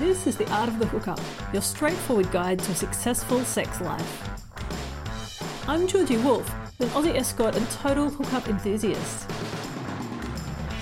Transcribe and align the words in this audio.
This 0.00 0.26
is 0.26 0.38
The 0.38 0.50
Art 0.50 0.70
of 0.70 0.78
the 0.78 0.86
Hookup, 0.86 1.20
your 1.52 1.60
straightforward 1.60 2.30
guide 2.30 2.58
to 2.60 2.72
a 2.72 2.74
successful 2.74 3.40
sex 3.40 3.82
life. 3.82 5.68
I'm 5.68 5.86
Georgie 5.86 6.16
Wolf, 6.16 6.50
an 6.80 6.88
Aussie 6.88 7.14
escort 7.14 7.54
and 7.54 7.68
total 7.68 8.08
hookup 8.08 8.48
enthusiast. 8.48 9.28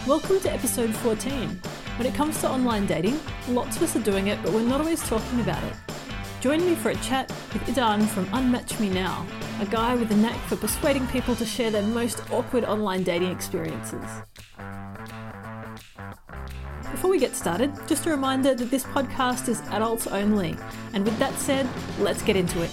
Welcome 0.06 0.38
to 0.38 0.52
episode 0.52 0.94
14. 0.94 1.48
When 1.96 2.06
it 2.06 2.14
comes 2.14 2.40
to 2.42 2.48
online 2.48 2.86
dating, 2.86 3.18
lots 3.48 3.76
of 3.76 3.82
us 3.82 3.96
are 3.96 4.02
doing 4.02 4.28
it, 4.28 4.40
but 4.40 4.52
we're 4.52 4.62
not 4.62 4.80
always 4.80 5.02
talking 5.08 5.40
about 5.40 5.64
it. 5.64 5.74
Join 6.40 6.64
me 6.64 6.76
for 6.76 6.90
a 6.90 6.96
chat 6.98 7.28
with 7.52 7.62
Idan 7.62 8.06
from 8.06 8.26
Unmatch 8.26 8.78
Me 8.78 8.88
Now, 8.88 9.26
a 9.60 9.66
guy 9.66 9.96
with 9.96 10.12
a 10.12 10.16
knack 10.16 10.38
for 10.46 10.54
persuading 10.54 11.08
people 11.08 11.34
to 11.34 11.44
share 11.44 11.72
their 11.72 11.82
most 11.82 12.22
awkward 12.30 12.64
online 12.64 13.02
dating 13.02 13.32
experiences. 13.32 14.22
Before 16.98 17.12
we 17.12 17.20
get 17.20 17.36
started, 17.36 17.72
just 17.86 18.06
a 18.06 18.10
reminder 18.10 18.56
that 18.56 18.72
this 18.72 18.82
podcast 18.82 19.48
is 19.48 19.60
adults 19.70 20.08
only. 20.08 20.56
And 20.92 21.04
with 21.04 21.16
that 21.20 21.32
said, 21.38 21.68
let's 22.00 22.22
get 22.22 22.34
into 22.34 22.60
it. 22.60 22.70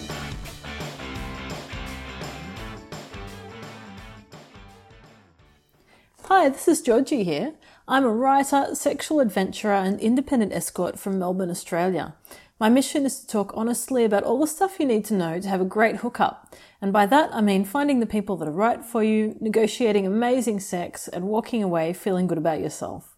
Hi, 6.23 6.49
this 6.49 6.67
is 6.67 6.81
Georgie 6.81 7.23
here. 7.23 7.53
I'm 7.87 8.03
a 8.03 8.09
writer, 8.09 8.73
sexual 8.73 9.19
adventurer, 9.19 9.75
and 9.75 9.99
independent 9.99 10.53
escort 10.53 10.97
from 10.97 11.19
Melbourne, 11.19 11.51
Australia. 11.51 12.15
My 12.59 12.67
mission 12.67 13.05
is 13.05 13.19
to 13.19 13.27
talk 13.27 13.51
honestly 13.55 14.05
about 14.05 14.23
all 14.23 14.39
the 14.39 14.47
stuff 14.47 14.79
you 14.79 14.87
need 14.87 15.05
to 15.05 15.13
know 15.13 15.39
to 15.39 15.49
have 15.49 15.61
a 15.61 15.65
great 15.65 15.97
hookup. 15.97 16.55
And 16.81 16.91
by 16.91 17.05
that, 17.05 17.29
I 17.31 17.41
mean 17.41 17.63
finding 17.63 17.99
the 17.99 18.07
people 18.07 18.37
that 18.37 18.47
are 18.47 18.51
right 18.51 18.83
for 18.83 19.03
you, 19.03 19.37
negotiating 19.39 20.07
amazing 20.07 20.61
sex, 20.61 21.07
and 21.07 21.25
walking 21.25 21.61
away 21.61 21.93
feeling 21.93 22.25
good 22.25 22.39
about 22.39 22.59
yourself. 22.59 23.14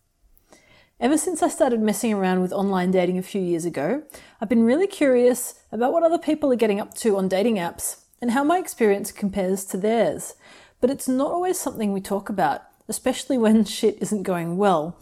Ever 1.00 1.16
since 1.16 1.44
I 1.44 1.48
started 1.48 1.80
messing 1.80 2.12
around 2.12 2.42
with 2.42 2.52
online 2.52 2.90
dating 2.90 3.20
a 3.20 3.22
few 3.22 3.40
years 3.40 3.66
ago, 3.66 4.02
I've 4.42 4.50
been 4.50 4.64
really 4.64 4.88
curious 4.88 5.54
about 5.72 5.94
what 5.94 6.02
other 6.02 6.18
people 6.18 6.52
are 6.52 6.56
getting 6.56 6.80
up 6.80 6.96
to 6.96 7.18
on 7.18 7.28
dating 7.28 7.58
apps 7.58 7.98
and 8.20 8.32
how 8.32 8.44
my 8.44 8.58
experience 8.58 9.12
compares 9.12 9.64
to 9.66 9.78
theirs. 9.78 10.34
But 10.82 10.90
it's 10.90 11.08
not 11.08 11.30
always 11.30 11.60
something 11.60 11.94
we 11.94 12.02
talk 12.02 12.30
about, 12.30 12.64
especially 12.88 13.38
when 13.38 13.64
shit 13.66 14.02
isn't 14.02 14.24
going 14.24 14.58
well. 14.58 14.98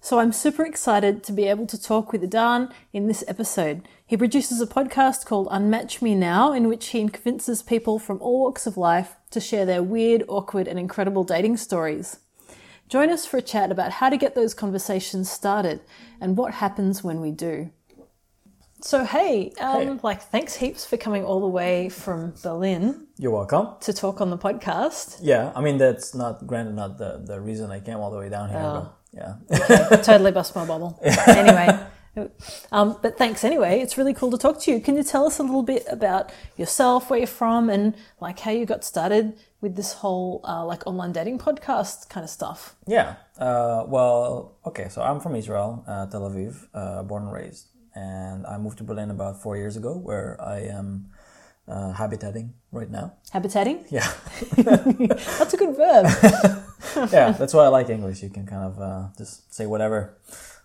So 0.00 0.18
I'm 0.18 0.32
super 0.32 0.64
excited 0.64 1.22
to 1.22 1.32
be 1.32 1.44
able 1.44 1.68
to 1.68 1.80
talk 1.80 2.10
with 2.10 2.28
Idan 2.28 2.72
in 2.92 3.06
this 3.06 3.22
episode. 3.28 3.86
He 4.04 4.16
produces 4.16 4.60
a 4.60 4.66
podcast 4.66 5.24
called 5.24 5.46
Unmatch 5.50 6.02
Me 6.02 6.16
Now, 6.16 6.52
in 6.52 6.66
which 6.66 6.88
he 6.88 7.08
convinces 7.08 7.62
people 7.62 8.00
from 8.00 8.20
all 8.20 8.40
walks 8.40 8.66
of 8.66 8.76
life 8.76 9.14
to 9.30 9.38
share 9.38 9.66
their 9.66 9.84
weird, 9.84 10.24
awkward, 10.26 10.66
and 10.66 10.80
incredible 10.80 11.22
dating 11.22 11.58
stories. 11.58 12.18
Join 12.92 13.08
us 13.08 13.24
for 13.24 13.38
a 13.38 13.42
chat 13.42 13.72
about 13.72 13.90
how 13.90 14.10
to 14.10 14.18
get 14.18 14.34
those 14.34 14.52
conversations 14.52 15.30
started 15.30 15.80
and 16.20 16.36
what 16.36 16.52
happens 16.52 17.02
when 17.02 17.22
we 17.22 17.30
do. 17.30 17.70
So, 18.82 19.06
hey, 19.06 19.50
um, 19.58 19.80
Hey. 19.80 19.98
like, 20.02 20.20
thanks 20.20 20.56
heaps 20.56 20.84
for 20.84 20.98
coming 20.98 21.24
all 21.24 21.40
the 21.40 21.46
way 21.46 21.88
from 21.88 22.34
Berlin 22.42 23.06
You're 23.16 23.30
welcome. 23.32 23.76
to 23.80 23.94
talk 23.94 24.20
on 24.20 24.28
the 24.28 24.36
podcast. 24.36 25.20
Yeah, 25.22 25.52
I 25.56 25.62
mean 25.62 25.78
that's 25.78 26.14
not 26.14 26.46
granted 26.46 26.74
not 26.74 26.98
the, 26.98 27.22
the 27.24 27.40
reason 27.40 27.70
I 27.70 27.80
came 27.80 27.96
all 27.96 28.10
the 28.10 28.18
way 28.18 28.28
down 28.28 28.50
here. 28.50 28.58
Oh. 28.58 28.92
But 29.14 29.40
yeah, 29.50 29.96
totally 30.02 30.30
bust 30.30 30.54
my 30.54 30.66
bubble. 30.66 31.00
Anyway, 31.28 31.68
um, 32.72 32.98
but 33.00 33.16
thanks 33.16 33.42
anyway. 33.42 33.80
It's 33.80 33.96
really 33.96 34.12
cool 34.12 34.30
to 34.32 34.36
talk 34.36 34.60
to 34.64 34.70
you. 34.70 34.80
Can 34.80 34.98
you 34.98 35.02
tell 35.02 35.24
us 35.24 35.38
a 35.38 35.42
little 35.42 35.62
bit 35.62 35.86
about 35.88 36.30
yourself, 36.58 37.08
where 37.08 37.20
you're 37.20 37.26
from, 37.26 37.70
and 37.70 37.94
like 38.20 38.40
how 38.40 38.50
you 38.50 38.66
got 38.66 38.84
started 38.84 39.32
with 39.62 39.76
this 39.76 39.92
whole 39.94 40.42
uh, 40.44 40.64
like 40.66 40.86
online 40.86 41.12
dating 41.12 41.38
podcast 41.38 42.10
kind 42.10 42.24
of 42.24 42.30
stuff? 42.30 42.76
yeah. 42.86 43.14
Uh, 43.38 43.84
well, 43.88 44.58
okay. 44.66 44.88
So 44.90 45.00
I'm 45.00 45.18
from 45.18 45.34
Israel, 45.34 45.82
uh, 45.88 46.06
Tel 46.06 46.28
Aviv, 46.28 46.68
uh, 46.74 47.02
born 47.02 47.22
and 47.22 47.32
raised, 47.32 47.68
and 47.94 48.46
I 48.46 48.58
moved 48.58 48.78
to 48.78 48.84
Berlin 48.84 49.10
about 49.10 49.40
four 49.42 49.56
years 49.56 49.76
ago, 49.76 49.96
where 49.96 50.36
I 50.40 50.58
am 50.78 51.08
uh, 51.66 51.92
habitating 51.92 52.52
right 52.70 52.90
now. 52.90 53.14
Habitating? 53.30 53.84
Yeah, 53.90 54.06
That's 54.56 55.54
a 55.54 55.56
good 55.56 55.76
verb. 55.76 56.06
yeah. 57.12 57.30
That's 57.32 57.54
why 57.54 57.64
I 57.64 57.68
like 57.68 57.88
English. 57.88 58.22
You 58.22 58.30
can 58.30 58.46
kind 58.46 58.64
of 58.64 58.80
uh, 58.80 59.08
just 59.16 59.54
say 59.54 59.66
whatever, 59.66 60.18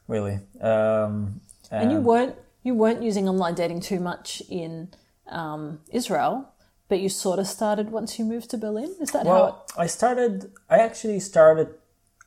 really. 0.07 0.39
Um, 0.59 1.41
and 1.71 1.91
you 1.91 1.99
weren't 1.99 2.35
you 2.63 2.73
weren't 2.73 3.01
using 3.01 3.29
online 3.29 3.55
dating 3.55 3.81
too 3.81 3.99
much 3.99 4.41
in 4.49 4.89
um, 5.29 5.79
Israel, 5.91 6.49
but 6.89 6.99
you 6.99 7.09
sort 7.09 7.39
of 7.39 7.47
started 7.47 7.91
once 7.91 8.17
you 8.17 8.25
moved 8.25 8.49
to 8.51 8.57
Berlin. 8.57 8.95
Is 8.99 9.11
that 9.11 9.25
how? 9.25 9.33
It, 9.33 9.35
Well, 9.35 9.65
I 9.77 9.87
started. 9.87 10.51
I 10.69 10.77
actually 10.77 11.19
started. 11.19 11.69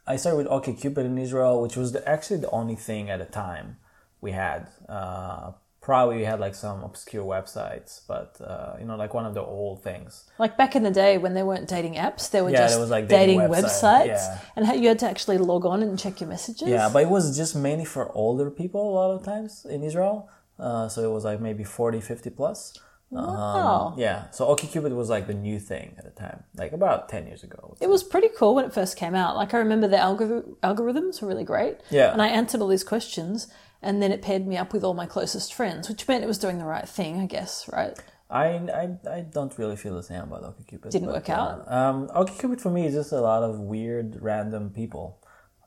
I 0.07 0.17
started 0.17 0.39
with 0.39 0.49
OkCupid 0.49 1.05
in 1.05 1.19
Israel, 1.19 1.63
which 1.63 1.77
was 1.77 1.93
the, 1.93 2.07
actually 2.09 2.39
the 2.39 2.51
only 2.51 2.75
thing 2.75 3.11
at 3.11 3.19
the 3.19 3.27
time 3.27 3.77
we 4.21 4.33
had. 4.33 4.69
Uh, 4.89 5.53
probably 5.81 6.17
we 6.19 6.25
had 6.25 6.41
like 6.41 6.55
some 6.55 6.83
obscure 6.83 7.25
websites, 7.25 8.01
but 8.07 8.37
uh, 8.41 8.77
you 8.79 8.85
know, 8.85 8.97
like 8.97 9.15
one 9.15 9.27
of 9.27 9.35
the 9.35 9.43
old 9.43 9.83
things. 9.83 10.25
like 10.39 10.57
back 10.57 10.77
in 10.77 10.83
the 10.83 10.91
day 10.91 11.17
when 11.19 11.35
there 11.35 11.47
weren't 11.47 11.69
dating 11.69 11.95
apps, 11.95 12.31
there 12.31 12.45
were 12.45 12.51
Yeah, 12.51 12.59
just 12.59 12.75
there 12.75 12.81
was, 12.81 12.91
like, 12.91 13.09
dating, 13.09 13.39
dating 13.39 13.55
websites, 13.55 14.07
yeah. 14.07 14.39
and 14.57 14.83
you 14.83 14.89
had 14.89 14.99
to 15.01 15.09
actually 15.09 15.39
log 15.39 15.65
on 15.65 15.83
and 15.83 15.99
check 15.99 16.21
your 16.21 16.29
messages. 16.29 16.69
Yeah, 16.69 16.89
but 16.93 17.03
it 17.03 17.09
was 17.09 17.37
just 17.37 17.57
mainly 17.57 17.85
for 17.85 18.13
older 18.13 18.51
people 18.51 18.83
a 18.91 18.95
lot 19.01 19.11
of 19.17 19.25
times 19.25 19.67
in 19.69 19.83
Israel. 19.83 20.29
Uh, 20.59 20.89
so 20.89 21.03
it 21.03 21.13
was 21.13 21.25
like 21.25 21.41
maybe 21.41 21.65
40, 21.65 22.01
50 22.01 22.31
plus. 22.31 22.79
Um, 23.13 23.95
yeah, 23.97 24.31
so 24.31 24.47
OkCupid 24.55 24.95
was 24.95 25.09
like 25.09 25.27
the 25.27 25.35
new 25.35 25.59
thing 25.59 25.95
at 25.99 26.05
the 26.05 26.11
time, 26.11 26.45
like 26.57 26.73
about 26.73 27.09
10 27.09 27.27
years 27.27 27.43
ago. 27.43 27.77
It 27.81 27.89
was 27.89 28.05
pretty 28.05 28.29
cool 28.37 28.55
when 28.55 28.65
it 28.65 28.73
first 28.73 28.97
came 28.97 29.15
out. 29.15 29.37
Like 29.37 29.53
I 29.53 29.59
remember 29.59 29.89
the 29.89 29.97
algor- 29.97 30.57
algorithms 30.63 31.21
were 31.21 31.29
really 31.29 31.45
great. 31.45 31.79
Yeah. 31.91 32.13
And 32.13 32.23
I 32.23 32.29
answered 32.29 32.61
all 32.61 32.69
these 32.69 32.85
questions 32.85 33.49
and 33.83 34.03
then 34.03 34.13
it 34.13 34.23
paired 34.23 34.47
me 34.47 34.57
up 34.57 34.73
with 34.73 34.85
all 34.85 34.95
my 34.95 35.07
closest 35.07 35.55
friends, 35.55 35.89
which 35.89 36.07
meant 36.07 36.23
it 36.23 36.29
was 36.29 36.39
doing 36.39 36.59
the 36.59 36.65
right 36.65 36.89
thing, 36.89 37.21
I 37.21 37.27
guess, 37.27 37.69
right? 37.73 37.99
I, 38.31 38.45
I, 38.45 39.11
I 39.11 39.21
don't 39.23 39.57
really 39.59 39.77
feel 39.77 39.97
the 39.97 40.05
same 40.05 40.23
about 40.23 40.43
OkCupid. 40.45 40.91
Didn't 40.91 41.07
but, 41.07 41.15
work 41.17 41.31
out? 41.31 41.67
Uh, 41.67 41.75
um, 41.75 42.09
OkCupid 42.09 42.61
for 42.61 42.71
me 42.71 42.87
is 42.87 42.95
just 42.95 43.11
a 43.13 43.21
lot 43.21 43.43
of 43.43 43.59
weird, 43.59 44.19
random 44.23 44.71
people 44.71 45.19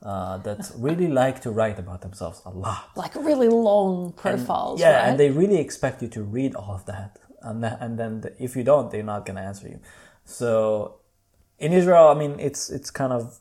uh, 0.02 0.38
that 0.38 0.70
really 0.78 1.08
like 1.08 1.40
to 1.42 1.50
write 1.50 1.78
about 1.78 2.00
themselves 2.00 2.40
a 2.46 2.50
lot. 2.50 2.90
Like 2.96 3.14
really 3.16 3.48
long 3.48 4.12
profiles, 4.12 4.80
Yeah, 4.80 4.96
right? 4.96 5.08
and 5.08 5.20
they 5.20 5.30
really 5.30 5.58
expect 5.58 6.00
you 6.00 6.08
to 6.08 6.22
read 6.22 6.54
all 6.54 6.74
of 6.74 6.86
that, 6.86 7.18
and 7.44 7.62
then, 7.62 7.76
and 7.80 7.98
then 7.98 8.20
the, 8.22 8.42
if 8.42 8.56
you 8.56 8.64
don't, 8.64 8.90
they're 8.90 9.02
not 9.02 9.26
gonna 9.26 9.42
answer 9.42 9.68
you. 9.68 9.80
So 10.24 10.96
in 11.58 11.72
Israel, 11.72 12.08
I 12.08 12.14
mean, 12.14 12.36
it's 12.38 12.70
it's 12.70 12.90
kind 12.90 13.12
of, 13.12 13.38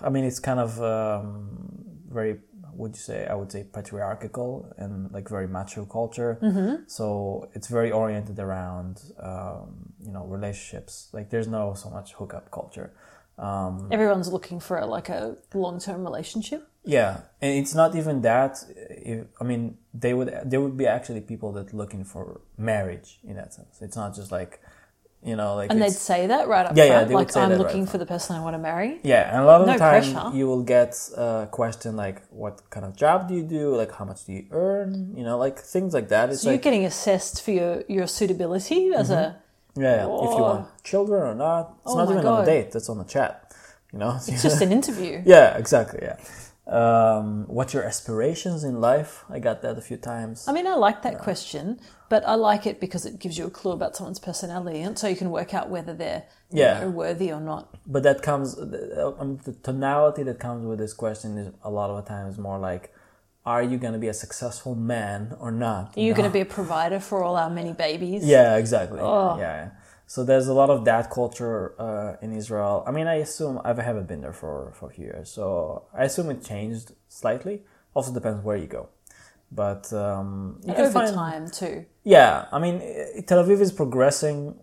I 0.00 0.08
mean, 0.08 0.24
it's 0.24 0.38
kind 0.38 0.60
of 0.60 0.82
um, 0.82 1.68
very. 2.08 2.38
Would 2.74 2.94
you 2.94 3.00
say? 3.00 3.26
I 3.26 3.34
would 3.34 3.50
say 3.50 3.64
patriarchal 3.64 4.70
and 4.76 5.10
like 5.10 5.30
very 5.30 5.48
macho 5.48 5.86
culture. 5.86 6.38
Mm-hmm. 6.42 6.82
So 6.88 7.48
it's 7.54 7.68
very 7.68 7.90
oriented 7.90 8.38
around 8.38 9.02
um, 9.18 9.94
you 10.04 10.12
know 10.12 10.26
relationships. 10.26 11.08
Like 11.12 11.30
there's 11.30 11.48
no 11.48 11.72
so 11.72 11.88
much 11.88 12.12
hookup 12.12 12.50
culture. 12.50 12.92
Um, 13.38 13.88
Everyone's 13.92 14.32
looking 14.32 14.60
for 14.60 14.84
like 14.86 15.08
a 15.08 15.36
long 15.54 15.78
term 15.78 16.04
relationship. 16.04 16.66
yeah, 16.84 17.20
and 17.42 17.52
it's 17.60 17.74
not 17.74 17.94
even 17.94 18.22
that. 18.22 18.52
If, 19.10 19.26
I 19.40 19.44
mean, 19.44 19.76
they 19.92 20.14
would 20.14 20.30
there 20.44 20.60
would 20.60 20.76
be 20.76 20.86
actually 20.86 21.20
people 21.20 21.52
that 21.52 21.74
looking 21.74 22.04
for 22.04 22.40
marriage 22.56 23.18
in 23.28 23.34
that 23.36 23.52
sense. 23.52 23.74
It's 23.82 23.96
not 23.96 24.14
just 24.14 24.30
like, 24.32 24.60
you 25.22 25.36
know, 25.36 25.54
like 25.56 25.70
And 25.70 25.82
they'd 25.82 25.90
say 25.92 26.26
that 26.28 26.48
right 26.48 26.64
up 26.66 26.74
Yeah, 26.76 26.84
yeah, 26.84 26.90
front. 26.98 27.08
would 27.08 27.14
like 27.16 27.32
say 27.32 27.40
I'm 27.40 27.50
right 27.50 27.58
looking 27.58 27.82
up 27.82 27.88
for 27.90 27.98
the 27.98 28.06
person 28.06 28.36
I 28.36 28.40
want 28.46 28.54
to 28.54 28.62
marry. 28.70 29.00
yeah, 29.02 29.30
and 29.32 29.42
a 29.42 29.46
lot 29.50 29.60
of 29.60 29.66
No 29.66 29.72
the 29.74 29.78
time 29.80 30.02
pressure. 30.12 30.30
you 30.38 30.46
will 30.46 30.62
get 30.76 30.92
a 31.16 31.48
question 31.60 31.90
like, 32.04 32.18
"What 32.30 32.54
kind 32.70 32.86
of 32.86 32.96
job 32.96 33.28
do 33.28 33.34
you 33.34 33.42
do? 33.58 33.76
Like, 33.76 33.92
how 33.98 34.04
much 34.10 34.20
do 34.26 34.32
you 34.32 34.44
earn? 34.50 35.12
You 35.18 35.24
know, 35.24 35.36
like 35.46 35.58
things 35.74 35.92
like 35.98 36.08
that." 36.14 36.30
It's 36.30 36.40
So 36.42 36.48
you're 36.50 36.66
getting 36.68 36.84
assessed 36.86 37.42
for 37.44 37.50
your, 37.50 37.82
your 37.96 38.06
suitability 38.06 38.80
as 38.94 39.10
a 39.10 39.36
yeah, 39.76 40.06
yeah, 40.06 40.24
if 40.24 40.30
you 40.36 40.42
want 40.42 40.66
children 40.84 41.22
or 41.22 41.34
not. 41.34 41.74
It's 41.84 41.94
Oh 41.94 41.98
not 41.98 42.06
my 42.06 42.12
even 42.14 42.26
on 42.26 42.34
God. 42.34 42.42
a 42.42 42.46
date. 42.46 42.72
That's 42.72 42.88
on 42.88 42.98
the 42.98 43.04
chat. 43.04 43.52
You 43.92 43.98
know, 44.00 44.16
it's 44.16 44.42
just 44.42 44.60
an 44.62 44.72
interview. 44.72 45.22
yeah, 45.26 45.56
exactly. 45.56 46.00
Yeah. 46.02 46.16
Um, 46.66 47.44
what's 47.46 47.72
your 47.74 47.84
aspirations 47.84 48.64
in 48.64 48.80
life? 48.80 49.24
I 49.30 49.38
got 49.38 49.62
that 49.62 49.78
a 49.78 49.80
few 49.80 49.96
times. 49.96 50.48
I 50.48 50.52
mean, 50.52 50.66
I 50.66 50.74
like 50.74 51.02
that 51.02 51.18
question, 51.20 51.78
but 52.08 52.26
I 52.26 52.34
like 52.34 52.66
it 52.66 52.80
because 52.80 53.06
it 53.06 53.20
gives 53.20 53.38
you 53.38 53.46
a 53.46 53.50
clue 53.50 53.70
about 53.70 53.94
someone's 53.96 54.18
personality, 54.18 54.80
and 54.80 54.98
so 54.98 55.06
you 55.06 55.14
can 55.14 55.30
work 55.30 55.54
out 55.54 55.70
whether 55.70 55.94
they're 55.94 56.24
you 56.50 56.62
Yeah. 56.62 56.80
know, 56.80 56.90
worthy 56.90 57.30
or 57.32 57.40
not. 57.40 57.72
but 57.86 58.02
that 58.02 58.20
comes 58.22 58.58
I 58.58 58.64
mean, 59.24 59.40
the 59.44 59.52
tonality 59.62 60.22
that 60.24 60.38
comes 60.40 60.66
with 60.66 60.78
this 60.80 60.92
question 60.92 61.38
is 61.38 61.52
a 61.62 61.70
lot 61.70 61.90
of 61.90 61.96
the 62.04 62.08
times 62.08 62.36
more 62.36 62.58
like 62.58 62.92
are 63.46 63.62
you 63.62 63.78
going 63.78 63.92
to 63.92 63.98
be 63.98 64.08
a 64.08 64.14
successful 64.14 64.74
man 64.74 65.36
or 65.38 65.52
not? 65.52 65.96
Are 65.96 66.00
you 66.00 66.12
going 66.12 66.28
to 66.28 66.32
be 66.32 66.40
a 66.40 66.50
provider 66.58 67.00
for 67.00 67.22
all 67.24 67.36
our 67.36 67.48
many 67.48 67.72
babies? 67.72 68.26
yeah 68.26 68.56
exactly. 68.56 69.00
Oh. 69.00 69.36
yeah, 69.38 69.56
yeah 69.62 69.70
so 70.08 70.22
there's 70.22 70.46
a 70.46 70.54
lot 70.54 70.70
of 70.70 70.84
that 70.84 71.10
culture 71.10 71.74
uh, 71.80 72.16
in 72.24 72.32
israel. 72.32 72.84
I 72.88 72.90
mean 72.96 73.06
i 73.06 73.16
assume 73.26 73.60
i 73.64 73.72
haven't 73.90 74.08
been 74.12 74.20
there 74.20 74.32
for, 74.42 74.72
for 74.76 74.86
a 74.90 74.92
few 74.96 75.06
years 75.06 75.30
so 75.30 75.44
i 75.94 76.04
assume 76.04 76.30
it 76.30 76.44
changed 76.44 76.92
slightly. 77.08 77.62
Also 77.94 78.12
depends 78.12 78.44
where 78.44 78.58
you 78.58 78.66
go. 78.66 78.88
But 79.50 79.92
um, 79.92 80.60
you 80.66 80.74
over 80.74 80.90
find 80.90 81.14
time 81.14 81.44
too. 81.50 81.86
yeah, 82.02 82.46
I 82.52 82.58
mean, 82.58 82.80
Tel 83.26 83.42
Aviv 83.44 83.60
is 83.60 83.72
progressing 83.72 84.58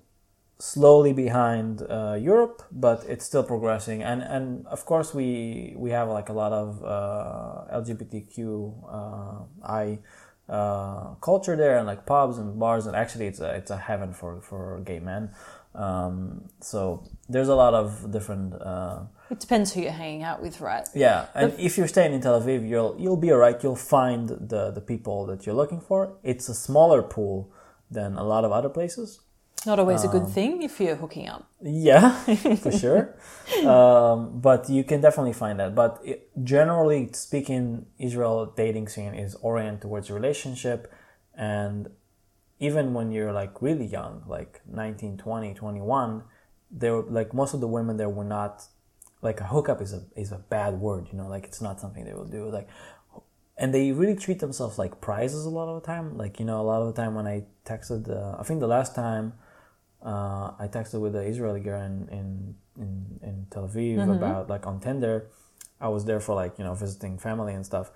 slowly 0.63 1.11
behind 1.11 1.81
uh, 1.81 2.15
Europe, 2.31 2.63
but 2.71 3.03
it's 3.09 3.25
still 3.25 3.43
progressing. 3.43 4.01
And 4.01 4.21
and 4.35 4.65
of 4.67 4.85
course 4.85 5.13
we 5.13 5.75
we 5.83 5.89
have 5.91 6.07
like 6.07 6.29
a 6.29 6.33
lot 6.33 6.53
of 6.53 6.81
uh, 6.83 7.79
LGBTQI 7.79 9.99
uh, 10.49 11.15
culture 11.21 11.55
there, 11.57 11.77
and 11.77 11.85
like 11.87 12.05
pubs 12.05 12.37
and 12.37 12.57
bars, 12.59 12.85
and 12.87 12.95
actually 12.95 13.27
it's 13.27 13.39
a 13.41 13.49
it's 13.59 13.71
a 13.71 13.77
heaven 13.77 14.13
for 14.13 14.39
for 14.41 14.79
gay 14.85 14.99
men. 14.99 15.29
Um, 15.75 16.49
so 16.61 17.03
there's 17.27 17.49
a 17.49 17.55
lot 17.55 17.73
of 17.73 18.11
different. 18.11 18.53
Uh, 18.53 18.99
It 19.31 19.39
depends 19.39 19.73
who 19.73 19.81
you're 19.81 19.91
hanging 20.03 20.23
out 20.23 20.39
with, 20.41 20.61
right? 20.61 20.87
yeah, 20.95 21.25
and 21.33 21.53
if 21.57 21.77
you're 21.77 21.87
staying 21.95 22.13
in 22.13 22.21
Tel 22.21 22.39
Aviv, 22.41 22.61
you'll 22.71 22.95
you'll 23.01 23.21
be 23.27 23.31
alright. 23.33 23.63
You'll 23.63 23.85
find 23.97 24.29
the 24.29 24.71
the 24.71 24.81
people 24.81 25.25
that 25.29 25.45
you're 25.45 25.57
looking 25.61 25.81
for. 25.89 25.99
It's 26.23 26.47
a 26.49 26.53
smaller 26.53 27.01
pool 27.15 27.49
than 27.91 28.15
a 28.17 28.23
lot 28.23 28.43
of 28.45 28.51
other 28.51 28.69
places. 28.69 29.19
Not 29.65 29.79
always 29.79 30.03
a 30.03 30.07
good 30.07 30.23
Um, 30.23 30.31
thing 30.31 30.61
if 30.63 30.79
you're 30.79 30.95
hooking 30.95 31.27
up. 31.29 31.47
Yeah, 31.61 32.11
for 32.63 32.71
sure. 32.71 33.15
um, 33.65 34.39
but 34.39 34.69
you 34.69 34.83
can 34.83 34.99
definitely 35.01 35.33
find 35.33 35.59
that. 35.59 35.73
But 35.75 36.01
it, 36.03 36.29
generally 36.43 37.09
speaking, 37.13 37.85
Israel 37.97 38.53
dating 38.55 38.87
scene 38.89 39.13
is 39.13 39.35
oriented 39.35 39.81
towards 39.81 40.11
relationship, 40.11 40.91
and 41.35 41.89
even 42.59 42.93
when 42.93 43.11
you're 43.11 43.33
like 43.33 43.61
really 43.61 43.85
young, 43.85 44.23
like 44.27 44.61
19, 44.67 45.17
20, 45.17 45.53
21, 45.53 46.23
there 46.71 47.01
like 47.01 47.33
most 47.33 47.53
of 47.53 47.61
the 47.61 47.67
women 47.67 47.97
there 47.97 48.09
were 48.09 48.23
not 48.23 48.63
like 49.21 49.39
a 49.39 49.45
hookup 49.45 49.81
is 49.81 49.93
a 49.93 50.01
is 50.15 50.31
a 50.31 50.37
bad 50.55 50.79
word, 50.79 51.07
you 51.11 51.17
know, 51.17 51.27
like 51.27 51.45
it's 51.45 51.61
not 51.61 51.79
something 51.79 52.03
they 52.05 52.13
will 52.13 52.25
do. 52.39 52.49
Like 52.49 52.67
and 53.57 53.73
they 53.73 53.91
really 53.91 54.15
treat 54.15 54.39
themselves 54.39 54.77
like 54.79 54.99
prizes 54.99 55.45
a 55.45 55.49
lot 55.49 55.67
of 55.69 55.81
the 55.81 55.85
time. 55.85 56.17
Like 56.17 56.39
you 56.39 56.45
know, 56.45 56.59
a 56.59 56.63
lot 56.71 56.81
of 56.81 56.93
the 56.93 57.01
time 57.01 57.15
when 57.15 57.27
I 57.27 57.43
texted, 57.65 58.09
uh, 58.09 58.37
I 58.39 58.43
think 58.43 58.59
the 58.59 58.67
last 58.67 58.95
time 58.95 59.33
uh, 60.03 60.51
I 60.59 60.67
texted 60.67 60.99
with 60.99 61.13
the 61.13 61.21
Israeli 61.21 61.61
girl 61.61 61.81
in 61.81 62.07
in 62.09 62.55
in, 62.77 63.19
in 63.21 63.47
Tel 63.49 63.67
Aviv 63.67 63.97
about 64.17 64.49
like 64.49 64.67
on 64.67 64.79
Tinder, 64.79 65.27
I 65.79 65.87
was 65.87 66.05
there 66.05 66.19
for 66.19 66.35
like 66.35 66.57
you 66.59 66.65
know 66.65 66.73
visiting 66.73 67.17
family 67.17 67.53
and 67.53 67.65
stuff. 67.65 67.91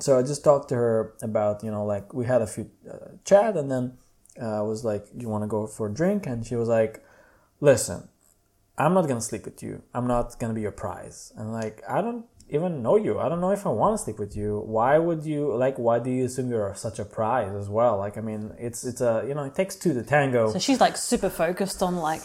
So 0.00 0.18
I 0.18 0.22
just 0.22 0.42
talked 0.44 0.68
to 0.70 0.74
her 0.74 1.14
about 1.22 1.64
you 1.64 1.70
know 1.70 1.84
like 1.84 2.12
we 2.12 2.26
had 2.26 2.42
a 2.42 2.46
few 2.46 2.70
uh, 2.90 3.16
chat 3.24 3.56
and 3.56 3.70
then 3.70 3.96
uh, 4.40 4.58
I 4.58 4.62
was 4.62 4.84
like, 4.84 5.06
"Do 5.16 5.22
you 5.22 5.28
want 5.28 5.44
to 5.44 5.48
go 5.48 5.66
for 5.66 5.86
a 5.86 5.92
drink?" 5.92 6.26
And 6.26 6.44
she 6.46 6.56
was 6.56 6.68
like, 6.68 7.02
"Listen, 7.60 8.08
I'm 8.76 8.92
not 8.92 9.06
gonna 9.08 9.20
sleep 9.20 9.44
with 9.44 9.62
you. 9.62 9.82
I'm 9.94 10.06
not 10.06 10.38
gonna 10.38 10.54
be 10.54 10.60
your 10.60 10.72
prize." 10.72 11.32
And 11.36 11.52
like, 11.52 11.82
I 11.88 12.00
don't 12.02 12.26
even 12.54 12.82
know 12.82 12.96
you. 12.96 13.18
I 13.18 13.28
don't 13.28 13.40
know 13.40 13.50
if 13.50 13.66
I 13.66 13.70
want 13.70 13.96
to 13.98 14.02
sleep 14.04 14.18
with 14.18 14.36
you. 14.36 14.60
Why 14.66 14.98
would 14.98 15.24
you 15.24 15.54
like? 15.56 15.76
Why 15.78 15.98
do 15.98 16.10
you 16.10 16.24
assume 16.26 16.50
you're 16.50 16.74
such 16.74 16.98
a 16.98 17.04
prize 17.04 17.52
as 17.54 17.68
well? 17.68 17.98
Like, 17.98 18.16
I 18.16 18.20
mean, 18.20 18.52
it's 18.58 18.84
it's 18.84 19.00
a 19.00 19.24
you 19.28 19.34
know 19.34 19.44
it 19.44 19.54
takes 19.54 19.76
two 19.76 19.92
to 19.94 20.02
tango. 20.02 20.52
So 20.52 20.58
she's 20.58 20.80
like 20.80 20.96
super 20.96 21.30
focused 21.30 21.82
on 21.82 21.96
like, 21.96 22.22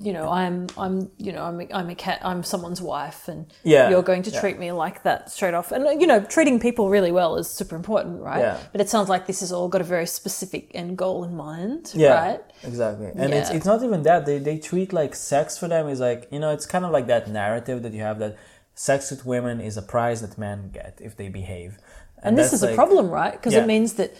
you 0.00 0.12
know, 0.12 0.28
I'm 0.30 0.66
I'm 0.78 1.10
you 1.18 1.32
know 1.32 1.42
I'm 1.44 1.60
a, 1.60 1.66
I'm 1.72 1.88
a 1.90 1.94
cat 1.94 2.20
I'm 2.22 2.42
someone's 2.42 2.80
wife 2.80 3.28
and 3.28 3.46
Yeah, 3.64 3.90
you're 3.90 4.02
going 4.02 4.22
to 4.24 4.30
yeah. 4.30 4.40
treat 4.40 4.58
me 4.58 4.72
like 4.72 5.02
that 5.04 5.30
straight 5.30 5.54
off 5.54 5.72
and 5.72 6.00
you 6.00 6.06
know 6.06 6.20
treating 6.24 6.58
people 6.60 6.88
really 6.90 7.12
well 7.12 7.36
is 7.36 7.48
super 7.48 7.76
important 7.76 8.22
right 8.22 8.40
Yeah. 8.40 8.58
but 8.72 8.80
it 8.80 8.88
sounds 8.88 9.08
like 9.08 9.26
this 9.26 9.40
has 9.40 9.52
all 9.52 9.68
got 9.68 9.80
a 9.80 9.84
very 9.84 10.06
specific 10.06 10.70
end 10.74 10.96
goal 10.98 11.24
in 11.24 11.36
mind 11.36 11.92
Yeah, 11.94 12.14
right 12.14 12.40
exactly. 12.64 13.08
And 13.14 13.32
it's 13.34 13.50
it's 13.50 13.66
not 13.66 13.82
even 13.82 14.02
that 14.04 14.26
they 14.26 14.38
they 14.38 14.58
treat 14.58 14.92
like 14.92 15.14
sex 15.14 15.58
for 15.58 15.68
them 15.68 15.88
is 15.88 16.00
like 16.00 16.28
you 16.30 16.40
know 16.40 16.50
it's 16.56 16.66
kind 16.66 16.84
of 16.84 16.90
like 16.90 17.06
that 17.08 17.28
narrative 17.28 17.82
that 17.82 17.92
you 17.92 18.02
have 18.02 18.18
that 18.18 18.36
sex 18.76 19.10
with 19.10 19.26
women 19.26 19.60
is 19.60 19.76
a 19.76 19.82
prize 19.82 20.20
that 20.20 20.38
men 20.38 20.70
get 20.72 20.98
if 21.02 21.16
they 21.16 21.28
behave. 21.28 21.78
and 22.22 22.36
this 22.38 22.50
that's 22.50 22.62
is 22.62 22.70
a 22.70 22.74
problem 22.74 23.08
right 23.10 23.32
because 23.32 23.52
Yeah. 23.54 23.62
it 23.64 23.66
means 23.66 23.94
that 23.94 24.10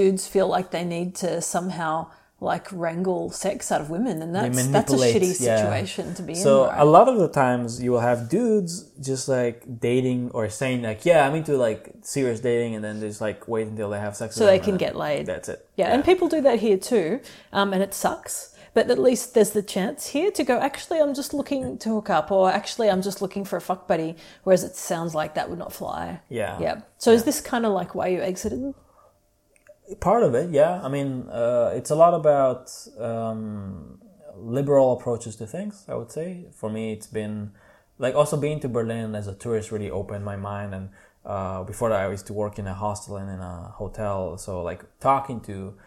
dudes 0.00 0.26
feel 0.26 0.48
like 0.56 0.70
they 0.70 0.84
need 0.84 1.14
to 1.24 1.40
somehow 1.40 2.06
like 2.38 2.66
wrangle 2.70 3.30
sex 3.30 3.72
out 3.72 3.80
of 3.80 3.88
women 3.88 4.20
and 4.24 4.34
that's 4.34 4.66
that's 4.68 4.92
a 4.92 4.96
shitty 4.96 5.34
yeah. 5.40 5.56
situation 5.56 6.12
to 6.14 6.22
be 6.22 6.34
So 6.34 6.64
in 6.64 6.70
right? 6.70 6.80
a 6.80 6.84
lot 6.84 7.08
of 7.08 7.16
the 7.18 7.28
times 7.28 7.82
you 7.82 7.90
will 7.92 8.00
have 8.10 8.28
dudes 8.28 8.72
just 9.10 9.26
like 9.28 9.58
dating 9.80 10.30
or 10.36 10.48
saying 10.50 10.82
like, 10.82 11.06
yeah, 11.10 11.26
I'm 11.26 11.34
into 11.34 11.56
like 11.56 11.82
serious 12.02 12.40
dating, 12.40 12.74
and 12.76 12.84
then 12.84 13.00
just 13.00 13.20
like 13.22 13.48
wait 13.48 13.66
until 13.68 13.88
they 13.90 13.98
have 14.06 14.14
sex. 14.16 14.34
so 14.36 14.44
they 14.44 14.58
can 14.58 14.76
get 14.76 14.94
laid 14.96 15.24
That's 15.26 15.48
it. 15.48 15.66
Yeah, 15.80 15.92
and 15.94 16.04
people 16.04 16.28
do 16.28 16.40
that 16.42 16.58
here 16.60 16.76
too, 16.92 17.20
um, 17.58 17.72
and 17.74 17.82
it 17.82 17.94
sucks. 17.94 18.54
But 18.76 18.90
at 18.90 18.98
least 18.98 19.32
there's 19.32 19.52
the 19.52 19.62
chance 19.62 20.08
here 20.08 20.30
to 20.32 20.44
go. 20.44 20.58
Actually, 20.58 21.00
I'm 21.00 21.14
just 21.14 21.32
looking 21.32 21.78
to 21.78 21.88
hook 21.88 22.10
up, 22.10 22.30
or 22.30 22.52
actually, 22.52 22.90
I'm 22.90 23.00
just 23.00 23.22
looking 23.22 23.42
for 23.42 23.56
a 23.56 23.60
fuck 23.62 23.88
buddy. 23.88 24.16
Whereas 24.44 24.64
it 24.64 24.76
sounds 24.76 25.14
like 25.14 25.32
that 25.36 25.48
would 25.48 25.58
not 25.58 25.72
fly. 25.72 26.20
Yeah. 26.28 26.60
Yeah. 26.60 26.82
So 26.98 27.10
is 27.10 27.24
this 27.24 27.40
kind 27.40 27.64
of 27.64 27.72
like 27.72 27.94
why 27.94 28.08
you 28.08 28.20
exited? 28.20 28.74
Part 29.98 30.22
of 30.24 30.34
it, 30.34 30.50
yeah. 30.50 30.82
I 30.82 30.88
mean, 30.90 31.26
uh, 31.30 31.72
it's 31.74 31.88
a 31.88 31.94
lot 31.94 32.12
about 32.12 32.70
um, 33.00 33.98
liberal 34.36 34.92
approaches 34.92 35.36
to 35.36 35.46
things. 35.46 35.86
I 35.88 35.94
would 35.94 36.12
say 36.12 36.44
for 36.52 36.68
me, 36.68 36.92
it's 36.92 37.06
been 37.06 37.52
like 37.96 38.14
also 38.14 38.36
being 38.36 38.60
to 38.60 38.68
Berlin 38.68 39.14
as 39.14 39.26
a 39.26 39.34
tourist 39.34 39.72
really 39.72 39.90
opened 39.90 40.26
my 40.26 40.36
mind. 40.36 40.74
And 40.74 40.90
uh, 41.24 41.64
before 41.64 41.88
that, 41.88 42.00
I 42.00 42.10
used 42.10 42.26
to 42.26 42.34
work 42.34 42.58
in 42.58 42.66
a 42.66 42.74
hostel 42.74 43.16
and 43.16 43.30
in 43.30 43.40
a 43.40 43.72
hotel. 43.76 44.36
So 44.36 44.62
like 44.62 44.84
talking 45.00 45.40
to 45.48 45.78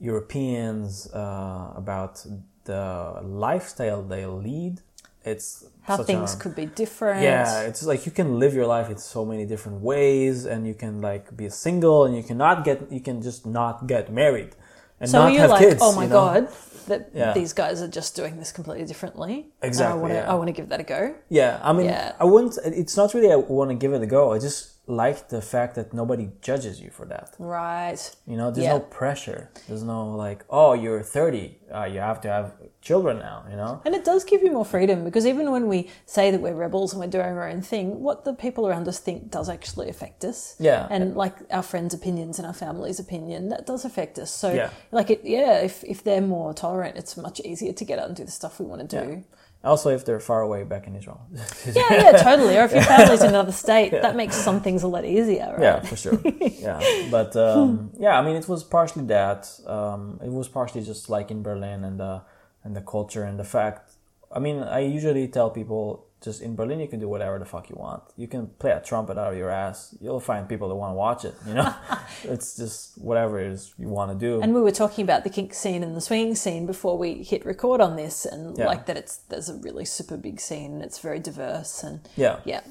Europeans 0.00 1.08
uh, 1.12 1.72
about 1.76 2.24
the 2.64 3.20
lifestyle 3.22 4.02
they 4.02 4.26
lead, 4.26 4.80
it's 5.24 5.64
How 5.82 5.96
things 6.10 6.34
a- 6.34 6.38
could 6.38 6.54
be 6.54 6.66
different. 6.66 7.22
yeah, 7.22 7.62
it's 7.62 7.82
like 7.84 8.06
you 8.06 8.12
can 8.12 8.38
live 8.38 8.54
your 8.54 8.66
life 8.66 8.88
in 8.90 8.98
so 8.98 9.24
many 9.24 9.44
different 9.46 9.80
ways, 9.80 10.44
and 10.46 10.66
you 10.66 10.74
can 10.74 11.00
like 11.00 11.36
be 11.36 11.48
single, 11.50 12.04
and 12.04 12.16
you 12.16 12.22
cannot 12.22 12.64
get, 12.64 12.78
you 12.90 13.00
can 13.00 13.20
just 13.22 13.46
not 13.46 13.86
get 13.86 14.04
married, 14.12 14.52
and 15.00 15.10
So 15.10 15.18
not 15.18 15.32
you're 15.32 15.42
have 15.42 15.50
like, 15.50 15.60
kids. 15.68 15.80
oh 15.82 15.92
my 15.94 16.04
you 16.04 16.08
know? 16.08 16.14
god, 16.20 16.48
that 16.86 17.10
Yeah. 17.14 17.32
these 17.34 17.52
guys 17.52 17.82
are 17.82 17.88
just 18.00 18.16
doing 18.16 18.34
this 18.38 18.50
completely 18.52 18.86
differently. 18.86 19.34
Exactly, 19.62 19.92
I 19.98 20.00
want 20.02 20.12
to. 20.12 20.18
yeah. 20.20 20.32
I 20.32 20.34
want 20.40 20.48
to 20.48 20.56
give 20.58 20.68
that 20.70 20.80
a 20.80 20.84
go. 20.96 21.14
Yeah, 21.28 21.60
I 21.62 21.72
mean, 21.72 21.86
Yeah. 21.86 22.12
I 22.20 22.24
wouldn't. 22.24 22.54
It's 22.82 22.96
not 22.96 23.12
really 23.14 23.30
I 23.32 23.36
want 23.36 23.70
to 23.70 23.76
give 23.76 23.92
it 23.92 24.02
a 24.02 24.06
go. 24.18 24.32
I 24.32 24.38
just 24.38 24.60
like 24.88 25.28
the 25.28 25.42
fact 25.42 25.74
that 25.74 25.92
nobody 25.92 26.30
judges 26.40 26.80
you 26.80 26.88
for 26.90 27.04
that. 27.04 27.34
Right. 27.38 28.00
You 28.26 28.36
know, 28.38 28.50
there's 28.50 28.64
Yeah. 28.66 28.72
no 28.72 28.80
pressure. 28.80 29.50
There's 29.68 29.82
no 29.82 30.16
like, 30.16 30.44
oh, 30.48 30.72
you're 30.72 31.02
30, 31.02 31.58
uh, 31.74 31.84
you 31.84 32.00
have 32.00 32.22
to 32.22 32.28
have 32.28 32.54
children 32.80 33.18
now. 33.18 33.44
You 33.50 33.56
know. 33.56 33.82
And 33.84 33.94
it 33.94 34.02
does 34.04 34.24
give 34.24 34.42
you 34.42 34.50
more 34.50 34.64
freedom 34.64 35.04
because 35.04 35.26
even 35.26 35.50
when 35.50 35.68
we 35.68 35.90
say 36.06 36.30
that 36.30 36.40
we're 36.40 36.54
rebels 36.54 36.92
and 36.94 37.00
we're 37.02 37.10
doing 37.10 37.26
our 37.26 37.46
own 37.48 37.60
thing, 37.60 38.00
what 38.02 38.24
the 38.24 38.32
people 38.32 38.66
around 38.66 38.88
us 38.88 38.98
think 38.98 39.30
does 39.30 39.50
actually 39.50 39.90
affect 39.90 40.24
us. 40.24 40.56
Yeah. 40.58 40.86
And 40.90 41.14
like 41.14 41.34
our 41.50 41.62
friends' 41.62 41.92
opinions 41.92 42.38
and 42.38 42.46
our 42.46 42.54
family's 42.54 42.98
opinion, 42.98 43.50
that 43.50 43.66
does 43.66 43.84
affect 43.84 44.18
us. 44.18 44.30
So 44.30 44.52
Yeah. 44.54 44.70
like 44.90 45.10
it 45.10 45.20
yeah, 45.22 45.58
if 45.58 45.84
if 45.84 46.02
they're 46.02 46.22
more 46.22 46.54
tolerant, 46.54 46.96
it's 46.96 47.14
much 47.16 47.40
easier 47.40 47.74
to 47.74 47.84
get 47.84 47.98
out 47.98 48.06
and 48.06 48.16
do 48.16 48.24
the 48.24 48.30
stuff 48.40 48.58
we 48.58 48.64
want 48.64 48.88
to 48.88 49.04
do. 49.04 49.24
Also, 49.64 49.90
if 49.90 50.04
they're 50.04 50.20
far 50.20 50.40
away 50.42 50.62
back 50.62 50.86
in 50.86 50.94
Israel. 50.94 51.20
Yeah, 51.66 51.82
yeah, 51.90 52.12
totally. 52.12 52.56
Or 52.56 52.64
if 52.64 52.72
your 52.72 52.82
family's 52.82 53.22
in 53.22 53.30
another 53.30 53.52
state, 53.52 53.90
that 53.90 54.14
makes 54.14 54.36
some 54.36 54.60
things 54.60 54.82
a 54.84 54.88
lot 54.88 55.04
easier, 55.04 55.50
right? 55.52 55.60
Yeah, 55.60 55.80
for 55.80 55.96
sure. 55.96 56.20
yeah, 56.68 56.80
but 57.10 57.34
um, 57.36 57.90
yeah, 57.98 58.18
I 58.18 58.22
mean, 58.24 58.36
it 58.36 58.48
was 58.48 58.62
partially 58.62 59.04
that. 59.06 59.50
Um, 59.66 60.20
it 60.24 60.30
was 60.30 60.48
partially 60.48 60.82
just 60.82 61.10
like 61.10 61.30
in 61.30 61.42
Berlin 61.42 61.84
and 61.84 61.98
the 61.98 62.22
and 62.64 62.76
the 62.76 62.80
culture 62.80 63.24
and 63.24 63.38
the 63.38 63.44
fact. 63.44 63.92
I 64.30 64.38
mean, 64.38 64.62
I 64.62 64.80
usually 64.80 65.26
tell 65.28 65.50
people 65.50 66.07
just 66.20 66.42
in 66.42 66.56
Berlin 66.56 66.80
you 66.80 66.88
can 66.88 66.98
do 67.00 67.08
whatever 67.08 67.38
the 67.38 67.44
fuck 67.44 67.70
you 67.70 67.76
want. 67.78 68.02
You 68.16 68.26
can 68.26 68.48
play 68.58 68.72
a 68.72 68.80
trumpet 68.80 69.16
out 69.18 69.32
of 69.32 69.38
your 69.38 69.50
ass. 69.50 69.94
You'll 70.00 70.18
find 70.20 70.48
people 70.48 70.68
that 70.68 70.74
want 70.74 70.90
to 70.90 70.94
watch 70.94 71.24
it. 71.24 71.34
You 71.46 71.54
know, 71.54 71.74
it's 72.24 72.56
just 72.56 72.98
whatever 72.98 73.38
it 73.38 73.46
is 73.52 73.72
you 73.78 73.88
want 73.88 74.10
to 74.12 74.18
do. 74.18 74.40
And 74.42 74.52
we 74.54 74.60
were 74.60 74.72
talking 74.72 75.04
about 75.04 75.22
the 75.24 75.30
kink 75.30 75.54
scene 75.54 75.82
and 75.84 75.96
the 75.96 76.00
swinging 76.00 76.34
scene 76.34 76.66
before 76.66 76.98
we 76.98 77.22
hit 77.22 77.46
record 77.46 77.80
on 77.80 77.96
this, 77.96 78.26
and 78.26 78.58
Yeah. 78.58 78.66
like 78.66 78.86
that 78.86 78.96
it's 78.96 79.18
there's 79.28 79.48
a 79.48 79.54
really 79.56 79.84
super 79.84 80.16
big 80.16 80.40
scene 80.40 80.72
and 80.74 80.82
it's 80.82 80.98
very 80.98 81.20
diverse 81.20 81.84
and 81.84 82.00
yeah, 82.16 82.40
yeah, 82.44 82.62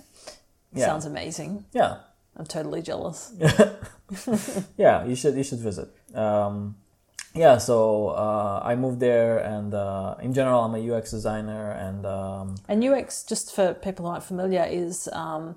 Yeah. 0.74 0.86
sounds 0.88 1.06
amazing. 1.06 1.66
yeah, 1.74 2.00
I'm 2.36 2.46
totally 2.46 2.82
jealous. 2.82 3.32
yeah. 4.78 5.06
You 5.06 5.16
should 5.16 5.36
you 5.36 5.44
should 5.44 5.60
visit. 5.60 5.90
Um, 6.14 6.76
yeah, 7.36 7.58
so 7.58 8.10
uh, 8.10 8.62
I 8.64 8.76
moved 8.76 9.00
there, 9.00 9.38
and 9.40 9.74
uh, 9.74 10.16
in 10.22 10.34
general, 10.34 10.62
I'm 10.64 10.76
a 10.76 10.92
UX 10.96 11.12
designer, 11.12 11.72
and 11.72 12.06
um, 12.06 12.56
And 12.68 12.84
UX, 12.84 13.24
just 13.24 13.54
for 13.56 13.74
people 13.74 14.06
who 14.06 14.12
aren't 14.12 14.24
familiar, 14.24 14.64
is 14.70 15.08
um, 15.14 15.56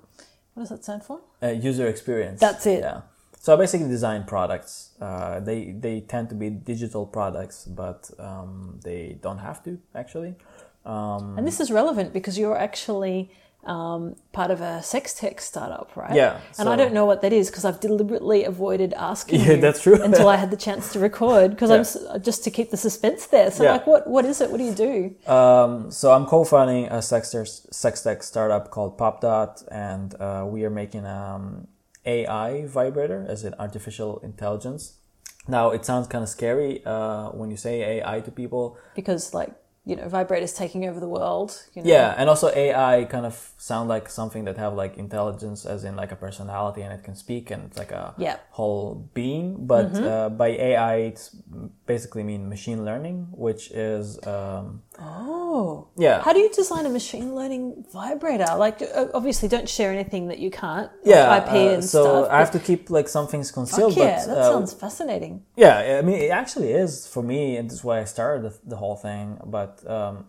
what 0.53 0.63
does 0.63 0.69
that 0.69 0.83
stand 0.83 1.03
for? 1.03 1.21
uh, 1.41 1.47
user 1.47 1.87
experience. 1.87 2.39
That's 2.39 2.65
it. 2.65 2.81
Yeah. 2.81 3.01
So 3.39 3.53
I 3.53 3.57
basically 3.57 3.87
design 3.87 4.23
products. 4.25 4.91
Uh, 5.01 5.39
they 5.39 5.71
they 5.71 6.01
tend 6.01 6.29
to 6.29 6.35
be 6.35 6.51
digital 6.51 7.07
products, 7.07 7.65
but 7.65 8.11
um, 8.19 8.79
they 8.83 9.17
don't 9.21 9.39
have 9.39 9.63
to 9.63 9.79
actually. 9.95 10.35
Um, 10.85 11.37
And 11.37 11.47
this 11.47 11.59
is 11.59 11.71
relevant 11.71 12.13
because 12.13 12.37
you're 12.37 12.57
actually 12.57 13.31
um, 13.63 14.15
part 14.31 14.49
of 14.51 14.59
a 14.61 14.81
sex 14.81 15.13
tech 15.13 15.39
startup, 15.39 15.91
right? 15.95 16.15
Yeah, 16.15 16.39
And 16.57 16.67
I 16.67 16.75
don't 16.75 16.93
know 16.93 17.05
what 17.05 17.21
that 17.21 17.31
is 17.31 17.49
because 17.49 17.63
I've 17.63 17.79
deliberately 17.79 18.43
avoided 18.43 18.93
asking 18.93 19.41
Yeah, 19.41 19.55
that's 19.57 19.81
true. 19.83 20.01
until 20.09 20.27
I 20.27 20.37
had 20.37 20.49
the 20.49 20.57
chance 20.57 20.91
to 20.93 20.99
record 20.99 21.51
because 21.51 21.69
I'm 21.71 22.21
just 22.23 22.43
to 22.45 22.51
keep 22.51 22.71
the 22.71 22.77
suspense 22.77 23.27
there. 23.27 23.51
So 23.51 23.63
Yeah. 23.63 23.73
like, 23.73 23.85
what 23.85 24.07
what 24.07 24.25
is 24.25 24.41
it? 24.41 24.49
What 24.51 24.57
do 24.57 24.63
you 24.63 24.73
do? 24.73 25.15
um, 25.31 25.91
so 25.91 26.11
I'm 26.11 26.25
co-founding 26.25 26.85
a 26.87 27.01
sex, 27.01 27.35
sex 27.71 28.01
tech 28.01 28.23
startup 28.23 28.71
called 28.71 28.97
PopDot, 28.97 29.63
and 29.71 30.15
uh, 30.19 30.43
we 30.47 30.65
are 30.65 30.71
making 30.71 31.05
um, 31.05 31.67
AI 32.05 32.65
vibrator 32.65 33.25
as 33.29 33.43
an 33.43 33.53
artificial 33.59 34.19
intelligence 34.23 34.83
Now 35.47 35.69
it 35.71 35.85
sounds 35.85 36.07
kind 36.07 36.23
of 36.23 36.29
scary 36.29 36.81
uh, 36.85 37.29
when 37.39 37.49
you 37.51 37.57
say 37.57 37.81
AI 38.01 38.21
to 38.21 38.31
people. 38.31 38.77
because 38.95 39.33
like 39.33 39.51
you 39.85 39.95
know 39.95 40.03
vibrators 40.03 40.55
taking 40.55 40.85
over 40.87 40.99
the 40.99 41.07
world. 41.07 41.65
You 41.73 41.81
know? 41.81 41.89
Yeah, 41.89 42.13
and 42.17 42.29
also 42.29 42.49
AI 42.53 43.05
kind 43.05 43.25
of 43.25 43.51
sound 43.57 43.89
like 43.89 44.09
something 44.09 44.45
that 44.45 44.57
have 44.57 44.73
like 44.73 44.97
intelligence, 44.97 45.65
as 45.65 45.83
in 45.83 45.95
like 45.95 46.11
a 46.11 46.15
personality, 46.15 46.81
and 46.81 46.93
it 46.93 47.03
can 47.03 47.15
speak, 47.15 47.49
and 47.51 47.63
it's 47.65 47.77
like 47.77 47.91
a 47.91 48.13
Yeah. 48.17 48.37
whole 48.51 49.09
being. 49.13 49.65
But 49.65 49.95
uh, 49.99 50.29
by 50.29 50.49
AI, 50.49 50.95
it's 50.95 51.35
basically 51.87 52.23
mean 52.23 52.47
machine 52.49 52.85
learning, 52.85 53.27
which 53.31 53.71
is 53.71 54.25
um, 54.27 54.83
Oh. 54.99 55.87
yeah, 55.97 56.21
How 56.21 56.33
do 56.33 56.39
you 56.39 56.49
design 56.49 56.85
a 56.85 56.89
machine 56.89 57.33
learning 57.33 57.85
vibrator? 57.91 58.45
Like, 58.57 58.81
uh, 58.81 59.07
obviously, 59.13 59.47
don't 59.47 59.67
share 59.67 59.91
anything 59.91 60.27
that 60.27 60.39
you 60.39 60.51
can't. 60.51 60.91
like 60.91 61.15
yeah. 61.15 61.37
IP 61.37 61.49
uh, 61.49 61.73
and 61.75 61.83
so 61.83 62.03
stuff. 62.03 62.31
I 62.31 62.39
have 62.39 62.51
to 62.51 62.59
keep 62.59 62.89
like 62.89 63.07
some 63.07 63.27
things 63.27 63.51
concealed. 63.51 63.95
yeah, 63.95 64.25
but 64.25 64.35
that 64.35 64.37
uh, 64.37 64.51
sounds 64.51 64.73
fascinating. 64.73 65.43
Yeah, 65.55 65.97
I 65.99 66.01
mean, 66.01 66.21
it 66.21 66.31
actually 66.31 66.71
is 66.71 67.07
for 67.07 67.23
me, 67.23 67.57
and 67.57 67.69
this 67.69 67.79
is 67.79 67.83
why 67.83 67.99
I 67.99 68.03
started 68.03 68.43
the, 68.43 68.57
the 68.69 68.77
whole 68.77 68.95
thing. 68.95 69.39
But 69.45 69.89
um, 69.89 70.25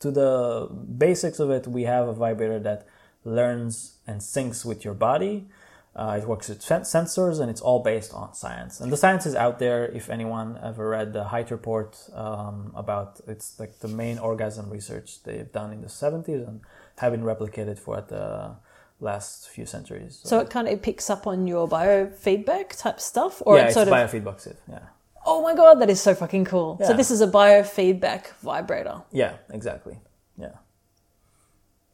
to 0.00 0.10
the 0.10 0.68
basics 0.98 1.40
of 1.40 1.50
it, 1.50 1.66
we 1.66 1.84
have 1.84 2.06
a 2.08 2.12
vibrator 2.12 2.60
that 2.60 2.86
learns 3.24 3.98
and 4.06 4.20
syncs 4.20 4.64
with 4.64 4.84
your 4.84 4.94
body. 4.94 5.48
Uh, 5.96 6.18
it 6.20 6.26
works 6.26 6.48
with 6.48 6.60
sen- 6.60 6.82
sensors, 6.82 7.40
and 7.40 7.48
it's 7.48 7.60
all 7.60 7.80
based 7.80 8.12
on 8.12 8.34
science. 8.34 8.80
And 8.80 8.90
the 8.90 8.96
science 8.96 9.26
is 9.26 9.36
out 9.36 9.60
there. 9.60 9.86
If 9.86 10.10
anyone 10.10 10.58
ever 10.62 10.88
read 10.88 11.12
the 11.12 11.24
Hite 11.24 11.52
Report 11.52 11.96
um, 12.14 12.72
about 12.74 13.20
it's 13.28 13.60
like 13.60 13.78
the 13.78 13.86
main 13.88 14.18
orgasm 14.18 14.70
research 14.70 15.22
they've 15.22 15.50
done 15.52 15.72
in 15.72 15.82
the 15.82 15.86
70s 15.88 16.46
and 16.48 16.62
have 16.96 17.12
been 17.12 17.22
replicated 17.22 17.78
for 17.78 18.00
the 18.00 18.56
last 19.00 19.48
few 19.48 19.66
centuries. 19.66 20.20
So 20.24 20.40
it 20.40 20.50
kind 20.50 20.66
of 20.66 20.82
picks 20.82 21.10
up 21.10 21.28
on 21.28 21.46
your 21.46 21.68
biofeedback 21.68 22.76
type 22.76 23.00
stuff, 23.00 23.40
or 23.46 23.56
yeah, 23.56 23.64
it 23.64 23.66
it's 23.68 23.76
of. 23.76 23.86
biofeedback 23.88 24.40
sieve. 24.40 24.56
Yeah. 24.68 24.80
oh 25.24 25.42
my 25.42 25.54
god, 25.54 25.74
that 25.80 25.90
is 25.90 26.00
so 26.00 26.14
fucking 26.14 26.44
cool. 26.46 26.80
So 26.84 26.92
this 26.94 27.10
is 27.12 27.20
a 27.20 27.28
biofeedback 27.28 28.32
vibrator. 28.42 29.02
Yeah, 29.12 29.34
exactly. 29.50 29.98
Yeah. 30.36 30.56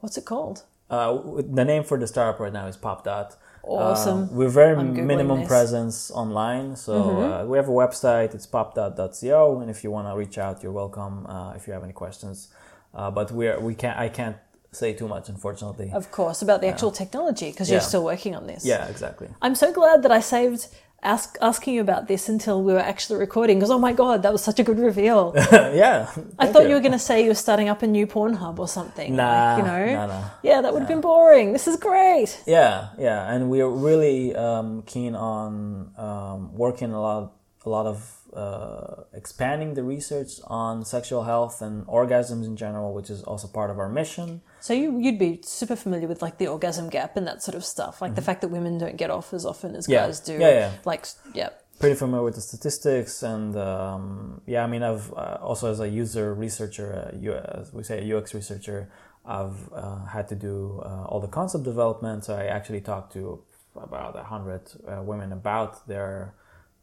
What's 0.01 0.17
it 0.17 0.25
called? 0.25 0.65
Uh, 0.89 1.19
the 1.49 1.65
name 1.65 1.85
for 1.85 1.99
the 1.99 2.07
startup 2.07 2.41
right 2.41 2.53
now 2.53 2.67
is 2.67 2.77
Pop 2.77 3.05
Dot. 3.05 3.37
Awesome. 3.63 4.25
Uh, 4.25 4.27
we're 4.33 4.49
very 4.49 4.83
minimum 4.83 5.47
presence 5.47 6.11
online, 6.11 6.77
so 6.77 6.95
uh, 7.21 7.45
we 7.45 7.57
have 7.59 7.69
a 7.69 7.73
website. 7.73 8.35
It's 8.35 8.47
popdot.co, 8.47 9.61
and 9.61 9.71
if 9.71 9.85
you 9.85 9.91
want 9.91 10.09
to 10.09 10.17
reach 10.17 10.39
out, 10.39 10.63
you're 10.63 10.73
welcome. 10.73 11.27
Uh, 11.27 11.53
if 11.55 11.67
you 11.67 11.73
have 11.73 11.85
any 11.85 11.93
questions, 11.93 12.49
uh, 12.95 13.11
but 13.11 13.31
we're 13.33 13.59
we 13.61 13.75
can't. 13.75 13.99
I 13.99 14.09
can't 14.09 14.37
say 14.73 14.93
too 14.93 15.09
much, 15.09 15.29
unfortunately. 15.29 15.91
Of 15.93 16.11
course, 16.11 16.43
about 16.43 16.61
the 16.61 16.69
actual 16.69 16.93
technology 16.93 17.51
because 17.51 17.71
you're 17.71 17.81
still 17.81 18.05
working 18.05 18.35
on 18.35 18.47
this. 18.47 18.65
Yeah, 18.65 18.87
exactly. 18.87 19.29
I'm 19.43 19.55
so 19.55 19.73
glad 19.73 20.03
that 20.05 20.13
I 20.13 20.21
saved 20.21 20.69
ask, 21.03 21.37
asking 21.41 21.75
you 21.75 21.81
about 21.81 22.09
this 22.09 22.29
until 22.29 22.63
we 22.63 22.73
were 22.73 22.79
actually 22.79 23.19
recording 23.19 23.59
because 23.59 23.71
oh 23.71 23.79
my 23.79 23.93
god, 23.93 24.23
that 24.23 24.33
was 24.33 24.43
such 24.43 24.59
a 24.59 24.63
good 24.63 24.79
reveal. 24.79 25.33
yeah. 25.53 26.11
I 26.39 26.47
thought 26.47 26.69
you 26.69 26.75
were 26.75 26.81
going 26.81 26.93
to 26.93 26.99
say 26.99 27.23
you 27.23 27.29
were 27.29 27.35
starting 27.35 27.69
up 27.69 27.83
a 27.83 27.87
new 27.87 28.07
Pornhub 28.07 28.59
or 28.59 28.69
something. 28.69 29.17
Nah, 29.17 29.55
like, 29.55 29.59
you 29.59 29.65
know. 29.65 29.95
nah, 29.95 30.07
nah. 30.07 30.31
Yeah, 30.43 30.61
that 30.61 30.73
would 30.73 30.81
have 30.81 30.89
been 30.89 31.01
boring. 31.01 31.53
This 31.53 31.67
is 31.67 31.77
great. 31.77 32.43
Yeah, 32.47 32.89
yeah, 32.99 33.33
and 33.33 33.51
we 33.51 33.61
are 33.61 33.71
really 33.71 34.35
um, 34.35 34.83
keen 34.83 35.15
on 35.15 35.93
um, 35.97 36.55
working 36.55 36.93
a 36.93 37.01
lot, 37.01 37.33
a 37.65 37.69
lot 37.69 37.87
of 37.87 38.17
uh, 38.35 39.05
expanding 39.13 39.75
the 39.75 39.83
research 39.83 40.33
on 40.47 40.85
sexual 40.85 41.25
health 41.25 41.63
and 41.63 41.87
orgasms 41.87 42.45
in 42.45 42.57
general, 42.57 42.95
which 42.95 43.11
is 43.11 43.23
also 43.23 43.49
part 43.49 43.71
of 43.71 43.79
our 43.79 43.89
mission. 43.89 44.43
So 44.61 44.73
you 44.75 44.99
you'd 44.99 45.19
be 45.19 45.41
super 45.43 45.77
familiar 45.77 46.07
with 46.09 46.23
like 46.23 46.39
the 46.39 46.49
orgasm 46.49 46.89
gap 46.91 47.17
and 47.17 47.27
that 47.27 47.43
sort 47.43 47.55
of 47.55 47.65
stuff, 47.65 48.01
like 48.03 48.15
the 48.15 48.23
fact 48.23 48.41
that 48.43 48.49
women 48.49 48.79
don't 48.79 48.97
get 48.97 49.11
off 49.11 49.33
as 49.33 49.45
often 49.47 49.75
as 49.75 49.85
Mm-hmm. 49.85 49.93
Yeah. 49.93 50.07
guys 50.07 50.21
do. 50.21 50.33
Yeah, 50.35 50.51
yeah. 50.51 50.73
Like 50.85 51.07
yeah. 51.35 51.51
Pretty 51.79 51.97
familiar 51.97 52.25
with 52.25 52.35
the 52.35 52.43
statistics, 52.43 53.23
and 53.23 53.57
um, 53.57 54.43
yeah, 54.47 54.63
I 54.63 54.67
mean, 54.67 54.83
I've 54.83 55.11
uh, 55.15 55.39
also 55.41 55.71
as 55.71 55.81
a 55.81 55.89
user 55.89 56.35
researcher, 56.35 57.11
uh, 57.11 57.59
as 57.61 57.73
we 57.73 57.83
say, 57.83 58.07
a 58.07 58.17
UX 58.19 58.35
researcher, 58.35 58.91
I've 59.25 59.73
uh, 59.73 60.05
had 60.05 60.29
to 60.29 60.35
do 60.35 60.83
uh, 60.85 61.05
all 61.09 61.21
the 61.21 61.29
concept 61.29 61.65
development. 61.65 62.27
So 62.27 62.35
I 62.37 62.45
actually 62.47 62.83
talked 62.83 63.15
to 63.15 63.43
about 63.75 64.15
a 64.19 64.25
hundred 64.25 64.61
uh, 64.87 65.03
women 65.03 65.33
about 65.33 65.87
their 65.89 66.35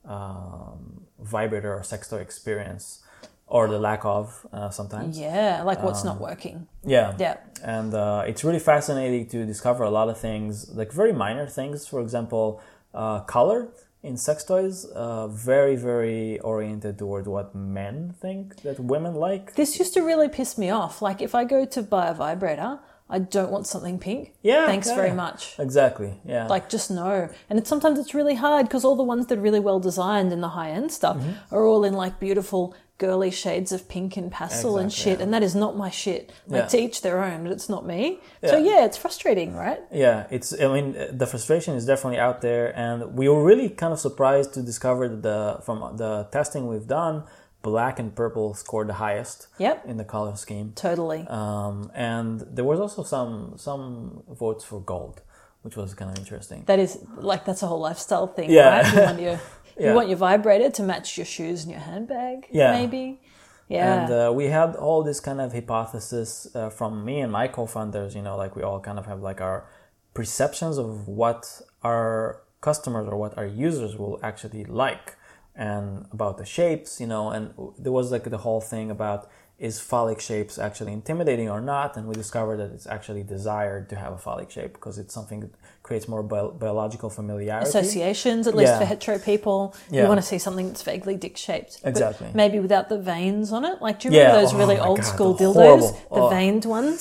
um, 0.05 1.01
vibrator 1.19 1.75
or 1.75 1.83
sex 1.83 2.07
toy 2.09 2.17
experience, 2.19 3.03
or 3.47 3.67
the 3.67 3.79
lack 3.79 4.03
of 4.05 4.45
uh, 4.51 4.69
sometimes. 4.69 5.17
Yeah, 5.17 5.63
like 5.63 5.81
what's 5.83 6.01
Um, 6.01 6.07
not 6.11 6.19
working. 6.19 6.67
Yeah. 6.85 7.13
Yeah. 7.17 7.37
And 7.63 7.93
uh, 7.93 8.23
it's 8.29 8.43
really 8.43 8.59
fascinating 8.59 9.27
to 9.29 9.45
discover 9.45 9.83
a 9.83 9.89
lot 9.89 10.09
of 10.09 10.17
things, 10.17 10.69
like 10.75 10.91
very 10.91 11.13
minor 11.13 11.47
things. 11.47 11.87
For 11.87 11.99
example, 12.01 12.59
uh, 12.93 13.21
color 13.21 13.69
in 14.03 14.15
sex 14.17 14.43
toys, 14.43 14.85
uh, 14.85 15.27
very, 15.27 15.75
very 15.75 16.39
oriented 16.41 16.97
toward 16.99 17.25
what 17.27 17.55
men 17.55 18.13
think 18.21 18.61
that 18.63 18.79
women 18.79 19.13
like. 19.15 19.55
This 19.55 19.79
used 19.79 19.93
to 19.95 20.01
really 20.01 20.29
piss 20.29 20.57
me 20.57 20.69
off. 20.69 21.01
Like 21.01 21.21
if 21.21 21.33
I 21.33 21.43
go 21.45 21.65
to 21.65 21.81
buy 21.81 22.07
a 22.07 22.13
vibrator, 22.13 22.79
I 23.09 23.19
don't 23.19 23.51
want 23.51 23.65
something 23.67 23.97
pink. 23.99 24.33
Yeah, 24.41 24.65
Thanks 24.65 24.87
yeah. 24.89 24.95
very 24.95 25.13
much. 25.13 25.55
Exactly. 25.57 26.11
Yeah. 26.25 26.47
Like 26.47 26.67
just 26.69 26.91
no. 26.91 27.29
And 27.49 27.57
it's 27.59 27.69
sometimes 27.69 27.97
it's 27.99 28.13
really 28.13 28.35
hard 28.35 28.65
because 28.67 28.83
all 28.83 28.97
the 28.97 29.03
ones 29.13 29.27
that 29.27 29.37
are 29.37 29.41
really 29.41 29.61
well 29.61 29.79
designed 29.79 30.31
in 30.33 30.41
the 30.41 30.49
high 30.49 30.71
end 30.71 30.91
stuff 30.91 31.15
Mm-hmm. 31.17 31.55
are 31.55 31.65
all 31.65 31.83
in 31.85 31.93
like 31.93 32.19
beautiful 32.19 32.75
girly 32.97 33.29
shades 33.31 33.71
of 33.71 33.87
pink 33.87 34.17
and 34.17 34.31
pastel 34.31 34.77
and 34.77 34.91
shit, 34.91 35.17
yeah. 35.19 35.23
and 35.23 35.33
that 35.33 35.43
is 35.43 35.53
not 35.55 35.77
my 35.77 35.89
shit. 35.89 36.31
Like 36.47 36.63
Yeah. 36.63 36.67
to 36.69 36.77
each 36.79 37.01
their 37.01 37.23
own, 37.23 37.43
but 37.43 37.51
it's 37.51 37.69
not 37.69 37.85
me. 37.85 38.19
So 38.43 38.57
Yeah. 38.57 38.71
yeah, 38.79 38.85
it's 38.85 38.97
frustrating, 38.97 39.53
right? 39.55 39.81
Yeah, 39.91 40.25
it's. 40.31 40.53
I 40.59 40.67
mean, 40.67 40.95
the 41.11 41.27
frustration 41.27 41.75
is 41.75 41.85
definitely 41.85 42.19
out 42.19 42.41
there, 42.41 42.75
and 42.75 43.15
we 43.15 43.29
were 43.29 43.43
really 43.43 43.69
kind 43.69 43.93
of 43.93 43.99
surprised 43.99 44.53
to 44.55 44.61
discover 44.63 45.07
that 45.09 45.21
the 45.21 45.59
from 45.65 45.77
the 45.97 46.27
testing 46.31 46.67
we've 46.67 46.87
done, 46.87 47.23
black 47.61 47.99
and 47.99 48.15
purple 48.15 48.53
scored 48.53 48.87
the 48.89 48.93
highest 49.05 49.47
Yep. 49.59 49.85
in 49.85 49.97
the 49.97 50.05
color 50.05 50.35
scheme. 50.35 50.71
Totally. 50.75 51.25
Um, 51.27 51.91
and 51.93 52.41
there 52.55 52.65
was 52.65 52.79
also 52.79 53.03
some 53.03 53.53
some 53.57 54.23
votes 54.29 54.63
for 54.63 54.79
gold, 54.79 55.21
which 55.63 55.75
was 55.75 55.93
kind 55.93 56.09
of 56.11 56.17
interesting. 56.17 56.63
That 56.65 56.79
is 56.79 56.97
like 57.31 57.45
that's 57.45 57.61
a 57.61 57.67
whole 57.67 57.79
lifestyle 57.89 58.27
thing, 58.27 58.49
Yeah. 58.49 58.69
right? 58.81 59.39
You 59.79 59.85
want 59.85 59.85
your 59.85 59.87
Yeah. 59.87 59.89
you 59.91 59.95
want 59.95 60.09
your 60.09 60.17
vibrator 60.17 60.69
to 60.71 60.83
match 60.83 61.17
your 61.17 61.25
shoes 61.25 61.63
and 61.63 61.71
your 61.71 61.81
handbag, 61.81 62.47
Yeah. 62.51 62.71
maybe. 62.71 63.21
Yeah. 63.69 64.03
And 64.03 64.11
uh, 64.13 64.31
we 64.33 64.45
had 64.45 64.75
all 64.75 65.03
this 65.03 65.19
kind 65.19 65.41
of 65.41 65.51
hypothesis 65.53 66.47
uh, 66.55 66.69
from 66.69 67.03
me 67.03 67.19
and 67.19 67.31
my 67.31 67.47
co-founders. 67.47 68.15
You 68.15 68.21
know, 68.21 68.37
like 68.37 68.55
we 68.55 68.63
all 68.63 68.79
kind 68.79 68.97
of 68.97 69.05
have 69.05 69.21
like 69.21 69.41
our 69.41 69.65
perceptions 70.13 70.77
of 70.77 71.07
what 71.07 71.61
our 71.83 72.41
customers 72.61 73.07
or 73.07 73.17
what 73.17 73.37
our 73.37 73.45
users 73.45 73.97
will 73.97 74.19
actually 74.23 74.63
like, 74.65 75.15
and 75.55 76.05
about 76.11 76.37
the 76.37 76.45
shapes. 76.45 76.99
You 77.01 77.07
know, 77.07 77.29
and 77.31 77.53
there 77.77 77.91
was 77.91 78.11
like 78.11 78.23
the 78.29 78.37
whole 78.37 78.61
thing 78.61 78.89
about 78.89 79.29
is 79.59 79.79
phallic 79.79 80.19
shapes 80.21 80.59
actually 80.59 80.93
intimidating 80.93 81.49
or 81.49 81.59
not? 81.59 81.97
And 81.97 82.07
we 82.07 82.13
discovered 82.15 82.57
that 82.57 82.71
it's 82.71 82.87
actually 82.87 83.23
desired 83.23 83.89
to 83.89 83.95
have 83.95 84.13
a 84.13 84.17
phallic 84.17 84.49
shape 84.51 84.73
because 84.73 84.97
it's 84.99 85.13
something 85.13 85.39
that 85.41 85.51
creates 85.87 86.07
more 86.07 86.21
bio- 86.21 86.51
biological 86.51 87.09
familiarity. 87.09 87.67
Associations, 87.69 88.45
at 88.45 88.55
least 88.55 88.73
Yeah. 88.73 88.79
for 88.79 88.85
hetero 88.85 89.17
people, 89.17 89.73
you 89.89 90.03
want 90.03 90.19
to 90.23 90.27
see 90.31 90.37
something 90.37 90.67
that's 90.67 90.83
vaguely 90.83 91.15
dick 91.15 91.37
shaped. 91.37 91.79
But 91.81 91.89
Exactly. 91.89 92.27
maybe 92.33 92.59
without 92.59 92.89
the 92.89 92.99
veins 92.99 93.51
on 93.53 93.63
it. 93.65 93.81
Like, 93.81 93.99
do 93.99 94.09
you 94.09 94.13
Yeah. 94.15 94.19
remember 94.27 94.41
those 94.41 94.53
Oh 94.53 94.57
really 94.57 94.77
old 94.79 94.97
God, 94.97 95.05
school 95.13 95.33
the 95.33 95.45
dildos? 95.45 95.53
horrible. 95.55 95.87
The 96.17 96.21
Oh. 96.23 96.29
veined 96.29 96.65
ones? 96.65 96.99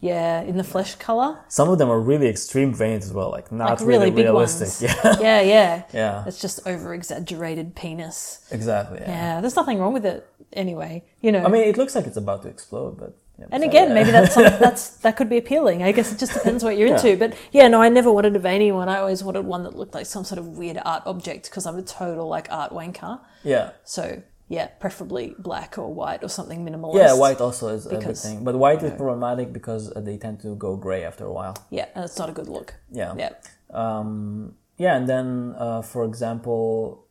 Yeah, 0.00 0.42
in 0.42 0.56
the 0.56 0.62
flesh 0.74 0.94
color. 0.94 1.38
Some 1.48 1.68
of 1.70 1.78
them 1.78 1.90
are 1.90 1.98
really 1.98 2.28
extreme 2.28 2.72
veins 2.72 3.04
as 3.06 3.12
well, 3.12 3.30
like 3.32 3.50
not 3.50 3.70
Like 3.70 3.80
really, 3.80 3.90
really 3.90 4.10
big 4.12 4.24
realistic. 4.26 4.68
ones. 4.68 5.18
Yeah, 5.20 5.40
Yeah, 5.40 5.40
yeah. 5.40 5.82
yeah, 5.92 6.24
It's 6.28 6.38
just 6.40 6.60
over 6.68 6.94
exaggerated 6.94 7.74
penis. 7.74 8.38
exactly. 8.52 8.98
Yeah. 9.00 9.10
Yeah, 9.10 9.40
there's 9.40 9.56
nothing 9.56 9.80
wrong 9.80 9.92
with 9.92 10.06
it 10.06 10.24
anyway. 10.52 11.02
You 11.20 11.32
know. 11.32 11.42
I 11.44 11.48
mean, 11.48 11.64
it 11.64 11.76
looks 11.76 11.96
like 11.96 12.06
it's 12.06 12.16
about 12.16 12.42
to 12.42 12.48
explode, 12.48 12.96
but 13.02 13.12
yeah, 13.38 13.46
And 13.52 13.62
so, 13.62 13.68
again, 13.68 13.88
yeah. 13.88 13.94
maybe 13.94 14.10
that's 14.10 14.34
that's 14.64 14.88
that 15.04 15.16
could 15.16 15.28
be 15.28 15.38
appealing. 15.38 15.82
I 15.82 15.92
guess 15.92 16.12
it 16.12 16.18
just 16.18 16.34
depends 16.34 16.62
what 16.64 16.76
you're 16.76 16.88
Yeah. 16.88 16.96
into. 16.96 17.16
But 17.16 17.34
yeah, 17.52 17.68
no, 17.68 17.80
I 17.80 17.88
never 17.88 18.10
wanted 18.12 18.34
a 18.36 18.38
veiny 18.38 18.72
one. 18.72 18.88
I 18.88 18.98
always 18.98 19.22
wanted 19.22 19.44
one 19.46 19.62
that 19.64 19.76
looked 19.76 19.94
like 19.94 20.06
some 20.06 20.24
sort 20.24 20.38
of 20.38 20.58
weird 20.58 20.78
art 20.84 21.02
object 21.06 21.48
because 21.50 21.64
I'm 21.66 21.76
a 21.78 21.82
total 21.82 22.26
like 22.28 22.48
art 22.50 22.72
wanker. 22.72 23.20
yeah, 23.44 23.70
So 23.84 24.22
yeah, 24.48 24.66
preferably 24.80 25.34
black 25.38 25.76
or 25.78 25.92
white 25.92 26.22
or 26.24 26.28
something 26.28 26.64
minimalist. 26.64 26.96
yeah. 26.96 27.12
White 27.12 27.40
also 27.40 27.68
is 27.68 27.86
a 27.86 27.96
good 27.98 28.16
thing, 28.16 28.44
but 28.44 28.54
white 28.56 28.82
is 28.82 28.92
problematic 28.92 29.52
because 29.52 29.92
they 29.94 30.16
tend 30.16 30.40
to 30.40 30.54
go 30.56 30.74
gray 30.76 31.04
after 31.04 31.24
a 31.26 31.32
while. 31.32 31.54
Yeah, 31.70 31.86
and 31.94 32.04
it's 32.06 32.18
not 32.18 32.28
a 32.30 32.32
good 32.32 32.48
look. 32.48 32.74
Yeah, 32.90 33.14
Yeah. 33.16 33.32
um, 33.72 34.54
yeah. 34.78 34.96
And 34.96 35.08
then, 35.08 35.54
uh, 35.58 35.82
for 35.82 36.04
example, 36.04 37.04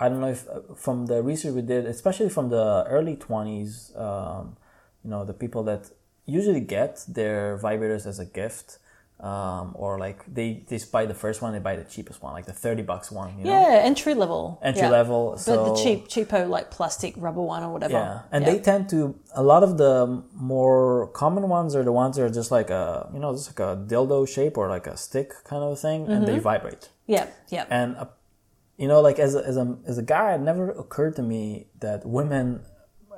I 0.00 0.08
don't 0.08 0.20
know 0.20 0.28
if 0.30 0.48
uh, 0.48 0.74
from 0.76 1.06
the 1.06 1.22
research 1.22 1.54
we 1.54 1.62
did, 1.62 1.84
especially 1.86 2.28
from 2.30 2.48
the 2.48 2.84
early 2.88 3.16
twenties, 3.16 3.92
um, 3.96 4.56
you 5.04 5.10
know, 5.10 5.24
the 5.24 5.34
people 5.34 5.62
that 5.64 5.90
usually 6.26 6.60
get 6.60 7.04
their 7.08 7.58
vibrators 7.58 8.06
as 8.06 8.18
a 8.18 8.26
gift. 8.26 8.78
Um, 9.20 9.72
or 9.74 9.98
like 9.98 10.24
they, 10.32 10.62
they 10.68 10.78
buy 10.92 11.04
the 11.04 11.12
first 11.24 11.42
one, 11.42 11.52
they 11.52 11.58
buy 11.58 11.74
the 11.74 11.82
cheapest 11.82 12.22
one, 12.22 12.32
like 12.34 12.46
the 12.46 12.52
thirty 12.52 12.82
bucks 12.82 13.10
one. 13.10 13.36
You 13.36 13.46
know? 13.46 13.50
Yeah, 13.68 13.80
entry 13.90 14.14
level. 14.14 14.60
entry 14.62 14.82
Yeah. 14.82 14.90
level. 14.90 15.36
But 15.44 15.64
the 15.64 15.74
cheap, 15.82 16.06
cheapo 16.06 16.48
like 16.48 16.70
plastic 16.70 17.14
rubber 17.16 17.42
one 17.42 17.64
or 17.64 17.72
whatever. 17.72 17.94
yeah, 17.94 18.20
and 18.30 18.44
Yeah. 18.44 18.52
they 18.52 18.58
tend 18.60 18.88
to 18.90 19.18
a 19.34 19.42
lot 19.42 19.64
of 19.64 19.76
the 19.76 20.22
more 20.34 21.08
common 21.22 21.48
ones 21.48 21.74
are 21.74 21.82
the 21.82 21.90
ones 21.90 22.14
that 22.14 22.22
are 22.26 22.30
just 22.40 22.52
like 22.52 22.70
a 22.70 23.10
you 23.12 23.18
know 23.18 23.32
just 23.32 23.48
like 23.50 23.58
a 23.58 23.74
dildo 23.90 24.18
shape 24.28 24.56
or 24.56 24.68
like 24.68 24.86
a 24.86 24.96
stick 24.96 25.32
kind 25.50 25.64
of 25.64 25.80
thing, 25.80 26.02
and 26.06 26.22
Mm-hmm. 26.22 26.26
they 26.26 26.38
vibrate. 26.38 26.88
yeah, 27.08 27.26
yeah. 27.48 27.64
And 27.70 27.96
uh, 27.96 28.04
you 28.76 28.86
know, 28.86 29.00
like 29.00 29.18
as 29.18 29.34
a, 29.34 29.42
as 29.44 29.56
a 29.56 29.76
as 29.84 29.98
a 29.98 30.02
guy, 30.14 30.34
it 30.36 30.40
never 30.42 30.70
occurred 30.70 31.16
to 31.16 31.22
me 31.24 31.66
that 31.80 32.06
women, 32.06 32.60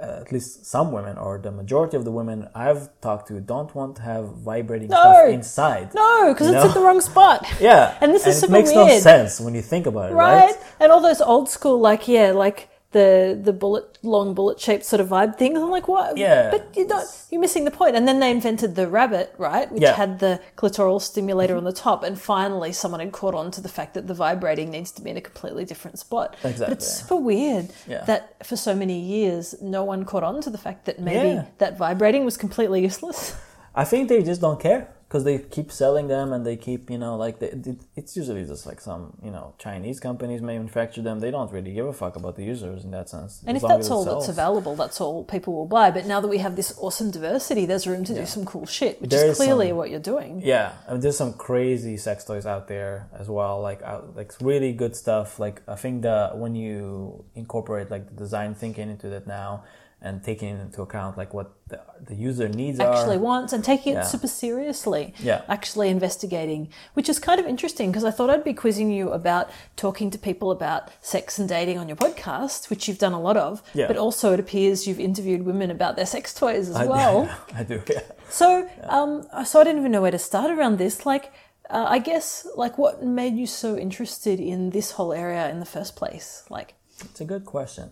at 0.00 0.32
least 0.32 0.64
some 0.66 0.92
women 0.92 1.18
or 1.18 1.38
the 1.38 1.50
majority 1.50 1.96
of 1.96 2.04
the 2.04 2.10
women 2.10 2.48
I've 2.54 2.88
talked 3.00 3.28
to, 3.28 3.40
don't 3.40 3.74
want 3.74 3.96
to 3.96 4.02
have 4.02 4.24
vibrating 4.36 4.88
No. 4.88 4.96
stuff 4.96 5.28
inside. 5.28 5.94
No, 5.94 6.32
because 6.32 6.48
it's 6.48 6.64
at 6.64 6.74
the 6.74 6.80
wrong 6.80 7.00
spot. 7.00 7.46
Yeah, 7.60 7.96
And 8.00 8.12
this 8.14 8.26
is 8.26 8.36
it 8.36 8.40
super 8.40 8.52
makes 8.52 8.72
no 8.72 8.88
sense 8.98 9.40
when 9.40 9.54
you 9.54 9.62
think 9.62 9.86
about 9.86 10.10
it, 10.10 10.14
right? 10.14 10.46
right? 10.46 10.54
And 10.80 10.90
all 10.92 11.00
those 11.00 11.20
old 11.20 11.48
school, 11.48 11.78
like 11.78 12.08
yeah, 12.08 12.32
like 12.32 12.68
the 12.92 13.38
the 13.40 13.52
bullet 13.52 13.98
long 14.02 14.34
bullet 14.34 14.58
shaped 14.60 14.84
sort 14.84 15.00
of 15.00 15.08
vibe 15.08 15.36
things. 15.38 15.56
I'm 15.58 15.70
like, 15.70 15.86
what? 15.86 16.16
Yeah. 16.16 16.50
but 16.50 16.68
you're 16.76 16.86
not. 16.88 17.04
You're 17.30 17.40
missing 17.40 17.64
the 17.64 17.70
point. 17.70 17.94
And 17.96 18.08
then 18.08 18.18
they 18.18 18.30
invented 18.30 18.74
the 18.74 18.88
rabbit, 18.88 19.32
right, 19.38 19.70
which 19.70 19.82
Yeah. 19.82 19.94
had 19.94 20.18
the 20.18 20.40
clitoral 20.56 21.00
stimulator 21.00 21.56
on 21.56 21.64
the 21.64 21.72
top. 21.72 22.02
And 22.02 22.20
finally, 22.20 22.72
someone 22.72 23.00
had 23.00 23.12
caught 23.12 23.34
on 23.34 23.50
to 23.52 23.60
the 23.60 23.68
fact 23.68 23.94
that 23.94 24.06
the 24.08 24.14
vibrating 24.14 24.70
needs 24.70 24.90
to 24.92 25.02
be 25.02 25.10
in 25.10 25.16
a 25.16 25.20
completely 25.20 25.64
different 25.64 25.98
spot. 26.00 26.34
Exactly. 26.42 26.66
But 26.66 26.72
it's 26.72 26.92
super 27.00 27.16
weird 27.16 27.68
Yeah. 27.86 28.02
that 28.06 28.44
for 28.44 28.56
so 28.56 28.74
many 28.74 28.98
years 28.98 29.54
no 29.62 29.84
one 29.84 30.04
caught 30.04 30.24
on 30.24 30.40
to 30.42 30.50
the 30.50 30.58
fact 30.58 30.86
that 30.86 30.98
maybe 30.98 31.28
Yeah. 31.28 31.44
that 31.58 31.78
vibrating 31.78 32.24
was 32.24 32.36
completely 32.36 32.82
useless. 32.82 33.34
I 33.74 33.84
think 33.84 34.08
they 34.08 34.22
just 34.24 34.40
don't 34.40 34.58
care 34.58 34.88
because 35.10 35.24
they 35.24 35.38
keep 35.38 35.72
selling 35.72 36.06
them 36.06 36.32
and 36.32 36.46
they 36.46 36.56
keep, 36.56 36.88
you 36.88 36.96
know, 36.96 37.16
like 37.16 37.40
they, 37.40 37.52
it's 37.96 38.16
usually 38.16 38.44
just 38.44 38.64
like 38.64 38.80
some, 38.80 39.12
you 39.24 39.32
know, 39.32 39.52
Chinese 39.58 39.98
companies 39.98 40.40
manufacture 40.40 41.02
them. 41.02 41.18
They 41.18 41.32
don't 41.32 41.50
really 41.50 41.72
give 41.72 41.84
a 41.86 41.92
fuck 41.92 42.14
about 42.14 42.36
the 42.36 42.44
users 42.44 42.84
in 42.84 42.92
that 42.92 43.08
sense. 43.08 43.42
And 43.44 43.56
if 43.56 43.62
that's 43.64 43.90
all 43.90 44.04
that's 44.04 44.28
available, 44.28 44.76
that's 44.76 45.00
all 45.00 45.24
people 45.24 45.52
will 45.54 45.66
buy. 45.66 45.90
But 45.90 46.06
now 46.06 46.20
that 46.20 46.28
we 46.28 46.38
have 46.38 46.54
this 46.54 46.72
awesome 46.78 47.10
diversity, 47.10 47.66
there's 47.66 47.88
room 47.88 48.04
to 48.04 48.14
do 48.14 48.24
some 48.24 48.44
cool 48.44 48.66
shit, 48.66 49.00
which 49.00 49.10
There 49.10 49.24
is 49.26 49.32
is 49.32 49.36
clearly 49.38 49.70
some- 49.70 49.78
what 49.78 49.90
you're 49.90 49.98
doing. 49.98 50.42
Yeah, 50.44 50.74
I 50.86 50.92
mean, 50.92 51.00
there's 51.00 51.16
some 51.16 51.32
crazy 51.32 51.96
sex 51.96 52.24
toys 52.24 52.46
out 52.46 52.68
there 52.68 53.08
as 53.18 53.28
well, 53.28 53.60
like 53.60 53.82
out, 53.82 54.14
like 54.14 54.32
really 54.40 54.72
good 54.72 54.94
stuff. 54.94 55.40
Like 55.40 55.60
I 55.66 55.74
think 55.74 56.02
that 56.02 56.38
when 56.38 56.54
you 56.54 57.24
incorporate 57.34 57.90
like 57.90 58.06
the 58.10 58.14
design 58.14 58.54
thinking 58.54 58.88
into 58.88 59.08
that 59.08 59.26
now 59.26 59.64
and 60.02 60.24
taking 60.24 60.48
into 60.58 60.80
account 60.80 61.18
like 61.18 61.34
what 61.34 61.52
the, 61.68 61.78
the 62.06 62.14
user 62.14 62.48
needs 62.48 62.80
Actually 62.80 63.16
are. 63.16 63.20
wants 63.20 63.52
and 63.52 63.62
taking 63.62 63.96
it 63.96 64.06
super 64.06 64.26
seriously. 64.26 65.14
Yeah. 65.18 65.42
Actually 65.48 65.90
investigating, 65.90 66.70
which 66.94 67.08
is 67.08 67.18
kind 67.18 67.38
of 67.38 67.46
interesting 67.46 67.90
because 67.90 68.04
I 68.04 68.10
thought 68.10 68.30
I'd 68.30 68.42
be 68.42 68.54
quizzing 68.54 68.90
you 68.90 69.10
about 69.10 69.50
talking 69.76 70.10
to 70.10 70.18
people 70.18 70.50
about 70.50 70.90
sex 71.02 71.38
and 71.38 71.48
dating 71.48 71.76
on 71.78 71.86
your 71.86 71.96
podcast, 71.98 72.70
which 72.70 72.88
you've 72.88 72.98
done 72.98 73.12
a 73.12 73.20
lot 73.20 73.36
of. 73.36 73.62
Yeah. 73.74 73.86
But 73.88 73.98
also 73.98 74.32
it 74.32 74.40
appears 74.40 74.86
you've 74.86 75.00
interviewed 75.00 75.42
women 75.42 75.70
about 75.70 75.96
their 75.96 76.06
sex 76.06 76.32
toys 76.32 76.70
as 76.70 76.76
I, 76.76 76.86
well. 76.86 77.38
I 77.54 77.62
do. 77.62 77.82
Yeah. 77.88 78.00
So, 78.30 78.68
um, 78.84 79.26
so 79.44 79.60
I 79.60 79.64
didn't 79.64 79.80
even 79.80 79.92
know 79.92 80.02
where 80.02 80.10
to 80.10 80.18
start 80.18 80.50
around 80.50 80.78
this. 80.78 81.04
Like, 81.04 81.32
uh, 81.68 81.86
I 81.88 81.98
guess, 81.98 82.46
like, 82.56 82.78
what 82.78 83.02
made 83.04 83.36
you 83.36 83.46
so 83.46 83.76
interested 83.76 84.40
in 84.40 84.70
this 84.70 84.92
whole 84.92 85.12
area 85.12 85.50
in 85.50 85.60
the 85.60 85.66
first 85.66 85.94
place? 85.94 86.44
Like, 86.48 86.74
It's 87.04 87.20
a 87.20 87.24
good 87.24 87.44
question. 87.44 87.90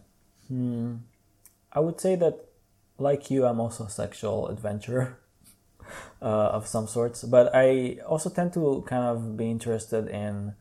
Hmm. 0.48 0.96
I 1.78 1.80
would 1.80 2.00
say 2.00 2.16
that, 2.16 2.36
like 2.98 3.30
you, 3.30 3.46
I'm 3.46 3.60
also 3.60 3.84
a 3.84 3.90
sexual 4.02 4.48
adventurer 4.48 5.06
uh, 6.22 6.56
of 6.58 6.66
some 6.66 6.86
sorts, 6.88 7.22
but 7.22 7.46
I 7.54 7.98
also 8.12 8.28
tend 8.30 8.52
to 8.54 8.84
kind 8.92 9.04
of 9.04 9.36
be 9.36 9.48
interested 9.56 10.08
in 10.08 10.54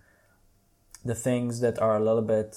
the 1.03 1.15
things 1.15 1.59
that 1.62 1.75
are 1.86 1.95
a 1.97 2.03
little 2.07 2.21
bit 2.36 2.55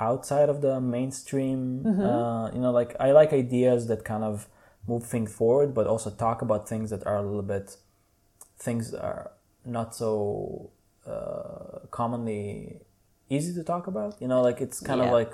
outside 0.00 0.48
of 0.48 0.62
the 0.66 0.80
mainstream. 0.80 1.86
Uh, 2.10 2.50
you 2.54 2.60
know, 2.60 2.72
like 2.80 2.96
I 2.98 3.12
like 3.12 3.32
ideas 3.32 3.86
that 3.86 4.04
kind 4.04 4.24
of 4.24 4.48
move 4.88 5.04
things 5.06 5.32
forward, 5.32 5.74
but 5.78 5.86
also 5.86 6.10
talk 6.10 6.42
about 6.42 6.68
things 6.68 6.90
that 6.90 7.06
are 7.06 7.18
a 7.18 7.22
little 7.22 7.48
bit 7.54 7.76
things 8.58 8.90
that 8.90 9.02
are 9.02 9.30
not 9.64 9.94
so 9.94 10.70
uh, 11.06 11.86
commonly 11.90 12.80
easy 13.28 13.54
to 13.54 13.62
talk 13.62 13.86
about. 13.86 14.20
You 14.20 14.28
know, 14.28 14.42
like 14.42 14.60
it's 14.60 14.80
kind 14.80 15.00
Yeah. 15.00 15.06
of 15.06 15.12
like 15.12 15.32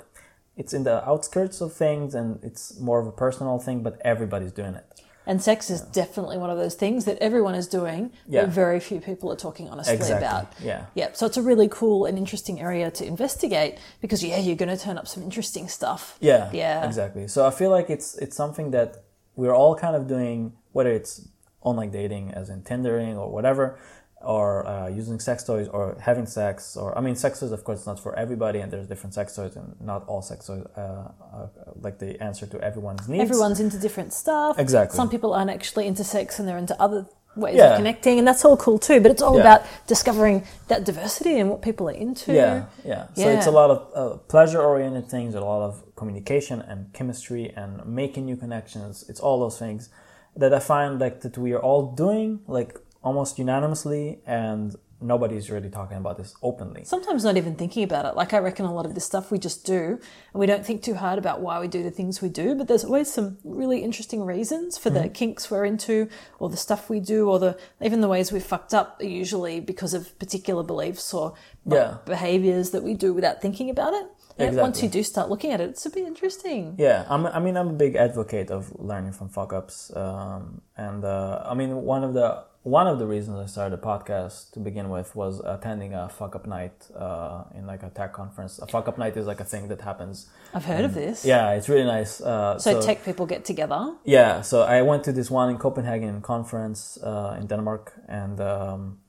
it's 0.57 0.73
in 0.73 0.83
the 0.83 1.07
outskirts 1.09 1.61
of 1.61 1.73
things 1.73 2.13
and 2.15 2.39
it's 2.43 2.79
more 2.79 2.99
of 2.99 3.07
a 3.07 3.11
personal 3.11 3.57
thing, 3.59 3.83
but 3.83 3.99
everybody's 4.03 4.51
doing 4.51 4.75
it. 4.75 4.85
and 5.27 5.39
sex 5.41 5.69
is 5.69 5.81
definitely 5.81 6.35
one 6.35 6.49
of 6.49 6.57
those 6.57 6.73
things 6.73 7.05
that 7.05 7.15
everyone 7.21 7.53
is 7.53 7.67
doing, 7.67 8.11
Yeah. 8.27 8.41
but 8.41 8.49
very 8.49 8.79
few 8.79 8.99
people 8.99 9.31
are 9.31 9.35
talking 9.35 9.69
honestly 9.69 9.93
Exactly. 9.93 10.27
about. 10.27 10.47
Yeah. 10.63 10.85
Yeah, 10.95 11.09
so 11.13 11.27
it's 11.27 11.37
a 11.37 11.43
really 11.43 11.67
cool 11.69 12.05
and 12.07 12.17
interesting 12.17 12.59
area 12.59 12.89
to 12.99 13.05
investigate 13.05 13.77
because 14.01 14.23
yeah, 14.23 14.39
you're 14.39 14.55
going 14.63 14.75
to 14.77 14.83
turn 14.83 14.97
up 14.97 15.07
some 15.07 15.21
interesting 15.23 15.67
stuff. 15.67 16.17
Yeah. 16.21 16.49
Yeah. 16.51 16.83
Exactly. 16.89 17.27
So 17.27 17.45
I 17.45 17.51
feel 17.51 17.69
like 17.77 17.87
it's 17.95 18.15
it's 18.23 18.35
something 18.35 18.71
that 18.71 18.89
we're 19.35 19.53
all 19.61 19.75
kind 19.75 19.95
of 19.95 20.03
doing, 20.07 20.53
whether 20.75 20.91
it's 20.99 21.13
online 21.61 21.91
dating, 21.91 22.25
as 22.33 22.49
in 22.49 22.63
Tindering 22.63 23.15
or 23.15 23.27
whatever, 23.31 23.77
or 24.23 24.67
uh, 24.67 24.87
using 24.87 25.19
sex 25.19 25.43
toys 25.43 25.67
or 25.67 25.97
having 25.99 26.25
sex, 26.25 26.77
or 26.77 26.97
I 26.97 27.01
mean, 27.01 27.15
sex 27.15 27.39
toys, 27.39 27.51
of 27.51 27.63
course, 27.63 27.85
not 27.85 27.99
for 27.99 28.17
everybody, 28.17 28.59
and 28.59 28.71
there's 28.71 28.87
different 28.87 29.13
sex 29.13 29.35
toys, 29.35 29.55
and 29.55 29.75
not 29.81 30.05
all 30.07 30.21
sex 30.21 30.47
toys 30.47 30.65
uh, 30.77 30.81
uh, 30.81 31.47
like 31.81 31.99
the 31.99 32.21
answer 32.21 32.45
to 32.47 32.59
everyone's 32.61 33.07
needs. 33.09 33.21
Everyone's 33.23 33.59
into 33.59 33.77
different 33.77 34.13
stuff. 34.13 34.59
Exactly. 34.59 34.95
Some 34.95 35.09
people 35.09 35.33
aren't 35.33 35.49
actually 35.49 35.87
into 35.87 36.03
sex 36.03 36.39
and 36.39 36.47
they're 36.47 36.57
into 36.57 36.79
other 36.81 37.05
ways 37.35 37.55
Yeah. 37.55 37.71
of 37.71 37.77
connecting, 37.77 38.19
and 38.19 38.27
that's 38.27 38.43
all 38.43 38.57
cool 38.57 38.77
too. 38.77 38.99
But 39.01 39.11
it's 39.11 39.21
all 39.21 39.35
Yeah. 39.35 39.41
about 39.41 39.61
discovering 39.87 40.43
that 40.67 40.83
diversity 40.83 41.39
and 41.39 41.49
what 41.49 41.61
people 41.61 41.87
are 41.89 41.93
into. 41.93 42.33
Yeah, 42.33 42.65
yeah. 42.83 43.05
So 43.13 43.27
it's 43.29 43.47
a 43.47 43.51
lot 43.51 43.69
of 43.69 43.77
uh, 43.95 44.17
pleasure-oriented 44.27 45.07
things, 45.09 45.33
a 45.35 45.39
lot 45.41 45.61
of 45.63 45.81
communication 45.95 46.61
and 46.61 46.91
chemistry 46.93 47.53
and 47.55 47.85
making 47.85 48.25
new 48.25 48.35
connections. 48.35 49.05
It's 49.09 49.19
all 49.19 49.39
those 49.39 49.57
things 49.57 49.89
that 50.35 50.53
I 50.53 50.59
find 50.59 50.99
like 50.99 51.21
that 51.21 51.37
we 51.37 51.53
are 51.53 51.59
all 51.59 51.83
doing 52.05 52.39
like 52.47 52.77
almost 53.03 53.39
unanimously, 53.39 54.19
and 54.25 54.75
nobody's 55.03 55.49
really 55.49 55.69
talking 55.69 55.97
about 55.97 56.15
this 56.15 56.35
openly. 56.43 56.83
Sometimes 56.85 57.23
not 57.23 57.35
even 57.35 57.55
thinking 57.55 57.83
about 57.83 58.05
it. 58.05 58.15
Like 58.15 58.33
I 58.33 58.37
reckon 58.37 58.65
a 58.67 58.73
lot 58.73 58.85
of 58.85 58.93
this 58.93 59.03
stuff 59.03 59.31
we 59.31 59.39
just 59.39 59.65
do, 59.65 59.99
and 60.33 60.39
we 60.39 60.45
don't 60.45 60.63
think 60.63 60.83
too 60.83 60.93
hard 60.93 61.17
about 61.17 61.41
why 61.41 61.59
we 61.59 61.67
do 61.67 61.81
the 61.81 61.89
things 61.89 62.21
we 62.21 62.29
do. 62.29 62.53
But 62.53 62.67
there's 62.67 62.83
always 62.85 63.11
some 63.11 63.39
really 63.43 63.79
interesting 63.79 64.23
reasons 64.23 64.77
for 64.77 64.91
Mm-hmm. 64.91 65.01
the 65.03 65.09
kinks 65.09 65.49
we're 65.49 65.65
into, 65.65 66.07
or 66.37 66.49
the 66.49 66.57
stuff 66.57 66.87
we 66.89 66.99
do, 66.99 67.27
or 67.29 67.39
the 67.39 67.57
even 67.81 68.01
the 68.01 68.07
ways 68.07 68.31
we've 68.31 68.43
fucked 68.43 68.73
up. 68.75 68.99
Are 69.01 69.05
usually 69.05 69.59
because 69.59 69.95
of 69.95 70.17
particular 70.19 70.61
beliefs 70.63 71.11
or 71.13 71.33
Yeah. 71.65 71.97
behaviors 72.05 72.69
that 72.71 72.83
we 72.83 72.93
do 72.93 73.11
without 73.13 73.41
thinking 73.41 73.69
about 73.71 73.93
it. 73.93 74.05
And 74.37 74.55
once 74.57 74.81
you 74.83 74.89
do 74.89 75.03
start 75.03 75.29
looking 75.29 75.51
at 75.51 75.61
it, 75.61 75.69
it's 75.69 75.85
a 75.85 75.89
bit 75.89 76.05
interesting. 76.07 76.75
Yeah, 76.77 77.05
I'm, 77.09 77.25
I 77.27 77.39
mean, 77.39 77.57
I'm 77.57 77.67
a 77.69 77.73
big 77.73 77.95
advocate 77.95 78.49
of 78.49 78.71
learning 78.79 79.11
from 79.13 79.29
fuck 79.29 79.51
ups, 79.53 79.91
um, 79.95 80.61
and 80.77 81.03
uh, 81.03 81.43
I 81.45 81.53
mean, 81.53 81.75
one 81.83 82.03
of 82.03 82.13
the 82.13 82.43
one 82.63 82.85
of 82.85 82.99
the 82.99 83.07
reasons 83.07 83.39
I 83.39 83.47
started 83.47 83.79
a 83.79 83.81
podcast 83.81 84.51
to 84.51 84.59
begin 84.59 84.89
with 84.89 85.15
was 85.15 85.41
attending 85.43 85.95
a 85.95 86.07
fuck 86.09 86.35
up 86.35 86.45
night 86.45 86.73
uh, 86.95 87.43
in 87.55 87.65
like 87.65 87.81
a 87.81 87.89
tech 87.89 88.13
conference. 88.13 88.59
A 88.59 88.67
fuck 88.67 88.87
up 88.87 88.99
night 88.99 89.17
is 89.17 89.25
like 89.25 89.39
a 89.39 89.43
thing 89.43 89.67
that 89.69 89.81
happens. 89.81 90.29
I've 90.53 90.65
heard 90.65 90.85
of 90.85 90.93
this. 90.93 91.25
Yeah, 91.25 91.51
it's 91.53 91.69
really 91.69 91.85
nice. 91.85 92.21
Uh, 92.21 92.59
So, 92.59 92.79
tech 92.79 93.03
people 93.03 93.25
get 93.25 93.45
together. 93.45 93.95
Yeah, 94.03 94.41
so 94.41 94.61
I 94.61 94.83
went 94.83 95.03
to 95.05 95.11
this 95.11 95.31
one 95.31 95.49
in 95.49 95.57
Copenhagen 95.57 96.21
conference 96.21 96.99
uh, 97.01 97.35
in 97.39 97.47
Denmark, 97.47 97.93
and 98.07 98.39
um, 98.39 98.99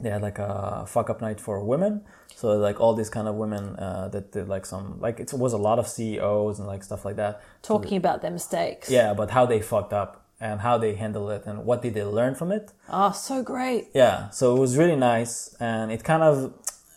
they 0.00 0.10
had 0.10 0.22
like 0.22 0.40
a 0.40 0.84
fuck 0.88 1.08
up 1.08 1.20
night 1.20 1.40
for 1.40 1.62
women. 1.64 2.02
So 2.34 2.56
like 2.58 2.80
all 2.80 2.94
these 2.94 3.10
kind 3.10 3.28
of 3.28 3.36
women 3.36 3.76
uh, 3.76 4.08
that 4.08 4.32
did 4.32 4.48
like 4.48 4.66
some 4.66 4.98
like 4.98 5.20
it 5.20 5.32
was 5.32 5.52
a 5.52 5.58
lot 5.58 5.78
of 5.78 5.86
CEOs 5.86 6.58
and 6.58 6.66
like 6.66 6.82
stuff 6.82 7.04
like 7.04 7.14
that. 7.16 7.40
Talking 7.62 7.96
about 7.96 8.22
their 8.22 8.32
mistakes. 8.32 8.90
Yeah, 8.90 9.12
about 9.12 9.30
how 9.30 9.46
they 9.46 9.60
fucked 9.60 9.92
up 9.92 10.21
and 10.42 10.60
how 10.60 10.76
they 10.76 10.94
handled 10.96 11.30
it 11.30 11.46
and 11.46 11.64
what 11.64 11.80
did 11.82 11.94
they 11.94 12.02
learn 12.02 12.34
from 12.34 12.50
it. 12.50 12.72
Oh, 12.90 13.12
so 13.12 13.42
great. 13.42 13.90
Yeah, 13.94 14.28
so 14.30 14.56
it 14.56 14.58
was 14.58 14.76
really 14.76 14.96
nice, 14.96 15.54
and 15.60 15.92
it 15.92 16.02
kind 16.02 16.22
of 16.22 16.52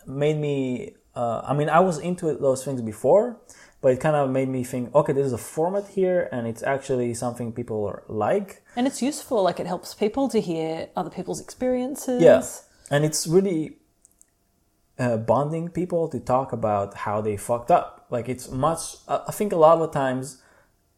made 0.07 0.37
me. 0.37 0.95
Uh, 1.15 1.41
I 1.45 1.53
mean, 1.53 1.69
I 1.69 1.79
was 1.79 1.99
into 1.99 2.33
those 2.33 2.65
things 2.65 2.81
before, 2.81 3.39
but 3.81 3.93
it 3.93 3.99
kind 4.01 4.15
of 4.15 4.29
made 4.31 4.49
me 4.49 4.63
think, 4.63 4.93
okay, 4.93 5.13
this 5.13 5.27
is 5.27 5.31
a 5.31 5.37
format 5.37 5.87
here, 5.89 6.27
and 6.31 6.47
it's 6.47 6.63
actually 6.63 7.13
something 7.13 7.53
people 7.53 7.85
are 7.85 8.03
like. 8.09 8.63
And 8.75 8.87
it's 8.87 9.01
useful. 9.01 9.43
Like 9.43 9.59
it 9.59 9.67
helps 9.67 9.93
people 9.93 10.27
to 10.29 10.41
hear 10.41 10.89
other 10.95 11.11
people's 11.11 11.39
experiences. 11.39 12.23
Yeah, 12.23 12.41
and 12.89 13.05
it's 13.05 13.27
really 13.27 13.77
uh, 14.97 15.17
bonding 15.17 15.69
people 15.69 16.09
to 16.09 16.19
talk 16.19 16.51
about 16.51 16.95
how 17.05 17.21
they 17.21 17.37
fucked 17.37 17.69
up. 17.69 18.07
Like 18.09 18.27
it's 18.27 18.49
much. 18.49 18.81
I 19.07 19.31
think 19.31 19.53
a 19.53 19.61
lot 19.67 19.77
of 19.79 19.91
times, 19.91 20.41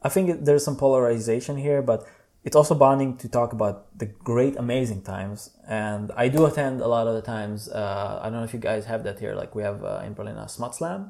I 0.02 0.08
think 0.08 0.46
there's 0.46 0.64
some 0.64 0.78
polarization 0.78 1.58
here, 1.58 1.82
but 1.82 2.08
it's 2.48 2.56
also 2.56 2.76
bonding 2.86 3.12
to 3.18 3.28
talk 3.28 3.52
about 3.58 3.76
the 4.02 4.08
great, 4.32 4.56
amazing 4.66 5.02
times. 5.02 5.40
And 5.68 6.06
I 6.24 6.26
do 6.36 6.40
attend 6.50 6.76
a 6.80 6.90
lot 6.96 7.06
of 7.10 7.14
the 7.20 7.26
times. 7.36 7.68
Uh, 7.68 8.20
I 8.22 8.26
don't 8.30 8.40
know 8.40 8.48
if 8.52 8.54
you 8.58 8.64
guys 8.72 8.86
have 8.86 9.02
that 9.08 9.18
here. 9.24 9.34
Like 9.42 9.52
we 9.58 9.64
have 9.70 9.84
uh, 9.84 10.08
in 10.08 10.14
Berlin 10.14 10.38
a 10.38 10.48
Smut 10.48 10.74
Slam. 10.80 11.02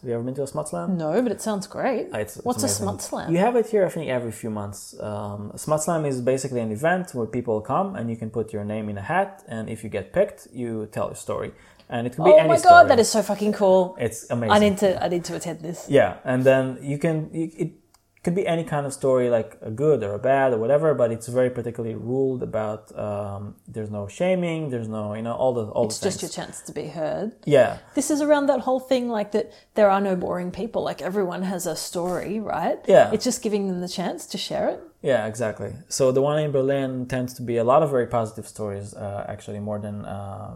Have 0.00 0.08
you 0.10 0.14
ever 0.16 0.22
been 0.28 0.34
to 0.40 0.42
a 0.42 0.46
Smut 0.54 0.68
Slam? 0.68 0.98
No, 0.98 1.22
but 1.22 1.32
it 1.36 1.40
sounds 1.40 1.66
great. 1.66 2.04
Uh, 2.12 2.18
It's, 2.24 2.36
it's 2.36 2.44
What's 2.44 2.62
a 2.62 2.68
smut 2.68 3.00
slam? 3.00 3.32
You 3.32 3.38
have 3.46 3.56
it 3.56 3.66
here, 3.74 3.84
I 3.86 3.88
think, 3.88 4.06
every 4.18 4.34
few 4.42 4.50
months. 4.50 4.80
Um, 5.10 5.40
Smut 5.56 5.80
Slam 5.86 6.02
is 6.04 6.16
basically 6.20 6.60
an 6.60 6.70
event 6.78 7.06
where 7.16 7.26
people 7.38 7.56
come 7.62 7.88
and 7.96 8.04
you 8.12 8.16
can 8.22 8.28
put 8.38 8.46
your 8.52 8.64
name 8.74 8.86
in 8.92 8.96
a 8.98 9.06
hat, 9.14 9.30
and 9.54 9.62
if 9.74 9.78
you 9.84 9.88
get 9.98 10.12
picked, 10.18 10.40
you 10.52 10.68
tell 10.96 11.06
your 11.12 11.20
story. 11.28 11.50
And 11.88 12.06
it 12.06 12.10
could 12.14 12.24
be 12.24 12.32
oh 12.32 12.36
any 12.36 12.48
my 12.48 12.58
story. 12.58 12.74
god, 12.74 12.84
that 12.90 12.98
is 13.04 13.08
so 13.16 13.22
fucking 13.30 13.52
cool. 13.54 13.96
It's 14.06 14.20
amazing. 14.34 14.52
I 14.56 14.58
need 14.66 14.76
to 14.84 14.88
I 15.04 15.08
need 15.14 15.24
to 15.30 15.34
attend 15.38 15.58
this. 15.68 15.78
Yeah, 15.88 16.10
and 16.30 16.44
then 16.44 16.64
you 16.82 16.98
can. 17.04 17.16
You, 17.32 17.50
it 17.64 17.70
could 18.24 18.34
be 18.34 18.46
any 18.46 18.64
kind 18.64 18.86
of 18.86 18.92
story, 18.92 19.28
like 19.28 19.58
a 19.60 19.70
good 19.70 20.02
or 20.02 20.14
a 20.14 20.18
bad 20.18 20.52
or 20.54 20.58
whatever, 20.58 20.94
but 20.94 21.12
it's 21.12 21.28
very 21.28 21.50
particularly 21.50 21.94
ruled 21.94 22.42
about. 22.42 22.96
Um, 22.98 23.54
there's 23.68 23.90
no 23.90 24.08
shaming. 24.08 24.70
There's 24.70 24.88
no, 24.88 25.14
you 25.14 25.22
know, 25.22 25.34
all 25.34 25.52
the 25.52 25.64
all 25.66 25.84
It's 25.86 25.98
the 25.98 26.06
just 26.08 26.22
your 26.22 26.30
chance 26.30 26.60
to 26.62 26.72
be 26.72 26.86
heard. 26.88 27.32
yeah, 27.44 27.78
This 27.94 28.10
is 28.10 28.20
around 28.22 28.46
that 28.46 28.60
whole 28.60 28.80
thing, 28.80 29.08
like 29.08 29.32
that 29.32 29.52
there 29.74 29.90
are 29.90 30.00
no 30.00 30.16
boring 30.16 30.50
people. 30.50 30.82
Like 30.82 31.02
everyone 31.02 31.42
has 31.42 31.66
a 31.66 31.76
story, 31.76 32.40
right? 32.40 32.78
Yeah. 32.88 33.10
It's 33.12 33.24
just 33.24 33.42
giving 33.42 33.68
them 33.68 33.80
the 33.80 33.88
chance 33.88 34.26
to 34.26 34.38
share 34.38 34.68
it. 34.70 34.80
Yeah, 35.04 35.26
exactly. 35.26 35.74
So 35.88 36.12
the 36.12 36.22
one 36.22 36.38
in 36.38 36.50
Berlin 36.50 37.04
tends 37.06 37.34
to 37.34 37.42
be 37.42 37.58
a 37.58 37.64
lot 37.64 37.82
of 37.82 37.90
very 37.90 38.06
positive 38.06 38.48
stories, 38.48 38.94
uh, 38.94 39.26
actually 39.28 39.60
more 39.60 39.78
than 39.78 40.06
uh, 40.06 40.54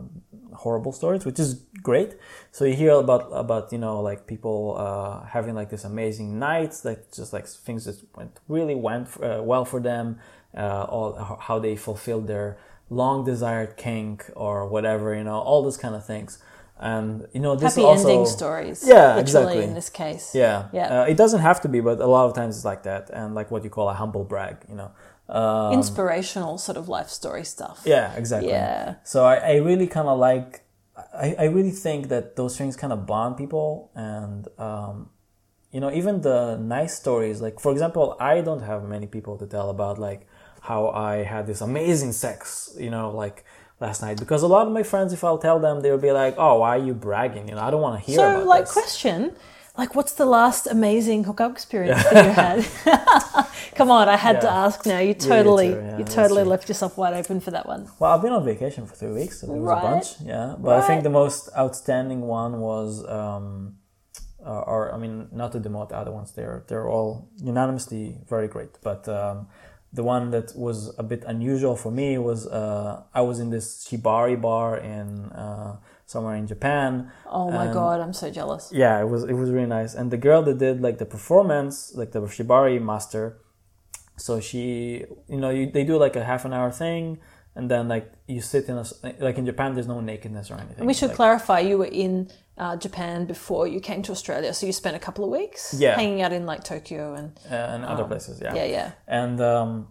horrible 0.54 0.92
stories, 0.92 1.26
which 1.26 1.38
is 1.38 1.66
great. 1.82 2.16
So 2.50 2.64
you 2.64 2.74
hear 2.74 2.92
about 2.92 3.28
about 3.30 3.70
you 3.72 3.76
know 3.76 4.00
like 4.00 4.26
people 4.26 4.76
uh, 4.78 5.26
having 5.26 5.54
like 5.54 5.68
this 5.68 5.84
amazing 5.84 6.38
nights, 6.38 6.82
like 6.82 7.12
just 7.12 7.34
like 7.34 7.46
things 7.46 7.84
that 7.84 7.96
went 8.16 8.40
really 8.48 8.74
went 8.74 9.08
uh, 9.22 9.42
well 9.44 9.66
for 9.66 9.80
them, 9.80 10.18
uh, 10.56 10.84
all 10.84 11.38
how 11.40 11.58
they 11.58 11.76
fulfilled 11.76 12.26
their 12.26 12.56
long 12.88 13.26
desired 13.26 13.76
kink 13.76 14.30
or 14.34 14.66
whatever, 14.66 15.14
you 15.14 15.24
know, 15.24 15.40
all 15.40 15.62
those 15.62 15.76
kind 15.76 15.94
of 15.94 16.06
things. 16.06 16.38
And 16.81 17.27
you 17.33 17.41
know 17.41 17.57
this 17.57 17.75
Happy 17.75 17.85
also 17.85 18.09
ending 18.09 18.27
stories. 18.27 18.85
Yeah, 18.87 19.19
exactly. 19.19 19.64
in 19.64 19.75
this 19.75 19.91
case. 19.91 20.35
yeah, 20.35 20.69
Yeah. 20.73 21.01
Uh, 21.01 21.05
it 21.05 21.17
doesn't 21.17 21.41
have 21.41 21.61
to 21.62 21.69
be, 21.69 21.81
but 21.81 22.01
a 22.01 22.07
lot 22.07 22.27
of 22.27 22.35
times 22.35 22.57
it's 22.57 22.64
like 22.64 22.85
that, 22.85 23.11
and 23.11 23.35
like 23.35 23.51
what 23.51 23.64
you 23.64 23.71
call 23.71 23.88
a 23.88 23.95
humble 23.95 24.25
brag, 24.25 24.57
you 24.69 24.77
know. 24.77 24.91
Um, 25.29 25.73
Inspirational 25.75 26.57
sort 26.57 26.79
of 26.79 26.88
life 26.88 27.11
story 27.11 27.45
stuff. 27.45 27.83
yeah, 27.85 28.14
exactly. 28.14 28.51
Yeah. 28.51 28.95
So 29.05 29.25
I, 29.27 29.35
I 29.37 29.55
really 29.57 29.87
kind 29.87 30.09
of 30.09 30.19
like, 30.19 30.62
I, 31.12 31.35
I 31.38 31.45
really 31.45 31.71
think 31.71 32.09
that 32.09 32.37
those 32.37 32.57
things 32.57 32.77
kind 32.77 32.93
of 32.93 33.07
bond 33.07 33.37
people, 33.37 33.91
and 33.95 34.47
um, 34.59 35.11
you 35.71 35.81
know, 35.81 35.91
even 35.91 36.23
the 36.23 36.57
nice 36.57 36.97
stories. 36.97 37.43
Like 37.43 37.61
for 37.61 37.73
example, 37.73 38.17
I 38.21 38.41
don't 38.41 38.62
have 38.62 38.85
many 38.85 39.07
people 39.07 39.37
to 39.38 39.47
tell 39.47 39.69
about 39.69 39.99
like 39.99 40.27
how 40.62 40.88
I 40.88 41.25
had 41.25 41.47
this 41.47 41.61
amazing 41.61 42.12
sex, 42.12 42.75
you 42.79 42.91
know, 42.91 43.11
like 43.11 43.45
last 43.81 44.03
night, 44.03 44.19
because 44.19 44.43
a 44.43 44.49
lot 44.49 44.67
of 44.67 44.73
my 44.73 44.83
friends, 44.83 45.12
if 45.12 45.23
I'll 45.25 45.38
tell 45.38 45.59
them, 45.61 45.81
they'll 45.83 45.99
be 45.99 46.12
like, 46.12 46.35
"Oh, 46.38 46.59
why 46.61 46.71
are 46.77 46.85
you 46.88 46.95
bragging?" 46.95 47.49
You 47.49 47.55
know, 47.55 47.62
I 47.62 47.71
don't 47.71 47.81
want 47.83 48.01
to 48.01 48.05
hear 48.07 48.17
So, 48.17 48.31
about 48.37 48.47
like, 48.47 48.64
this. 48.64 48.73
question, 48.73 49.35
like, 49.77 49.95
what's 49.95 50.12
the 50.14 50.27
last 50.27 50.67
amazing 50.67 51.25
hookup 51.25 51.53
experience 51.53 52.03
that 52.11 52.25
you 52.27 52.33
had? 52.33 52.67
Come 53.77 53.91
on, 53.93 54.09
I 54.09 54.17
had 54.17 54.41
to 54.41 54.51
ask. 54.51 54.85
Now 54.87 54.99
you 54.99 55.14
totally, 55.14 55.69
yeah, 55.71 55.99
you 55.99 56.05
that's 56.05 56.14
totally 56.14 56.43
true. 56.43 56.51
left 56.51 56.69
yourself 56.69 56.99
wide 56.99 57.14
open 57.14 57.38
for 57.41 57.53
that 57.53 57.67
one. 57.67 57.88
Well, 58.01 58.11
I've 58.12 58.23
been 58.23 58.33
on 58.33 58.45
vacation 58.45 58.87
for 58.87 58.95
three 58.97 59.12
weeks, 59.12 59.41
so 59.41 59.47
there 59.47 59.57
was 59.57 59.64
Right. 59.69 59.85
a 59.85 59.88
bunch. 59.88 60.21
Yeah, 60.21 60.57
but 60.59 60.83
I 60.83 60.87
think 60.88 61.03
the 61.05 61.11
most 61.11 61.49
outstanding 61.57 62.23
one 62.23 62.61
was, 62.61 63.07
um, 63.09 63.77
uh, 64.45 64.61
or 64.73 64.93
I 64.93 64.99
mean, 64.99 65.29
not 65.31 65.53
to 65.53 65.61
demote 65.61 65.91
the 65.91 65.97
other 65.97 66.11
ones. 66.11 66.33
They're 66.33 66.64
they're 66.69 66.88
all 66.88 67.29
unanimously 67.41 68.19
very 68.29 68.49
great. 68.49 68.71
But 68.83 69.09
um, 69.09 69.47
the 69.92 70.03
one 70.03 70.31
that 70.31 70.53
was 70.57 70.94
a 70.98 71.03
bit 71.03 71.24
unusual 71.27 71.74
for 71.77 71.90
me 71.90 72.18
was 72.18 72.46
uh, 72.46 73.03
I 73.14 73.22
was 73.22 73.38
in 73.40 73.51
this 73.51 73.87
shibari 73.88 74.40
bar 74.40 74.77
in 74.77 75.27
uh, 75.33 75.77
somewhere 76.07 76.37
in 76.37 76.46
Japan. 76.46 77.11
Oh 77.27 77.51
my 77.51 77.72
god, 77.72 78.01
I'm 78.01 78.12
so 78.12 78.31
jealous. 78.31 78.70
yeah, 78.72 79.01
it 79.01 79.09
was 79.09 79.24
it 79.24 79.35
was 79.35 79.51
really 79.51 79.66
nice. 79.68 79.94
And 79.94 80.11
the 80.11 80.18
girl 80.18 80.42
that 80.42 80.59
did 80.59 80.81
like 80.81 80.98
the 80.98 81.07
performance, 81.07 81.92
like 81.94 82.12
the 82.12 82.20
shibari 82.20 82.81
master, 82.83 83.38
so 84.16 84.40
she, 84.40 85.05
you 85.29 85.37
know, 85.42 85.51
you, 85.51 85.70
they 85.70 85.85
do 85.85 85.96
like 85.96 86.16
a 86.16 86.24
half 86.24 86.44
an 86.44 86.53
hour 86.53 86.70
thing, 86.70 87.18
and 87.55 87.70
then 87.70 87.88
like 87.88 88.12
you 88.27 88.40
sit 88.40 88.68
in 88.68 88.77
a 88.77 88.85
like 89.20 89.38
in 89.38 89.46
Japan, 89.46 89.74
there's 89.74 89.87
no 89.88 90.01
nakedness 90.01 90.51
or 90.51 90.55
anything. 90.59 90.85
We 90.87 90.94
should 90.94 91.09
Like, 91.11 91.16
clarify 91.16 91.61
you 91.61 91.79
were 91.79 91.92
in 92.07 92.31
uh, 92.59 92.77
Japan 92.77 93.27
before 93.27 93.66
you 93.66 93.81
came 93.81 94.03
to 94.03 94.12
Australia, 94.12 94.53
so 94.55 94.66
you 94.66 94.73
spent 94.73 94.97
a 94.97 94.99
couple 95.07 95.25
of 95.25 95.31
weeks 95.31 95.75
Yeah. 95.79 95.94
hanging 95.97 96.23
out 96.23 96.33
in 96.33 96.44
like 96.47 96.62
Tokyo 96.64 97.14
and 97.14 97.29
uh, 97.51 97.55
and 97.75 97.85
other 97.85 98.05
places, 98.05 98.40
yeah. 98.40 98.55
yeah, 98.55 98.64
yeah. 98.77 98.90
And 99.07 99.40
um, 99.40 99.88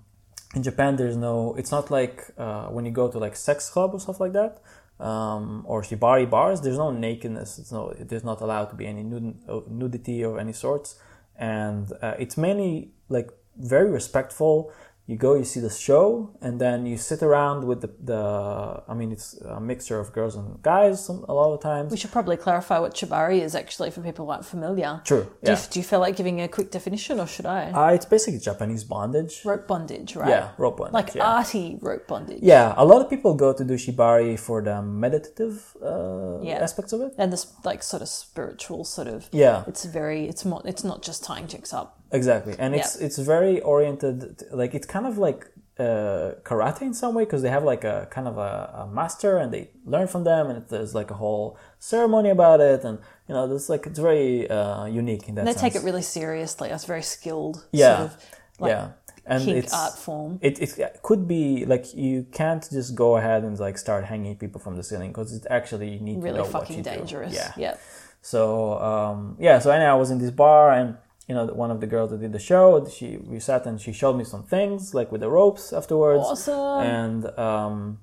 in 0.56 0.64
Japan, 0.64 0.96
there's 0.96 1.18
no. 1.18 1.56
It's 1.60 1.72
not 1.72 1.90
like 1.92 2.18
uh, 2.38 2.66
when 2.76 2.86
you 2.86 2.92
go 2.92 3.06
to 3.14 3.18
like 3.26 3.36
sex 3.36 3.70
club 3.70 3.90
or 3.94 4.00
stuff 4.00 4.20
like 4.20 4.34
that, 4.34 4.54
um, 5.00 5.64
or 5.68 5.82
shibari 5.82 6.28
bars. 6.30 6.62
There's 6.62 6.78
no 6.78 6.92
nakedness. 6.92 7.60
It's 7.60 7.72
no. 7.72 7.94
There's 8.10 8.24
not 8.32 8.42
allowed 8.42 8.66
to 8.72 8.76
be 8.76 8.86
any 8.94 9.04
nud- 9.04 9.38
uh, 9.48 9.62
nudity 9.70 10.22
of 10.24 10.38
any 10.38 10.54
sorts, 10.54 11.00
and 11.36 11.92
uh, 12.02 12.16
it's 12.20 12.38
mainly 12.38 12.92
like 13.10 13.30
very 13.58 13.90
respectful. 13.90 14.72
You 15.10 15.16
go, 15.16 15.36
you 15.36 15.46
see 15.46 15.62
the 15.62 15.70
show, 15.70 16.32
and 16.42 16.60
then 16.60 16.86
you 16.86 16.98
sit 16.98 17.24
around 17.24 17.64
with 17.66 17.80
the. 17.80 17.90
the 18.04 18.84
I 18.90 18.94
mean, 18.94 19.14
it's 19.14 19.40
a 19.58 19.62
mixture 19.62 20.00
of 20.02 20.12
girls 20.12 20.36
and 20.36 20.62
guys 20.62 21.06
some, 21.06 21.24
a 21.30 21.34
lot 21.34 21.54
of 21.54 21.62
times. 21.62 21.92
We 21.92 21.98
should 21.98 22.12
probably 22.12 22.36
clarify 22.36 22.78
what 22.80 22.94
shibari 22.94 23.40
is 23.42 23.56
actually 23.56 23.90
for 23.92 24.02
people 24.02 24.26
who 24.26 24.32
aren't 24.32 24.46
familiar. 24.46 25.02
True. 25.06 25.24
Do, 25.24 25.52
Yeah. 25.52 25.58
you, 25.58 25.68
do 25.72 25.80
you 25.80 25.86
feel 25.86 26.02
like 26.02 26.18
giving 26.18 26.42
a 26.42 26.50
quick 26.50 26.72
definition, 26.72 27.22
or 27.22 27.28
should 27.28 27.46
I? 27.46 27.72
Uh, 27.72 27.94
it's 27.94 28.06
basically 28.06 28.40
Japanese 28.40 28.84
bondage. 28.84 29.46
rope 29.46 29.66
bondage, 29.66 30.14
right? 30.18 30.28
Yeah, 30.30 30.50
rope 30.58 30.78
bondage. 30.80 30.94
Like 30.94 31.16
yeah. 31.16 31.24
arty 31.38 31.78
rope 31.82 32.06
bondage. 32.08 32.40
Yeah, 32.42 32.74
a 32.76 32.84
lot 32.84 33.02
of 33.02 33.10
people 33.10 33.34
go 33.34 33.54
to 33.54 33.64
do 33.64 33.76
shibari 33.76 34.38
for 34.38 34.62
the 34.62 34.82
meditative 34.82 35.74
uh, 35.82 36.42
Yeah. 36.42 36.60
aspects 36.62 36.92
of 36.92 37.00
it. 37.00 37.14
And 37.18 37.32
this 37.32 37.48
like 37.64 37.82
sort 37.82 38.02
of 38.02 38.10
spiritual 38.10 38.84
sort 38.84 39.08
of 39.08 39.30
Yeah, 39.32 39.64
it's 39.68 39.86
very 39.86 40.28
it's 40.28 40.44
more 40.44 40.62
it's 40.66 40.84
not 40.84 41.02
just 41.02 41.24
tying 41.24 41.48
chicks 41.48 41.74
up. 41.74 41.97
Exactly, 42.12 42.56
and 42.60 42.76
it's 42.76 42.96
it's 42.96 43.18
very 43.18 43.62
oriented. 43.62 44.44
Like 44.52 44.74
it's 44.74 44.88
kind 44.88 45.06
of 45.06 45.18
like 45.18 45.48
uh, 45.80 46.34
karate 46.44 46.82
in 46.82 46.94
some 46.94 47.14
way 47.14 47.24
because 47.26 47.42
they 47.44 47.50
have 47.50 47.64
like 47.64 47.84
a 47.84 48.08
kind 48.10 48.28
of 48.28 48.38
a, 48.38 48.84
a 48.84 48.88
master 48.88 49.38
and 49.38 49.54
they 49.54 49.70
learn 49.86 50.08
from 50.08 50.24
them, 50.24 50.50
and 50.50 50.68
there's 50.70 50.96
like 50.96 51.12
a 51.12 51.16
whole 51.16 51.58
ceremony 51.80 52.30
about 52.30 52.60
it, 52.62 52.84
and 52.84 53.00
you 53.28 53.34
know, 53.36 53.54
it's 53.56 53.70
like 53.70 53.86
it's 53.86 54.00
very 54.00 54.50
uh, 54.50 54.86
unique 54.86 55.28
in 55.30 55.36
that. 55.36 55.42
And 55.42 55.48
they 55.48 55.54
sense. 55.54 55.74
take 55.74 55.76
it 55.76 55.86
really 55.86 56.02
seriously. 56.02 56.70
It's 56.70 56.86
very 56.86 57.04
skilled 57.04 57.66
Yeah. 57.72 57.98
sort 57.98 58.12
of 58.12 58.18
like 58.60 58.70
yeah, 58.72 58.92
and 59.26 59.48
it's 59.50 59.74
art 59.74 59.98
form. 60.00 60.40
it, 60.42 60.60
it 60.60 61.00
could 61.04 61.28
be 61.28 61.66
like 61.66 61.94
you 61.94 62.26
can't 62.32 62.68
just 62.72 62.96
go 62.96 63.18
ahead 63.18 63.44
and 63.44 63.60
like 63.60 63.78
start 63.78 64.06
hanging 64.06 64.36
people 64.36 64.60
from 64.60 64.76
the 64.78 64.84
ceiling 64.84 65.10
because 65.12 65.32
it 65.34 65.46
actually 65.50 65.90
you 65.94 66.00
need 66.00 66.18
Really 66.18 66.30
to 66.32 66.38
know 66.38 66.44
what 66.44 66.52
fucking 66.64 66.78
you 66.78 66.84
do. 66.84 66.90
dangerous. 66.90 67.34
Yeah. 67.36 67.54
yeah. 67.58 67.76
So 68.22 68.80
um, 68.80 69.36
yeah, 69.40 69.60
so 69.60 69.70
anyway, 69.70 69.90
I 69.90 69.94
was 69.96 70.10
in 70.12 70.18
this 70.18 70.32
bar, 70.32 70.72
and 70.72 70.98
you 71.28 71.36
know, 71.36 71.46
one 71.48 71.72
of 71.72 71.80
the 71.82 71.88
girls 71.88 72.12
that 72.12 72.20
did 72.22 72.32
the 72.32 72.40
show, 72.40 72.88
she 72.88 73.18
we 73.18 73.40
sat 73.40 73.66
and 73.66 73.80
she 73.82 73.92
showed 73.94 74.14
me 74.18 74.24
some 74.24 74.44
things 74.44 74.94
like 74.94 75.12
with 75.12 75.22
the 75.22 75.30
ropes 75.30 75.74
afterwards, 75.74 76.24
Awesome. 76.26 76.82
and 76.86 77.40
um, 77.40 78.00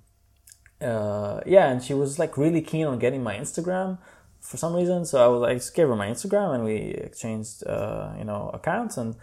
uh, 0.80 1.40
yeah, 1.46 1.70
and 1.70 1.82
she 1.82 1.94
was 1.94 2.18
like 2.18 2.36
really 2.36 2.60
keen 2.60 2.86
on 2.86 2.98
getting 2.98 3.22
my 3.22 3.36
Instagram 3.36 3.98
for 4.40 4.56
some 4.58 4.74
reason. 4.74 5.04
So 5.04 5.24
I 5.24 5.28
was 5.28 5.40
like, 5.40 5.56
just 5.56 5.74
gave 5.74 5.88
her 5.88 5.96
my 5.96 6.08
Instagram, 6.08 6.54
and 6.54 6.64
we 6.64 6.76
exchanged 6.76 7.66
uh, 7.66 8.12
you 8.18 8.24
know 8.24 8.50
accounts, 8.52 8.96
and 8.98 9.16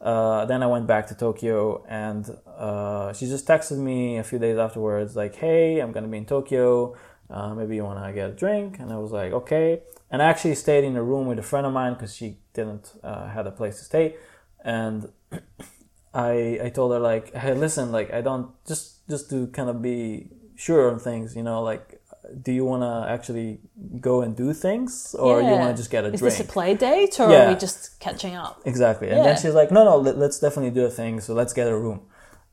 uh, 0.00 0.44
then 0.44 0.62
I 0.62 0.66
went 0.66 0.86
back 0.86 1.06
to 1.08 1.14
Tokyo, 1.14 1.84
and 1.88 2.28
uh, 2.58 3.12
she 3.14 3.26
just 3.26 3.46
texted 3.46 3.78
me 3.78 4.18
a 4.18 4.24
few 4.24 4.38
days 4.38 4.58
afterwards, 4.58 5.16
like, 5.16 5.36
"Hey, 5.36 5.78
I'm 5.80 5.92
gonna 5.92 6.08
be 6.08 6.18
in 6.18 6.26
Tokyo. 6.26 6.94
Uh, 7.30 7.54
maybe 7.54 7.76
you 7.76 7.84
wanna 7.84 8.12
get 8.12 8.30
a 8.30 8.32
drink?" 8.32 8.78
And 8.78 8.92
I 8.92 8.98
was 8.98 9.12
like, 9.12 9.32
"Okay." 9.32 9.82
And 10.10 10.22
I 10.22 10.26
actually 10.26 10.54
stayed 10.54 10.84
in 10.84 10.96
a 10.96 11.02
room 11.02 11.26
with 11.26 11.38
a 11.38 11.42
friend 11.42 11.66
of 11.66 11.72
mine 11.72 11.94
because 11.94 12.14
she 12.14 12.38
didn't 12.54 12.92
uh, 13.02 13.28
had 13.28 13.46
a 13.46 13.50
place 13.50 13.78
to 13.78 13.84
stay, 13.84 14.14
and 14.64 15.08
I 16.14 16.60
I 16.66 16.68
told 16.70 16.92
her 16.92 17.00
like, 17.00 17.34
"Hey, 17.34 17.54
listen, 17.54 17.92
like, 17.92 18.12
I 18.12 18.20
don't 18.20 18.48
just 18.66 19.06
just 19.08 19.28
to 19.30 19.48
kind 19.48 19.68
of 19.68 19.82
be 19.82 20.30
sure 20.54 20.90
on 20.90 20.98
things, 20.98 21.36
you 21.36 21.42
know, 21.42 21.62
like." 21.62 22.00
Do 22.42 22.50
you 22.50 22.64
want 22.64 22.82
to 22.82 23.08
actually 23.08 23.60
go 24.00 24.22
and 24.22 24.34
do 24.34 24.52
things, 24.52 25.14
or 25.16 25.40
you 25.42 25.54
want 25.60 25.70
to 25.70 25.76
just 25.80 25.92
get 25.92 26.02
a 26.04 26.08
Is 26.08 26.18
drink? 26.18 26.32
Is 26.32 26.38
this 26.38 26.48
a 26.48 26.52
play 26.52 26.74
date 26.74 27.20
or 27.20 27.30
Yeah. 27.30 27.44
are 27.44 27.54
we 27.54 27.56
just 27.66 28.00
catching 28.00 28.34
up? 28.34 28.62
Exactly. 28.64 29.08
And 29.10 29.18
Yeah. 29.18 29.26
then 29.26 29.36
she's 29.40 29.54
like, 29.54 29.70
no, 29.70 29.84
no, 29.84 29.96
let, 29.96 30.18
let's 30.18 30.40
definitely 30.40 30.72
do 30.72 30.84
a 30.84 30.90
thing. 30.90 31.20
So 31.20 31.34
let's 31.34 31.52
get 31.52 31.68
a 31.68 31.76
room. 31.78 32.00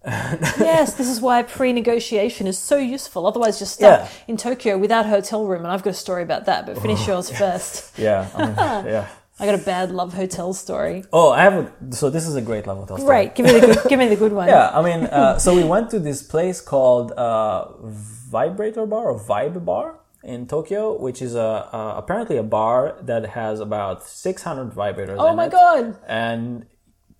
Yes, 0.05 0.93
this 0.95 1.07
is 1.09 1.21
why 1.21 1.43
pre-negotiation 1.43 2.47
is 2.47 2.57
so 2.57 2.77
useful. 2.77 3.25
Otherwise, 3.25 3.59
you're 3.59 3.67
stuck 3.67 4.01
Yeah. 4.01 4.07
in 4.27 4.37
Tokyo 4.37 4.77
without 4.77 5.05
hotel 5.05 5.45
room. 5.45 5.63
And 5.63 5.71
I've 5.71 5.83
got 5.83 5.91
a 5.91 5.93
story 5.93 6.23
about 6.23 6.45
that, 6.45 6.65
but 6.65 6.77
finish 6.79 7.07
yours 7.07 7.29
first. 7.29 7.97
Yeah. 7.97 8.27
I 8.35 8.45
mean, 8.45 8.55
yeah. 8.93 9.07
I 9.39 9.45
got 9.47 9.55
a 9.55 9.63
bad 9.65 9.91
love 9.91 10.13
hotel 10.13 10.53
story. 10.53 11.03
Oh, 11.11 11.31
I 11.31 11.41
have 11.43 11.53
a, 11.55 11.95
so 11.95 12.09
this 12.09 12.27
is 12.27 12.35
a 12.35 12.41
great 12.41 12.67
love 12.67 12.77
hotel 12.77 12.97
story. 12.97 13.07
Great, 13.07 13.35
give 13.35 13.45
me 13.45 13.53
the 13.59 13.67
good, 13.67 13.79
give 13.89 13.99
me 13.99 14.07
the 14.07 14.15
good 14.15 14.31
one. 14.41 14.47
Yeah. 14.47 14.69
I 14.77 14.81
mean, 14.83 15.05
uh, 15.07 15.39
so 15.39 15.55
we 15.55 15.63
went 15.63 15.89
to 15.91 15.99
this 15.99 16.21
place 16.21 16.61
called, 16.61 17.11
uh, 17.13 17.67
Vibrator 17.81 18.85
Bar 18.85 19.05
or 19.11 19.19
Vibe 19.19 19.63
Bar 19.65 19.95
in 20.23 20.47
Tokyo, 20.47 20.97
which 20.99 21.21
is 21.21 21.35
a, 21.35 21.41
uh, 21.73 21.95
apparently 21.97 22.37
a 22.37 22.43
bar 22.43 22.95
that 23.01 23.25
has 23.31 23.59
about 23.59 24.03
600 24.05 24.71
vibrators 24.71 25.17
Oh 25.19 25.35
my 25.35 25.45
it. 25.47 25.51
god! 25.51 25.97
and 26.07 26.65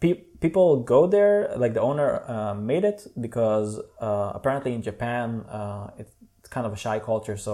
pe- 0.04 0.24
people 0.46 0.68
go 0.94 1.00
there 1.16 1.36
like 1.64 1.74
the 1.78 1.84
owner 1.90 2.10
uh, 2.36 2.54
made 2.72 2.84
it 2.92 3.00
because 3.26 3.70
uh, 4.08 4.32
apparently 4.40 4.72
in 4.78 4.82
japan 4.90 5.26
uh, 5.60 5.86
it's 6.00 6.14
kind 6.56 6.66
of 6.70 6.74
a 6.78 6.80
shy 6.86 6.98
culture 7.10 7.38
so 7.48 7.54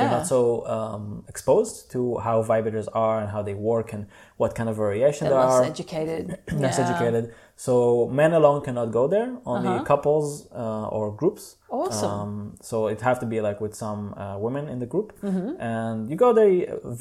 they're 0.00 0.14
not 0.18 0.26
so 0.34 0.40
um, 0.76 1.02
exposed 1.32 1.74
to 1.94 2.00
how 2.26 2.36
vibrators 2.52 2.88
are 3.04 3.16
and 3.22 3.28
how 3.34 3.42
they 3.48 3.56
work 3.72 3.88
and 3.94 4.02
what 4.40 4.50
kind 4.58 4.68
of 4.72 4.76
variation 4.86 5.22
They're 5.24 5.36
there 5.38 5.46
less 5.48 5.60
are 5.60 5.64
educated. 5.74 6.24
less 6.64 6.76
Yeah. 6.78 6.84
educated 6.88 7.24
so 7.64 7.72
men 8.20 8.32
alone 8.40 8.60
cannot 8.66 8.88
go 8.98 9.04
there 9.14 9.28
only 9.52 9.68
Uh-huh. 9.74 9.84
couples 9.92 10.26
uh, 10.62 10.96
or 10.96 11.04
groups 11.20 11.44
Awesome. 11.70 12.10
Um, 12.20 12.32
so 12.70 12.76
it 12.92 12.98
have 13.08 13.18
to 13.20 13.26
be 13.34 13.38
like 13.48 13.58
with 13.64 13.74
some 13.84 14.02
uh, 14.16 14.38
women 14.46 14.64
in 14.72 14.78
the 14.84 14.86
group, 14.94 15.08
Mm-hmm. 15.20 15.50
and 15.60 16.08
you 16.10 16.16
go 16.16 16.30
there. 16.38 16.50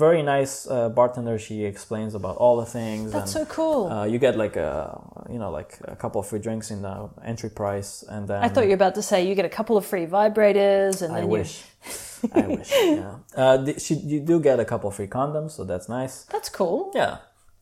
Very 0.04 0.22
nice 0.36 0.54
uh, 0.68 0.90
bartender. 1.00 1.36
She 1.48 1.58
explains 1.74 2.12
about 2.22 2.36
all 2.44 2.56
the 2.64 2.70
things. 2.80 3.06
That's 3.16 3.34
and, 3.36 3.48
so 3.48 3.54
cool. 3.60 3.82
Uh, 3.94 4.04
you 4.12 4.20
get 4.28 4.34
like 4.44 4.58
a 4.70 4.72
you 5.34 5.40
know 5.42 5.52
like 5.60 5.72
a 5.96 5.96
couple 6.04 6.20
of 6.22 6.28
free 6.30 6.42
drinks 6.48 6.68
in 6.76 6.80
the 6.88 6.96
entry 7.32 7.50
price, 7.62 7.92
and 8.14 8.22
then 8.30 8.40
I 8.46 8.50
thought 8.52 8.66
you 8.68 8.76
were 8.76 8.82
about 8.84 8.96
to 9.00 9.02
say 9.10 9.18
you 9.30 9.36
get 9.42 9.46
a 9.54 9.56
couple 9.60 9.76
of 9.80 9.86
free 9.92 10.06
vibrators 10.06 10.96
and 11.02 11.12
I 11.14 11.22
then 11.22 11.30
you. 11.32 11.38
wish. 11.40 11.54
I 12.42 12.48
wish. 12.58 12.72
Yeah. 12.76 13.16
Uh, 13.42 13.58
she, 13.84 13.94
you 14.12 14.20
do 14.20 14.36
get 14.50 14.60
a 14.60 14.66
couple 14.72 14.88
of 14.90 14.96
free 15.00 15.08
condoms, 15.08 15.52
so 15.52 15.64
that's 15.72 15.88
nice. 15.88 16.16
That's 16.34 16.50
cool. 16.50 16.92
Yeah. 16.94 17.18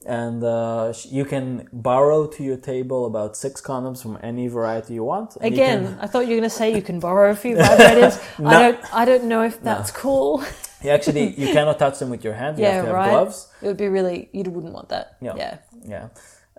And 0.06 0.44
uh, 0.44 0.94
you 1.10 1.26
can 1.26 1.68
borrow 1.74 2.28
to 2.28 2.44
your 2.44 2.58
table 2.58 3.08
about 3.08 3.36
six 3.36 3.60
condoms 3.60 4.02
from 4.02 4.20
any 4.22 4.48
variety 4.48 4.94
you 4.94 5.04
want. 5.04 5.36
and 5.38 5.56
you 5.56 5.62
Again, 5.62 5.88
can- 5.88 6.00
I 6.00 6.08
thought 6.08 6.28
you 6.28 6.36
were 6.36 6.42
going 6.42 6.44
to 6.44 6.56
say 6.56 6.76
you 6.76 6.84
can 6.84 7.00
borrow 7.00 7.32
a 7.32 7.36
few 7.36 7.56
vibrators. 7.56 8.22
I 8.46 8.62
don't. 8.64 8.94
I 8.94 9.06
don't 9.06 9.24
know 9.26 9.42
if 9.42 9.62
that's 9.62 9.92
cool. 9.92 10.44
you 10.84 10.92
actually 10.92 11.34
you 11.36 11.48
cannot 11.48 11.80
touch 11.80 11.98
them 12.00 12.12
with 12.12 12.24
your 12.24 12.34
hands. 12.34 12.60
You 12.60 12.66
yeah, 12.66 12.74
have 12.74 12.84
to 12.84 12.88
have 12.90 12.96
right. 12.96 13.10
gloves. 13.10 13.48
It 13.62 13.68
would 13.68 13.78
be 13.78 13.88
really. 13.88 14.30
You 14.32 14.44
wouldn't 14.44 14.74
want 14.74 14.90
that. 14.90 15.18
Yeah. 15.22 15.36
Yeah. 15.36 15.58
Yeah. 15.88 16.08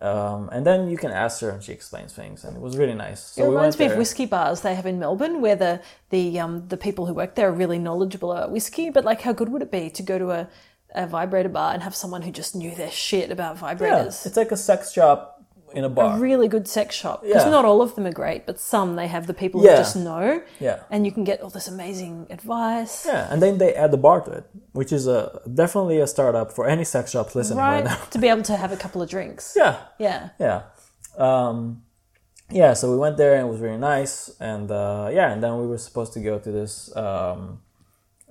Um, 0.02 0.50
and 0.52 0.66
then 0.66 0.90
you 0.90 0.98
can 0.98 1.10
ask 1.10 1.40
her, 1.40 1.48
and 1.48 1.62
she 1.62 1.72
explains 1.72 2.12
things, 2.12 2.44
and 2.44 2.54
it 2.54 2.60
was 2.60 2.76
really 2.76 2.94
nice. 2.94 3.20
So 3.20 3.44
it 3.44 3.48
we 3.48 3.54
reminds 3.54 3.78
went 3.78 3.90
me 3.90 3.92
of 3.92 3.98
whiskey 3.98 4.26
bars 4.26 4.60
they 4.60 4.74
have 4.74 4.84
in 4.84 4.98
Melbourne, 4.98 5.40
where 5.40 5.56
the 5.56 5.80
the 6.10 6.38
um 6.38 6.68
the 6.68 6.76
people 6.76 7.06
who 7.06 7.14
work 7.14 7.34
there 7.34 7.48
are 7.48 7.52
really 7.52 7.78
knowledgeable 7.78 8.32
about 8.32 8.50
whiskey. 8.50 8.90
But 8.90 9.04
like, 9.04 9.22
how 9.22 9.32
good 9.32 9.48
would 9.48 9.62
it 9.62 9.70
be 9.70 9.88
to 9.90 10.02
go 10.02 10.18
to 10.18 10.30
a 10.32 10.48
a 10.96 11.06
vibrator 11.06 11.48
bar 11.48 11.72
and 11.74 11.82
have 11.82 11.94
someone 11.94 12.22
who 12.22 12.30
just 12.32 12.54
knew 12.56 12.74
their 12.74 12.90
shit 12.90 13.30
about 13.30 13.56
vibrators. 13.58 13.80
Yeah, 14.22 14.28
it's 14.28 14.36
like 14.36 14.50
a 14.52 14.56
sex 14.56 14.92
shop 14.92 15.32
in 15.74 15.84
a 15.84 15.88
bar. 15.90 16.16
a 16.16 16.18
really 16.18 16.48
good 16.48 16.66
sex 16.66 16.94
shop 16.94 17.22
because 17.22 17.44
Yeah. 17.44 17.50
not 17.50 17.64
all 17.66 17.82
of 17.82 17.94
them 17.96 18.06
are 18.06 18.12
great, 18.12 18.46
but 18.46 18.58
some 18.58 18.96
they 18.96 19.08
have 19.08 19.26
the 19.26 19.34
people 19.34 19.62
Yeah. 19.62 19.72
who 19.72 19.76
just 19.78 19.96
know, 19.96 20.40
yeah. 20.58 20.78
and 20.90 21.04
you 21.04 21.12
can 21.12 21.24
get 21.24 21.42
all 21.42 21.50
this 21.50 21.68
amazing 21.68 22.26
advice. 22.30 23.04
Yeah, 23.04 23.26
and 23.30 23.42
then 23.42 23.58
they 23.58 23.74
add 23.74 23.90
the 23.90 23.98
bar 23.98 24.20
to 24.22 24.30
it, 24.30 24.44
which 24.72 24.90
is 24.92 25.06
a 25.06 25.40
definitely 25.62 25.98
a 26.00 26.06
startup 26.06 26.50
for 26.52 26.66
any 26.66 26.84
sex 26.84 27.10
shops 27.10 27.34
listening 27.34 27.58
right, 27.58 27.84
Right, 27.84 27.84
now. 27.84 27.96
to 28.14 28.18
be 28.18 28.28
able 28.28 28.44
to 28.44 28.56
have 28.56 28.72
a 28.72 28.76
couple 28.76 29.02
of 29.02 29.08
drinks. 29.10 29.54
Yeah, 29.56 29.74
Yeah. 29.98 30.30
yeah, 30.38 30.62
um, 31.18 31.82
yeah. 32.50 32.72
So 32.74 32.90
we 32.90 32.96
went 32.96 33.16
there 33.16 33.34
and 33.34 33.46
it 33.46 33.50
was 33.50 33.60
very 33.60 33.76
nice, 33.78 34.30
and 34.40 34.70
uh, 34.70 35.08
yeah, 35.12 35.30
and 35.32 35.42
then 35.42 35.58
we 35.60 35.66
were 35.66 35.78
supposed 35.78 36.12
to 36.14 36.20
go 36.20 36.38
to 36.38 36.50
this 36.50 36.94
um, 36.96 37.60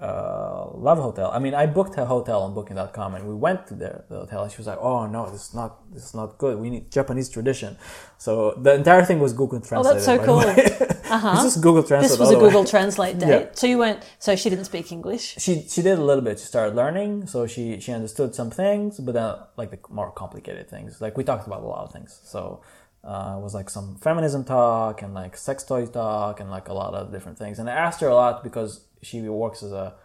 uh, 0.01 0.67
love 0.73 0.97
hotel. 0.97 1.31
I 1.31 1.39
mean, 1.39 1.53
I 1.53 1.65
booked 1.67 1.97
a 1.97 2.05
hotel 2.05 2.41
on 2.41 2.53
Booking.com, 2.53 3.15
and 3.15 3.25
we 3.27 3.33
went 3.33 3.65
to 3.67 3.75
the, 3.75 4.03
the 4.09 4.19
hotel. 4.19 4.43
And 4.43 4.51
she 4.51 4.57
was 4.57 4.67
like, 4.67 4.77
"Oh 4.79 5.07
no, 5.07 5.29
this 5.29 5.47
is 5.49 5.53
not 5.53 5.91
this 5.93 6.03
is 6.05 6.13
not 6.13 6.37
good. 6.37 6.59
We 6.59 6.69
need 6.69 6.91
Japanese 6.91 7.29
tradition." 7.29 7.77
So 8.17 8.51
the 8.61 8.73
entire 8.73 9.05
thing 9.05 9.19
was 9.19 9.31
Google 9.31 9.61
Translate. 9.61 9.91
Oh, 9.91 9.93
that's 9.93 10.05
so 10.05 10.17
cool. 10.25 10.91
Uh-huh. 11.05 11.35
This 11.43 11.55
is 11.55 11.61
Google 11.61 11.83
Translate. 11.83 12.09
This 12.09 12.19
was 12.19 12.31
a 12.31 12.33
way. 12.39 12.45
Google 12.45 12.65
Translate 12.65 13.19
date. 13.19 13.27
Yeah. 13.27 13.49
So 13.53 13.67
you 13.67 13.77
went. 13.77 14.03
So 14.17 14.35
she 14.35 14.49
didn't 14.49 14.65
speak 14.65 14.91
English. 14.91 15.35
she 15.37 15.61
she 15.69 15.83
did 15.83 15.99
a 15.99 16.03
little 16.03 16.23
bit. 16.23 16.39
She 16.39 16.45
started 16.45 16.75
learning, 16.75 17.27
so 17.27 17.45
she 17.45 17.79
she 17.79 17.91
understood 17.91 18.33
some 18.33 18.49
things, 18.49 18.99
but 18.99 19.13
then 19.13 19.35
like 19.55 19.69
the 19.69 19.79
more 19.89 20.09
complicated 20.11 20.67
things. 20.67 20.99
Like 20.99 21.15
we 21.15 21.23
talked 21.23 21.45
about 21.45 21.61
a 21.61 21.67
lot 21.67 21.83
of 21.85 21.93
things. 21.93 22.19
So 22.23 22.61
uh, 23.03 23.35
it 23.37 23.43
was 23.43 23.53
like 23.53 23.69
some 23.69 23.95
feminism 23.97 24.43
talk 24.43 25.03
and 25.03 25.13
like 25.13 25.37
sex 25.37 25.63
toy 25.63 25.85
talk 25.85 26.39
and 26.39 26.49
like 26.49 26.69
a 26.69 26.73
lot 26.73 26.95
of 26.95 27.11
different 27.11 27.37
things. 27.37 27.59
And 27.59 27.69
I 27.69 27.73
asked 27.73 28.01
her 28.01 28.07
a 28.07 28.15
lot 28.15 28.43
because 28.43 28.81
she 29.05 29.21
works 29.21 29.63
as 29.63 29.71
a 29.71 29.95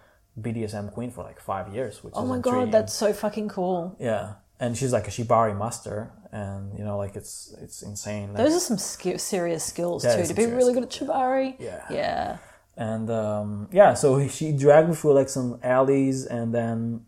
BDSM 0.40 0.92
queen 0.92 1.10
for 1.10 1.22
like 1.24 1.40
five 1.40 1.74
years, 1.74 2.02
which 2.04 2.14
Oh 2.16 2.22
is 2.24 2.28
my 2.28 2.36
intriguing. 2.36 2.60
god, 2.66 2.72
that's 2.72 2.94
so 2.94 3.12
fucking 3.12 3.48
cool. 3.48 3.96
yeah. 3.98 4.34
And 4.62 4.76
she's 4.76 4.92
like 4.92 5.08
a 5.08 5.10
shibari 5.10 5.58
master, 5.58 6.12
and 6.32 6.78
you 6.78 6.84
know, 6.84 6.98
like 6.98 7.16
it's 7.16 7.54
it's 7.64 7.80
insane. 7.82 8.28
Like, 8.34 8.36
Those 8.44 8.54
are 8.56 8.60
some 8.60 8.76
ski- 8.76 9.16
serious 9.16 9.64
skills 9.64 10.02
too. 10.02 10.22
To 10.26 10.34
be 10.34 10.44
really 10.46 10.74
good 10.74 10.82
at 10.82 10.90
shibari. 10.90 11.56
Yeah. 11.58 11.82
Yeah. 11.90 12.36
and 12.76 13.08
um, 13.10 13.68
yeah, 13.72 13.94
so 13.94 14.08
she 14.28 14.52
dragged 14.52 14.88
me 14.90 14.94
through 14.94 15.14
like 15.14 15.30
some 15.30 15.58
alleys, 15.62 16.26
and 16.26 16.54
then 16.54 17.06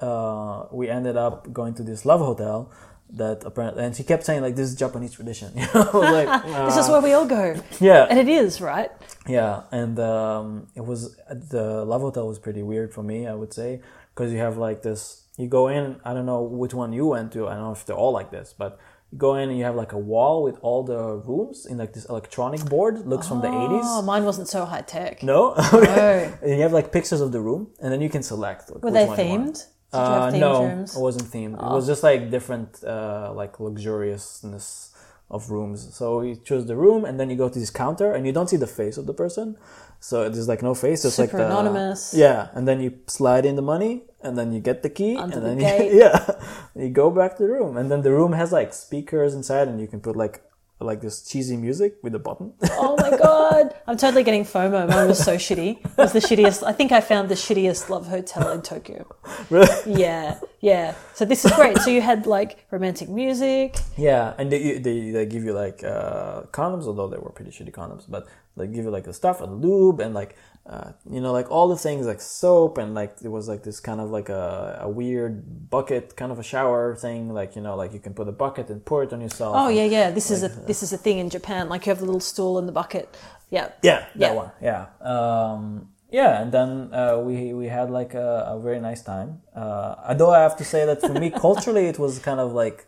uh, 0.00 0.64
we 0.72 0.88
ended 0.88 1.16
up 1.16 1.52
going 1.52 1.74
to 1.74 1.82
this 1.84 2.04
love 2.04 2.20
hotel 2.20 2.70
that 3.10 3.42
apparently, 3.44 3.84
and 3.84 3.96
she 3.96 4.04
kept 4.04 4.24
saying 4.24 4.42
like 4.42 4.54
this 4.56 4.68
is 4.70 4.74
Japanese 4.76 5.12
tradition, 5.12 5.52
you 5.56 5.66
know, 5.74 5.90
like 5.94 6.28
This 6.66 6.76
is 6.76 6.88
uh, 6.88 6.92
where 6.92 7.00
we 7.00 7.12
all 7.12 7.26
go, 7.26 7.54
yeah, 7.80 8.06
and 8.10 8.18
it 8.18 8.28
is 8.28 8.60
right. 8.60 8.90
yeah, 9.26 9.62
and 9.72 9.98
um, 9.98 10.68
it 10.74 10.84
was 10.84 11.16
the 11.26 11.84
love 11.84 12.00
hotel 12.02 12.26
was 12.28 12.38
pretty 12.38 12.62
weird 12.62 12.92
for 12.92 13.02
me, 13.02 13.26
I 13.26 13.34
would 13.34 13.52
say, 13.52 13.80
because 14.14 14.32
you 14.32 14.38
have 14.38 14.56
like 14.58 14.82
this. 14.82 15.24
You 15.38 15.46
go 15.46 15.68
in. 15.68 16.00
I 16.04 16.14
don't 16.14 16.26
know 16.26 16.42
which 16.42 16.74
one 16.74 16.92
you 16.92 17.06
went 17.06 17.32
to. 17.34 17.46
I 17.46 17.54
don't 17.54 17.62
know 17.62 17.72
if 17.72 17.86
they're 17.86 17.94
all 17.96 18.10
like 18.12 18.32
this, 18.32 18.52
but 18.58 18.76
you 19.12 19.18
go 19.18 19.36
in 19.36 19.48
and 19.50 19.56
you 19.56 19.64
have 19.64 19.76
like 19.76 19.92
a 19.92 19.98
wall 19.98 20.42
with 20.42 20.58
all 20.62 20.82
the 20.82 20.98
rooms 21.30 21.64
in 21.64 21.78
like 21.78 21.92
this 21.92 22.06
electronic 22.06 22.64
board. 22.64 23.06
Looks 23.06 23.28
from 23.28 23.40
the 23.40 23.48
Oh, 23.48 23.62
eighties. 23.64 24.04
mine 24.04 24.24
wasn't 24.24 24.48
so 24.48 24.64
high 24.64 24.80
tech. 24.82 25.22
No, 25.22 25.54
Oh. 25.56 26.38
and 26.42 26.50
you 26.50 26.60
have 26.62 26.72
like 26.72 26.90
pictures 26.90 27.20
of 27.20 27.30
the 27.30 27.40
room, 27.40 27.68
and 27.80 27.92
then 27.92 28.00
you 28.00 28.10
can 28.10 28.22
select. 28.24 28.68
Like, 28.70 28.82
Were 28.82 28.90
which 28.90 28.94
they 28.94 29.06
one 29.06 29.18
you 29.20 29.24
want. 29.38 29.56
themed? 29.56 29.66
Uh, 29.92 30.30
no, 30.34 30.64
rooms? 30.64 30.96
it 30.96 31.00
wasn't 31.00 31.30
themed. 31.30 31.54
It 31.54 31.72
was 31.72 31.86
just 31.86 32.02
like 32.02 32.30
different, 32.30 32.84
uh, 32.84 33.32
like 33.34 33.54
luxuriousness 33.58 34.90
of 35.30 35.50
rooms. 35.50 35.94
So 35.94 36.22
you 36.22 36.36
choose 36.36 36.66
the 36.66 36.76
room, 36.76 37.04
and 37.04 37.18
then 37.18 37.30
you 37.30 37.36
go 37.36 37.48
to 37.48 37.58
this 37.58 37.70
counter, 37.70 38.12
and 38.12 38.26
you 38.26 38.32
don't 38.32 38.48
see 38.48 38.56
the 38.56 38.66
face 38.66 38.96
of 38.96 39.06
the 39.06 39.14
person. 39.14 39.56
So 40.00 40.28
there's 40.28 40.48
like 40.48 40.62
no 40.62 40.74
face, 40.74 41.02
just 41.02 41.18
like 41.18 41.30
the, 41.30 41.46
anonymous. 41.46 42.14
Yeah, 42.14 42.48
and 42.52 42.68
then 42.68 42.80
you 42.80 42.98
slide 43.06 43.44
in 43.44 43.56
the 43.56 43.62
money, 43.62 44.02
and 44.22 44.36
then 44.38 44.52
you 44.52 44.60
get 44.60 44.82
the 44.82 44.90
key, 44.90 45.16
Under 45.16 45.38
and 45.38 45.60
the 45.60 45.64
then. 45.64 45.80
You, 45.92 45.98
yeah, 46.00 46.30
you 46.74 46.88
go 46.90 47.10
back 47.10 47.36
to 47.36 47.42
the 47.42 47.48
room, 47.48 47.76
and 47.76 47.90
then 47.90 48.02
the 48.02 48.12
room 48.12 48.32
has 48.32 48.52
like 48.52 48.72
speakers 48.72 49.34
inside, 49.34 49.68
and 49.68 49.80
you 49.80 49.86
can 49.86 50.00
put 50.00 50.16
like 50.16 50.42
like 50.80 51.00
this 51.00 51.22
cheesy 51.22 51.56
music 51.56 51.96
with 52.02 52.14
a 52.14 52.18
button. 52.18 52.52
Oh 52.80 52.96
my 52.96 53.16
god, 53.16 53.74
I'm 53.86 53.96
totally 53.96 54.22
getting 54.22 54.44
FOMO. 54.44 54.88
Mine 54.88 55.08
was 55.08 55.22
so 55.22 55.36
shitty. 55.36 55.84
It 55.84 55.96
was 55.96 56.12
the 56.12 56.20
shittiest. 56.20 56.62
I 56.64 56.72
think 56.72 56.92
I 56.92 57.00
found 57.00 57.28
the 57.28 57.34
shittiest 57.34 57.88
love 57.88 58.06
hotel 58.06 58.50
in 58.52 58.62
Tokyo. 58.62 59.04
really? 59.50 59.68
Yeah, 59.86 60.38
yeah. 60.60 60.94
So 61.14 61.24
this 61.24 61.44
is 61.44 61.52
great. 61.52 61.78
So 61.78 61.90
you 61.90 62.00
had 62.00 62.26
like 62.26 62.66
romantic 62.70 63.08
music. 63.08 63.76
Yeah, 63.96 64.34
and 64.38 64.50
they, 64.52 64.78
they, 64.78 65.10
they 65.10 65.26
give 65.26 65.44
you 65.44 65.52
like 65.52 65.82
uh, 65.82 66.42
condoms, 66.52 66.84
although 66.84 67.08
they 67.08 67.18
were 67.18 67.30
pretty 67.30 67.50
shitty 67.50 67.72
condoms, 67.72 68.04
but 68.08 68.26
they 68.56 68.66
give 68.66 68.84
you 68.84 68.90
like 68.90 69.04
the 69.04 69.12
stuff 69.12 69.40
and 69.40 69.60
lube 69.62 70.00
and 70.00 70.14
like 70.14 70.36
uh, 70.66 70.92
you 71.10 71.20
know 71.20 71.32
like 71.32 71.50
all 71.50 71.68
the 71.68 71.76
things 71.76 72.06
like 72.06 72.20
soap 72.20 72.76
and 72.78 72.94
like 72.94 73.18
there 73.20 73.30
was 73.30 73.48
like 73.48 73.62
this 73.62 73.80
kind 73.80 74.00
of 74.00 74.10
like 74.10 74.28
a, 74.28 74.78
a 74.82 74.88
weird 74.88 75.70
bucket 75.70 76.14
kind 76.16 76.30
of 76.30 76.38
a 76.38 76.42
shower 76.42 76.94
thing 76.94 77.32
like 77.32 77.56
you 77.56 77.62
know 77.62 77.74
like 77.74 77.92
you 77.94 78.00
can 78.00 78.12
put 78.12 78.28
a 78.28 78.32
bucket 78.32 78.68
and 78.68 78.84
pour 78.84 79.02
it 79.02 79.12
on 79.12 79.20
yourself. 79.20 79.54
Oh 79.56 79.68
yeah, 79.68 79.84
yeah. 79.84 80.10
This 80.10 80.30
is 80.30 80.42
a 80.42 80.48
this 80.48 80.82
is 80.82 80.92
a 80.92 80.98
thing 80.98 81.18
in 81.18 81.30
Japan. 81.30 81.68
Like 81.68 81.86
you 81.86 81.90
have 81.90 82.00
the 82.00 82.04
little 82.06 82.20
stool 82.20 82.58
and 82.58 82.68
the 82.68 82.72
bucket. 82.72 83.16
Yeah. 83.50 83.70
Yeah, 83.82 84.00
that 84.16 84.32
Yeah. 84.32 84.32
one. 84.34 84.50
Yeah. 84.60 84.86
Um, 85.00 85.88
yeah, 86.10 86.40
and 86.42 86.52
then 86.52 86.90
uh, 86.92 87.18
we 87.18 87.52
we 87.54 87.68
had 87.68 87.90
like 87.90 88.14
a, 88.14 88.44
a 88.54 88.60
very 88.60 88.80
nice 88.80 89.02
time. 89.02 89.40
Uh, 89.54 89.94
although 90.08 90.30
I 90.30 90.40
have 90.40 90.56
to 90.58 90.64
say 90.64 90.84
that 90.86 91.00
for 91.00 91.12
me 91.14 91.30
culturally 91.46 91.86
it 91.86 91.98
was 91.98 92.18
kind 92.18 92.40
of 92.40 92.52
like 92.52 92.86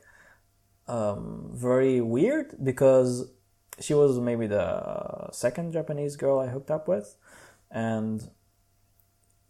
um, 0.88 1.50
very 1.54 2.00
weird 2.00 2.56
because 2.62 3.30
she 3.78 3.94
was 3.94 4.18
maybe 4.18 4.46
the 4.46 5.30
second 5.32 5.72
Japanese 5.72 6.16
girl 6.16 6.38
I 6.38 6.48
hooked 6.48 6.70
up 6.70 6.88
with, 6.88 7.16
and 7.70 8.28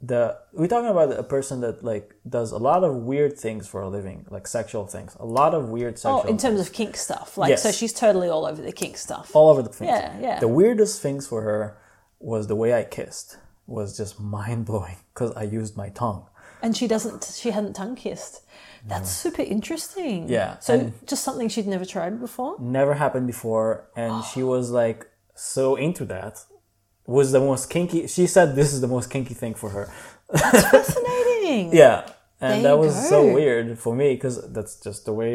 the 0.03 0.39
we're 0.53 0.67
talking 0.67 0.89
about 0.89 1.13
a 1.13 1.23
person 1.23 1.61
that 1.61 1.85
like 1.85 2.15
does 2.29 2.53
a 2.53 2.59
lot 2.59 2.85
of 2.85 2.95
weird 2.97 3.39
things 3.39 3.69
for 3.69 3.83
a 3.83 3.89
living, 3.89 4.27
like 4.31 4.47
sexual 4.47 4.87
things, 4.87 5.17
a 5.21 5.27
lot 5.27 5.55
of 5.55 5.69
weird 5.69 5.95
oh, 5.95 5.97
sexual. 5.97 6.23
Oh, 6.25 6.29
in 6.29 6.39
terms 6.39 6.61
of 6.61 6.73
kink 6.73 6.97
stuff. 6.97 7.37
Like 7.37 7.51
Yes. 7.51 7.63
so, 7.63 7.71
she's 7.71 7.93
totally 7.93 8.29
all 8.29 8.47
over 8.47 8.63
the 8.63 8.73
kink 8.73 8.97
stuff. 8.97 9.35
all 9.35 9.51
over 9.51 9.63
the 9.63 9.69
things. 9.69 9.91
Yeah, 9.91 10.19
yeah. 10.21 10.41
The 10.41 10.49
weirdest 10.49 11.03
things 11.03 11.27
for 11.27 11.43
her 11.43 11.77
was 12.19 12.47
the 12.47 12.57
way 12.57 12.73
I 12.75 12.85
kissed 12.85 13.39
was 13.67 13.97
just 13.97 14.19
mind 14.19 14.65
blowing 14.67 14.97
because 15.13 15.33
I 15.33 15.43
used 15.43 15.77
my 15.77 15.91
tongue. 15.91 16.27
And 16.63 16.77
she 16.77 16.87
doesn't. 16.87 17.25
She 17.39 17.51
hadn't 17.51 17.75
tongue 17.75 17.97
kissed. 17.97 18.43
That's 18.87 19.11
super 19.11 19.43
interesting. 19.43 20.29
Yeah, 20.29 20.59
So 20.59 20.93
just 21.07 21.23
something 21.23 21.49
she'd 21.49 21.67
never 21.67 21.85
tried 21.85 22.19
before. 22.19 22.57
Never 22.59 22.95
happened 22.95 23.27
before, 23.27 23.89
and 23.97 24.25
she 24.33 24.43
was 24.43 24.71
like 24.71 25.07
so 25.35 25.77
into 25.77 26.05
that. 26.07 26.45
Was 27.19 27.29
the 27.33 27.41
most 27.41 27.65
kinky. 27.75 28.07
She 28.07 28.27
said 28.35 28.47
this 28.61 28.71
is 28.75 28.81
the 28.81 28.87
most 28.97 29.09
kinky 29.15 29.35
thing 29.43 29.55
for 29.63 29.71
her. 29.77 29.85
That's 30.33 30.63
Fascinating. 30.77 31.75
Yeah, 31.83 31.99
and 32.41 32.65
There 32.65 32.77
that 32.77 32.79
was 32.79 32.95
go. 32.95 33.09
so 33.13 33.19
weird 33.39 33.79
for 33.85 33.93
me 34.01 34.09
because 34.15 34.37
that's 34.57 34.75
just 34.87 35.01
the 35.09 35.13
way 35.21 35.31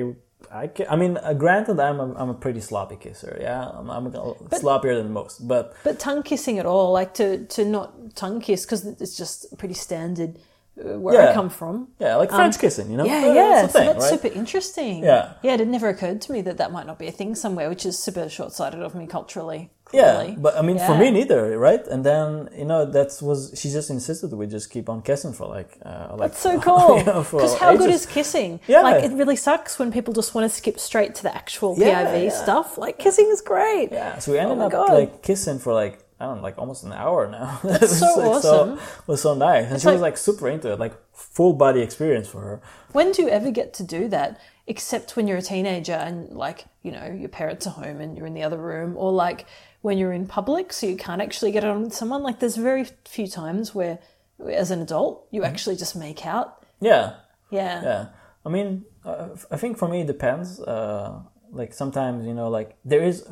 I. 0.52 0.68
Ki- 0.76 0.90
I 0.94 0.96
mean, 0.96 1.18
uh, 1.18 1.34
granted, 1.34 1.78
I'm 1.80 2.00
a, 2.00 2.08
I'm 2.22 2.30
a 2.30 2.34
pretty 2.46 2.62
sloppy 2.62 2.96
kisser. 2.96 3.38
Yeah, 3.42 3.62
I'm, 3.78 3.90
I'm 3.96 4.06
a, 4.08 4.12
sloppier 4.64 4.96
than 5.00 5.12
most, 5.12 5.48
but 5.48 5.76
But 5.84 6.00
tongue 6.00 6.24
kissing 6.24 6.60
at 6.60 6.66
all, 6.66 6.88
like 6.94 7.14
to 7.16 7.28
to 7.56 7.66
not 7.66 8.16
tongue 8.16 8.40
kiss 8.42 8.66
because 8.66 8.86
it's 9.04 9.18
just 9.18 9.58
pretty 9.58 9.74
standard 9.88 10.32
uh, 10.78 11.00
where 11.00 11.30
I 11.30 11.34
come 11.34 11.50
from. 11.50 11.90
yeah, 12.00 12.16
like 12.16 12.30
French 12.30 12.60
kissing, 12.60 12.90
you 12.92 12.98
know. 12.98 13.04
Um, 13.04 13.10
Yeah, 13.10 13.34
yeah. 13.34 13.62
that's 13.62 13.74
the 13.74 13.80
so 13.80 13.86
that's 13.86 14.12
right? 14.12 14.22
super 14.22 14.34
interesting. 14.36 15.04
Yeah. 15.04 15.34
yeah. 15.44 15.54
It 15.54 15.60
had 15.60 15.70
never 15.70 15.88
occurred 15.90 16.22
to 16.24 16.32
me 16.34 16.42
that 16.42 16.58
that 16.58 16.72
might 16.72 16.86
not 16.88 17.00
be 17.00 17.08
a 17.08 17.12
thing 17.12 17.36
somewhere, 17.36 17.70
which 17.70 17.86
is 17.86 17.98
super 17.98 18.28
short-sighted 18.30 18.82
of 18.82 18.94
me 18.96 19.08
culturally. 19.08 19.72
Yeah, 19.94 20.34
but 20.38 20.58
I 20.58 20.62
mean, 20.64 20.80
for 20.80 20.98
me 20.98 21.12
neither, 21.12 21.58
right? 21.58 21.86
And 21.88 22.04
then 22.04 22.50
you 22.58 22.66
know 22.66 22.86
that 22.86 23.10
was 23.22 23.54
she 23.56 23.70
just 23.70 23.90
insisted 23.90 24.34
we 24.34 24.48
just 24.48 24.70
keep 24.72 24.90
on 24.90 25.02
kissing 25.04 25.32
for 25.32 25.48
like 25.48 25.78
uh, 25.86 26.08
like 26.18 26.32
That's 26.32 26.40
so 26.40 26.60
cool. 26.68 26.98
you 26.98 27.06
know, 27.06 27.22
Because 27.24 27.56
how 27.60 27.78
good 27.78 27.92
is 27.92 28.06
kissing? 28.06 28.60
Yeah. 28.68 28.82
Like 28.82 29.04
it 29.06 29.12
really 29.14 29.36
sucks 29.38 29.78
when 29.80 29.92
people 29.94 30.14
just 30.14 30.34
want 30.36 30.50
to 30.50 30.54
skip 30.54 30.80
straight 30.80 31.14
to 31.16 31.24
the 31.24 31.34
actual 31.34 31.76
Yeah, 31.78 32.04
PIV 32.08 32.24
yeah. 32.26 32.30
stuff. 32.44 32.78
Like 32.78 32.98
kissing 32.98 33.28
is 33.32 33.42
great. 33.42 33.90
Yeah, 33.92 34.18
so 34.18 34.32
we 34.34 34.40
ended 34.40 34.58
Oh 34.58 34.66
up 34.66 34.72
God. 34.72 34.90
like 34.94 35.22
kissing 35.22 35.60
for 35.60 35.72
like 35.72 36.00
I 36.20 36.26
don't 36.26 36.38
know, 36.38 36.44
like 36.44 36.58
almost 36.58 36.84
an 36.84 36.94
hour 36.94 37.28
now. 37.30 37.60
That's 37.64 38.00
so 38.00 38.06
like 38.18 38.28
awesome. 38.28 38.78
it 38.78 39.08
was 39.08 39.22
so 39.22 39.34
nice, 39.34 39.70
and 39.70 39.80
she 39.82 39.88
like- 39.88 39.94
was 39.96 40.02
like 40.02 40.18
super 40.18 40.48
into 40.50 40.72
it, 40.72 40.80
like 40.80 40.94
full 41.14 41.54
body 41.54 41.82
experience 41.82 42.28
for 42.28 42.40
her. 42.42 42.62
When 42.94 43.12
do 43.12 43.22
you 43.24 43.30
ever 43.30 43.52
get 43.52 43.74
to 43.76 43.84
do 43.84 44.08
that? 44.10 44.40
Except 44.68 45.16
when 45.16 45.28
you're 45.28 45.38
a 45.38 45.42
teenager 45.44 45.94
and 45.94 46.30
like, 46.32 46.66
you 46.82 46.92
know, 46.92 47.06
your 47.06 47.30
parents 47.30 47.68
are 47.68 47.72
home 47.72 48.02
and 48.02 48.18
you're 48.18 48.26
in 48.26 48.34
the 48.34 48.42
other 48.42 48.58
room 48.58 48.96
or 48.98 49.12
like 49.12 49.46
when 49.82 50.00
you're 50.00 50.12
in 50.14 50.26
public 50.26 50.74
so 50.74 50.88
you 50.88 50.98
can't 50.98 51.22
actually 51.22 51.52
get 51.52 51.64
on 51.64 51.84
with 51.84 51.94
someone. 51.94 52.24
Like 52.24 52.40
there's 52.40 52.56
very 52.56 52.86
few 53.06 53.28
times 53.28 53.76
where 53.76 54.00
as 54.52 54.72
an 54.72 54.82
adult 54.82 55.28
you 55.30 55.44
actually 55.44 55.76
just 55.76 55.96
make 55.96 56.26
out. 56.26 56.66
Yeah, 56.82 57.14
Yeah. 57.52 57.84
yeah. 57.84 58.06
I 58.44 58.50
mean, 58.50 58.86
uh, 59.04 59.30
I 59.52 59.58
think 59.58 59.78
for 59.78 59.88
me 59.88 60.02
it 60.02 60.08
depends. 60.08 60.60
Uh, 60.60 61.20
like 61.52 61.72
sometimes 61.74 62.26
you 62.26 62.34
know, 62.34 62.50
like 62.50 62.76
there 62.84 63.04
is. 63.04 63.28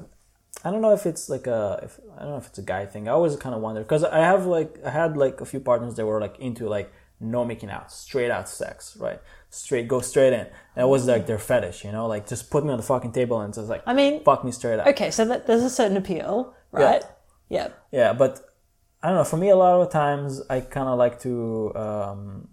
I 0.63 0.71
don't 0.71 0.81
know 0.81 0.93
if 0.93 1.05
it's 1.05 1.29
like 1.29 1.47
a. 1.47 1.79
If, 1.83 1.99
I 2.15 2.21
don't 2.21 2.31
know 2.31 2.37
if 2.37 2.47
it's 2.47 2.59
a 2.59 2.63
guy 2.63 2.85
thing. 2.85 3.07
I 3.07 3.11
always 3.11 3.35
kind 3.35 3.55
of 3.55 3.61
wonder 3.61 3.81
because 3.81 4.03
I 4.03 4.19
have 4.19 4.45
like 4.45 4.79
I 4.85 4.91
had 4.91 5.17
like 5.17 5.41
a 5.41 5.45
few 5.45 5.59
partners 5.59 5.95
that 5.95 6.05
were 6.05 6.21
like 6.21 6.39
into 6.39 6.67
like 6.67 6.91
no 7.19 7.45
making 7.45 7.69
out, 7.69 7.91
straight 7.91 8.31
out 8.31 8.49
sex, 8.49 8.97
right? 8.99 9.19
Straight 9.49 9.87
go 9.87 10.01
straight 10.01 10.33
in. 10.33 10.47
That 10.75 10.87
was 10.87 11.07
like 11.07 11.25
their 11.25 11.39
fetish, 11.39 11.83
you 11.83 11.91
know, 11.91 12.07
like 12.07 12.27
just 12.27 12.49
put 12.49 12.63
me 12.65 12.71
on 12.71 12.77
the 12.77 12.83
fucking 12.83 13.11
table 13.11 13.39
and 13.41 13.53
just 13.53 13.69
like 13.69 13.83
I 13.85 13.93
mean, 13.93 14.23
fuck 14.23 14.43
me 14.43 14.51
straight 14.51 14.79
out. 14.79 14.87
okay, 14.87 15.11
so 15.11 15.25
that, 15.25 15.47
there's 15.47 15.63
a 15.63 15.69
certain 15.69 15.97
appeal, 15.97 16.53
right? 16.71 17.03
Yeah. 17.49 17.69
Yeah, 17.91 18.13
but 18.13 18.41
I 19.01 19.09
don't 19.09 19.17
know. 19.17 19.23
For 19.23 19.37
me, 19.37 19.49
a 19.49 19.55
lot 19.55 19.81
of 19.81 19.91
times, 19.91 20.41
I 20.49 20.61
kind 20.61 20.87
of 20.87 20.97
like 20.97 21.19
to, 21.21 21.75
um, 21.75 22.47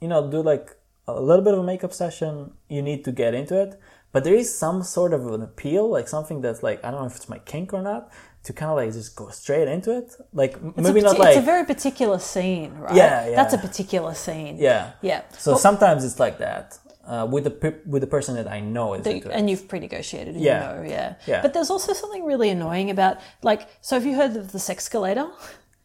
you 0.00 0.08
know, 0.08 0.30
do 0.30 0.42
like 0.42 0.76
a 1.08 1.20
little 1.20 1.44
bit 1.44 1.54
of 1.54 1.60
a 1.60 1.62
makeup 1.62 1.92
session. 1.92 2.52
You 2.68 2.82
need 2.82 3.04
to 3.04 3.12
get 3.12 3.34
into 3.34 3.60
it, 3.60 3.80
but 4.12 4.24
there 4.24 4.34
is 4.34 4.56
some 4.56 4.82
sort 4.82 5.12
of 5.12 5.26
an 5.26 5.42
appeal, 5.42 5.88
like 5.88 6.08
something 6.08 6.40
that's 6.40 6.62
like 6.62 6.84
I 6.84 6.90
don't 6.90 7.00
know 7.00 7.06
if 7.06 7.16
it's 7.16 7.28
my 7.28 7.38
kink 7.40 7.72
or 7.72 7.82
not, 7.82 8.10
to 8.44 8.52
kind 8.52 8.70
of 8.70 8.76
like 8.76 8.92
just 8.92 9.16
go 9.16 9.28
straight 9.28 9.68
into 9.68 9.96
it. 9.96 10.14
Like 10.32 10.56
It's 10.76 10.86
maybe 10.86 11.00
not 11.00 11.18
like 11.18 11.36
it's 11.36 11.38
a 11.38 11.50
very 11.54 11.64
particular 11.64 12.18
scene, 12.18 12.72
right? 12.74 12.94
Yeah, 12.94 13.28
yeah. 13.28 13.36
That's 13.36 13.54
a 13.54 13.58
particular 13.58 14.14
scene. 14.14 14.56
yeah, 14.58 14.92
Yeah. 15.02 15.22
So 15.38 15.56
sometimes 15.56 16.04
it's 16.04 16.18
like 16.20 16.38
that 16.38 16.78
uh, 17.06 17.26
with 17.30 17.44
the 17.44 17.74
with 17.86 18.00
the 18.02 18.06
person 18.06 18.34
that 18.36 18.48
I 18.48 18.60
know 18.60 18.94
is 18.94 19.06
it. 19.06 19.24
and 19.26 19.48
you've 19.50 19.68
pre-negotiated, 19.68 20.34
and 20.34 20.42
Yeah. 20.44 20.54
you 20.74 20.82
know, 20.82 20.88
yeah. 20.88 21.14
Yeah. 21.26 21.42
But 21.42 21.54
there's 21.54 21.70
also 21.70 21.92
something 21.92 22.24
really 22.24 22.50
annoying 22.50 22.90
about, 22.90 23.18
like, 23.42 23.68
so 23.80 23.96
have 23.96 24.04
you 24.06 24.14
heard 24.16 24.36
of 24.36 24.52
the 24.52 24.58
sexcalator? 24.58 25.30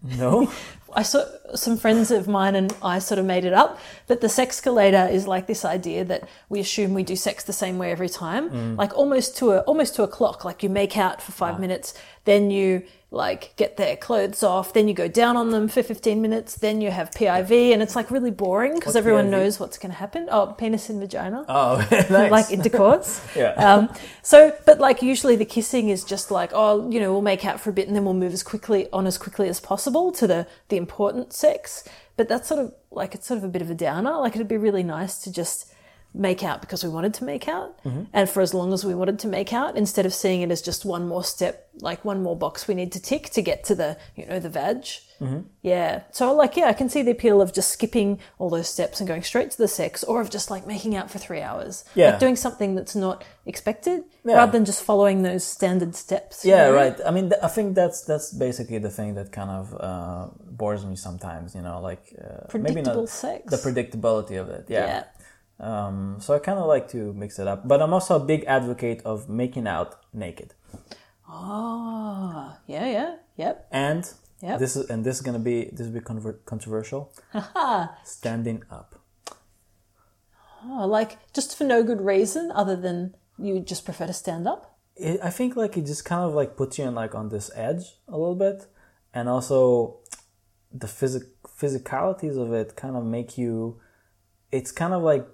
No, 0.03 0.51
I 0.93 1.03
saw 1.03 1.23
some 1.55 1.77
friends 1.77 2.11
of 2.11 2.27
mine 2.27 2.55
and 2.55 2.75
I 2.83 2.99
sort 2.99 3.17
of 3.19 3.25
made 3.25 3.45
it 3.45 3.53
up 3.53 3.79
that 4.07 4.19
the 4.21 4.27
sexcalator 4.27 5.09
is 5.11 5.25
like 5.27 5.47
this 5.47 5.63
idea 5.63 6.03
that 6.05 6.27
we 6.49 6.59
assume 6.59 6.93
we 6.93 7.03
do 7.03 7.15
sex 7.15 7.43
the 7.43 7.53
same 7.53 7.77
way 7.77 7.91
every 7.91 8.09
time, 8.09 8.49
Mm. 8.49 8.77
like 8.77 8.93
almost 8.97 9.37
to 9.37 9.51
a 9.51 9.59
almost 9.61 9.95
to 9.95 10.03
a 10.03 10.07
clock. 10.07 10.43
Like 10.43 10.63
you 10.63 10.69
make 10.69 10.97
out 10.97 11.21
for 11.21 11.31
five 11.31 11.59
minutes, 11.59 11.93
then 12.25 12.51
you 12.51 12.83
like 13.13 13.53
get 13.57 13.75
their 13.75 13.97
clothes 13.97 14.41
off, 14.41 14.71
then 14.71 14.87
you 14.87 14.93
go 14.93 15.09
down 15.09 15.35
on 15.35 15.51
them 15.51 15.67
for 15.67 15.83
fifteen 15.83 16.21
minutes, 16.21 16.55
then 16.55 16.79
you 16.79 16.91
have 16.91 17.11
PIV, 17.11 17.73
and 17.73 17.81
it's 17.81 17.93
like 17.95 18.09
really 18.09 18.31
boring 18.31 18.75
because 18.75 18.95
everyone 18.95 19.25
PIV? 19.25 19.31
knows 19.31 19.59
what's 19.59 19.77
going 19.77 19.91
to 19.91 19.97
happen. 19.97 20.29
Oh, 20.31 20.55
penis 20.57 20.89
and 20.89 20.99
vagina. 21.01 21.43
oh, 21.49 21.85
nice. 21.91 22.09
like 22.31 22.51
intercourse. 22.51 23.21
Yeah. 23.35 23.53
Um, 23.53 23.93
so, 24.23 24.55
but 24.65 24.79
like 24.79 25.01
usually 25.01 25.35
the 25.35 25.45
kissing 25.45 25.89
is 25.89 26.03
just 26.03 26.31
like, 26.31 26.51
oh, 26.53 26.89
you 26.89 26.99
know, 26.99 27.11
we'll 27.11 27.21
make 27.21 27.45
out 27.45 27.59
for 27.59 27.69
a 27.69 27.73
bit 27.73 27.87
and 27.87 27.95
then 27.95 28.03
we'll 28.03 28.13
move 28.13 28.33
as 28.33 28.43
quickly 28.43 28.87
on 28.91 29.07
as 29.07 29.17
quickly 29.17 29.47
as 29.47 29.59
possible 29.59 30.11
to 30.13 30.27
the 30.27 30.47
the 30.69 30.77
important 30.77 31.33
sex. 31.33 31.87
But 32.17 32.27
that's 32.27 32.47
sort 32.47 32.59
of 32.59 32.73
like 32.91 33.15
it's 33.15 33.25
sort 33.25 33.37
of 33.37 33.43
a 33.43 33.47
bit 33.47 33.61
of 33.61 33.69
a 33.69 33.75
downer. 33.75 34.17
Like 34.17 34.35
it'd 34.35 34.47
be 34.47 34.57
really 34.57 34.83
nice 34.83 35.17
to 35.23 35.31
just 35.31 35.70
make 36.13 36.43
out 36.43 36.59
because 36.61 36.83
we 36.83 36.89
wanted 36.89 37.13
to 37.13 37.23
make 37.23 37.47
out 37.47 37.79
and 38.11 38.29
for 38.29 38.41
as 38.41 38.53
long 38.53 38.73
as 38.73 38.83
we 38.83 38.93
wanted 38.93 39.17
to 39.17 39.27
make 39.27 39.53
out 39.53 39.77
instead 39.77 40.05
of 40.05 40.13
seeing 40.13 40.41
it 40.41 40.51
as 40.51 40.61
just 40.61 40.83
one 40.83 41.07
more 41.07 41.23
step 41.23 41.69
like 41.79 42.03
one 42.03 42.21
more 42.21 42.35
box 42.35 42.67
we 42.67 42.73
need 42.73 42.91
to 42.91 43.01
tick 43.01 43.29
to 43.29 43.41
get 43.41 43.63
to 43.63 43.73
the 43.73 43.97
you 44.15 44.25
know 44.25 44.37
the 44.39 44.49
veg 44.49 44.85
yeah 45.61 46.01
so 46.11 46.33
like 46.33 46.57
yeah 46.57 46.65
i 46.65 46.73
can 46.73 46.89
see 46.89 47.01
the 47.01 47.11
appeal 47.11 47.41
of 47.41 47.53
just 47.53 47.69
skipping 47.71 48.19
all 48.39 48.49
those 48.49 48.67
steps 48.67 48.99
and 48.99 49.07
going 49.07 49.21
straight 49.23 49.51
to 49.51 49.57
the 49.57 49.67
sex 49.67 50.03
or 50.03 50.19
of 50.19 50.29
just 50.29 50.49
like 50.51 50.65
making 50.67 50.95
out 50.95 51.09
for 51.11 51.19
three 51.19 51.41
hours 51.41 51.85
Yeah. 51.95 52.09
like 52.11 52.19
doing 52.19 52.35
something 52.35 52.75
that's 52.75 52.95
not 52.95 53.23
expected 53.45 54.03
Yeah. 54.25 54.35
rather 54.35 54.51
than 54.51 54.65
just 54.65 54.83
following 54.83 55.21
those 55.23 55.43
standard 55.43 55.95
steps 55.95 56.43
Yeah, 56.43 56.65
know? 56.67 56.73
right. 56.73 56.95
I 57.05 57.11
mean, 57.11 57.29
th- 57.29 57.41
I 57.41 57.47
think 57.47 57.75
that's 57.75 58.01
that's 58.01 58.33
basically 58.33 58.79
the 58.79 58.89
thing 58.89 59.13
that 59.15 59.31
kind 59.31 59.49
of 59.49 59.65
uh, 59.79 60.27
bores 60.59 60.85
me 60.85 60.95
sometimes. 60.95 61.55
You 61.55 61.61
know, 61.61 61.79
like 61.81 62.03
uh, 62.19 62.45
maybe 62.57 62.73
predictable 62.81 63.01
not 63.01 63.09
sex 63.09 63.41
the 63.53 63.57
predictability 63.57 64.39
of 64.41 64.49
it. 64.49 64.65
Yeah. 64.69 64.85
yeah 64.85 65.03
Um, 65.61 66.17
so 66.19 66.33
I 66.33 66.39
kind 66.39 66.57
of 66.57 66.65
like 66.65 66.87
to 66.89 67.13
mix 67.13 67.37
it 67.37 67.47
up, 67.47 67.67
but 67.67 67.81
I'm 67.83 67.93
also 67.93 68.15
a 68.15 68.19
big 68.25 68.43
advocate 68.45 69.01
of 69.05 69.29
making 69.29 69.67
out 69.67 69.95
naked. 70.11 70.53
oh 71.29 72.55
yeah 72.67 72.87
yeah 72.97 73.15
yep 73.37 73.67
And 73.71 74.03
Yep. 74.41 74.57
this 74.59 74.75
is 74.75 74.89
and 74.89 75.05
this 75.05 75.17
is 75.17 75.21
gonna 75.21 75.37
be 75.51 75.65
this 75.71 75.85
will 75.85 75.93
be 75.93 75.99
conver- 75.99 76.43
controversial. 76.45 77.13
Standing 78.03 78.63
up. 78.71 78.95
oh 80.65 80.85
like 80.87 81.17
just 81.31 81.55
for 81.57 81.63
no 81.63 81.83
good 81.83 82.01
reason 82.01 82.51
other 82.55 82.75
than 82.75 83.13
you 83.37 83.59
just 83.59 83.85
prefer 83.85 84.07
to 84.07 84.13
stand 84.13 84.47
up 84.47 84.61
It, 84.95 85.19
I 85.23 85.29
think 85.29 85.55
like 85.55 85.77
it 85.77 85.85
just 85.85 86.05
kind 86.05 86.23
of 86.27 86.33
like 86.33 86.57
puts 86.57 86.79
you 86.79 86.85
in 86.87 86.95
like 86.95 87.13
on 87.13 87.29
this 87.29 87.51
edge 87.55 87.85
a 88.07 88.17
little 88.17 88.35
bit, 88.47 88.65
and 89.13 89.29
also 89.29 89.99
the 90.73 90.87
physic 90.87 91.23
physicalities 91.59 92.35
of 92.43 92.51
it 92.53 92.75
kind 92.75 92.95
of 92.95 93.03
make 93.05 93.37
you. 93.37 93.79
It's 94.51 94.71
kind 94.71 94.93
of 94.93 95.01
like 95.11 95.25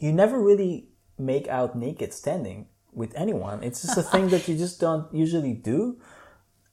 you 0.00 0.12
never 0.12 0.36
really 0.40 0.88
make 1.18 1.46
out 1.48 1.76
naked 1.76 2.12
standing 2.12 2.66
with 2.92 3.12
anyone. 3.14 3.62
It's 3.62 3.82
just 3.82 3.96
a 3.98 4.02
thing 4.02 4.28
that 4.30 4.48
you 4.48 4.56
just 4.56 4.80
don't 4.80 5.06
usually 5.14 5.52
do, 5.54 5.98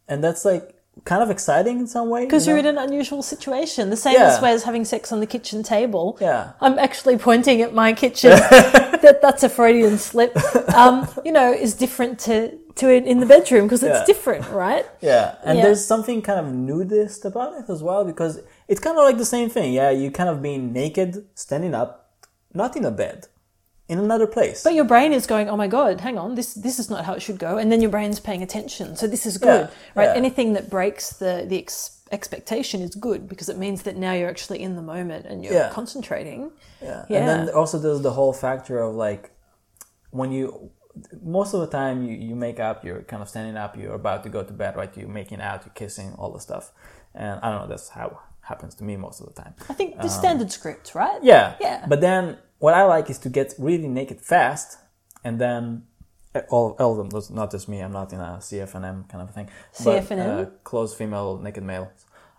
and 0.08 0.24
that's 0.24 0.44
like 0.46 0.74
kind 1.06 1.22
of 1.22 1.30
exciting 1.30 1.80
in 1.80 1.86
some 1.88 2.10
way. 2.10 2.26
because 2.26 2.48
you 2.48 2.54
are 2.56 2.62
know? 2.62 2.70
in 2.70 2.78
an 2.78 2.84
unusual 2.90 3.22
situation 3.22 3.92
the 3.92 3.96
same 3.96 4.16
Yeah. 4.16 4.30
as 4.38 4.44
as 4.44 4.64
having 4.64 4.84
sex 4.84 5.12
on 5.12 5.20
the 5.20 5.28
kitchen 5.28 5.62
table 5.62 6.18
Yeah. 6.20 6.54
i'm 6.60 6.80
actually 6.80 7.18
pointing 7.20 7.62
at 7.62 7.72
my 7.72 7.94
kitchen 7.94 8.32
that 9.04 9.20
that's 9.22 9.44
a 9.44 9.50
freudian 9.50 10.00
slip 10.00 10.36
um, 10.74 11.08
you 11.24 11.32
know 11.32 11.54
is 11.54 11.76
different 11.76 12.18
to 12.22 12.58
to 12.82 12.90
it 12.90 13.06
in 13.06 13.20
the 13.20 13.28
bedroom 13.28 13.66
because 13.68 13.84
it's 13.84 14.00
Yeah. 14.00 14.06
different 14.06 14.50
right 14.50 14.88
Yeah, 15.00 15.36
and 15.44 15.60
Yeah. 15.60 15.66
there's 15.66 15.86
something 15.86 16.24
kind 16.24 16.40
of 16.40 16.48
nudist 16.52 17.26
about 17.26 17.54
it 17.60 17.70
as 17.70 17.84
well 17.84 18.04
because 18.04 18.40
it's 18.68 18.80
kind 18.80 18.98
of 18.98 19.04
like 19.06 19.18
the 19.20 19.26
same 19.26 19.50
thing. 19.50 19.74
Yeah, 19.74 19.92
you 19.92 20.10
kind 20.10 20.30
of 20.30 20.42
being 20.42 20.74
naked, 20.74 21.26
standing 21.36 21.74
up, 21.76 22.07
not 22.64 22.76
in 22.76 22.84
a 22.86 22.92
bed, 22.92 23.28
in 23.88 23.98
another 24.00 24.28
place. 24.28 24.60
But 24.68 24.74
your 24.80 24.86
brain 24.94 25.12
is 25.14 25.26
going, 25.34 25.48
oh 25.50 25.58
my 25.64 25.68
god, 25.78 26.02
hang 26.02 26.18
on, 26.24 26.36
this 26.36 26.50
this 26.68 26.78
is 26.80 26.88
not 26.94 27.06
how 27.08 27.14
it 27.18 27.22
should 27.26 27.40
go, 27.40 27.52
and 27.58 27.72
then 27.72 27.80
your 27.82 27.92
brain's 27.96 28.20
paying 28.20 28.44
attention. 28.44 28.88
So 28.98 29.08
this 29.08 29.26
is 29.26 29.38
good, 29.38 29.66
Yeah, 29.70 29.76
right? 30.00 30.10
yeah. 30.12 30.22
Anything 30.24 30.54
that 30.58 30.66
breaks 30.78 31.06
the 31.24 31.34
the 31.52 31.58
ex- 31.64 31.94
expectation 32.12 32.82
is 32.88 32.94
good 33.08 33.22
because 33.32 33.50
it 33.54 33.58
means 33.66 33.80
that 33.84 33.96
now 33.96 34.14
you're 34.18 34.30
actually 34.36 34.60
in 34.68 34.74
the 34.80 34.82
moment 34.94 35.26
and 35.30 35.38
you're 35.44 35.54
Yeah. 35.60 35.70
concentrating. 35.80 36.42
yeah. 36.82 37.06
And 37.18 37.28
then 37.32 37.42
also 37.60 37.76
there's 37.80 38.02
the 38.10 38.14
whole 38.20 38.34
factor 38.46 38.76
of 38.86 38.96
like 39.08 39.24
when 40.20 40.32
you 40.32 40.72
most 41.22 41.54
of 41.56 41.60
the 41.66 41.72
time 41.82 41.98
you, 42.08 42.16
you 42.30 42.36
make 42.48 42.60
up, 42.70 42.84
you're 42.86 43.04
kind 43.12 43.22
of 43.24 43.30
standing 43.30 43.56
up, 43.64 43.78
you're 43.78 43.94
about 44.04 44.24
to 44.24 44.30
go 44.38 44.42
to 44.44 44.54
bed, 44.64 44.76
right? 44.80 44.92
You're 44.98 45.08
making 45.22 45.42
out, 45.42 45.60
you're 45.66 45.74
kissing, 45.84 46.10
all 46.18 46.32
the 46.38 46.40
stuff, 46.50 46.66
and 47.14 47.40
I 47.44 47.46
don't 47.52 47.62
know. 47.62 47.68
That's 47.74 47.90
how 47.90 48.08
happens 48.42 48.74
to 48.80 48.84
me 48.84 48.94
most 48.98 49.18
of 49.22 49.26
the 49.30 49.34
time. 49.42 49.54
I 49.70 49.74
think 49.74 49.90
the 50.02 50.08
standard 50.22 50.52
script, 50.52 50.96
right? 50.96 51.18
Um, 51.22 51.32
Yeah. 51.34 51.46
Yeah. 51.60 51.86
But 51.88 52.00
then 52.02 52.38
what 52.60 52.74
I 52.74 52.84
like 52.84 53.10
is 53.10 53.20
to 53.20 53.30
get 53.30 53.54
really 53.58 53.88
naked 53.88 54.22
fast 54.22 54.78
and 55.24 55.40
then 55.40 55.84
uh, 56.36 56.42
all, 56.50 56.76
all 56.80 57.00
of 57.00 57.10
them, 57.10 57.36
not 57.36 57.52
just 57.52 57.68
me, 57.68 57.80
I'm 57.80 57.92
not 57.92 58.14
in 58.14 58.20
a 58.20 58.38
CFNM 58.40 59.10
kind 59.10 59.22
of 59.22 59.34
thing. 59.34 59.50
CFNM? 59.74 60.08
But, 60.08 60.20
uh, 60.20 60.46
clothed 60.64 60.96
female 60.98 61.38
naked 61.38 61.64
male. 61.64 61.92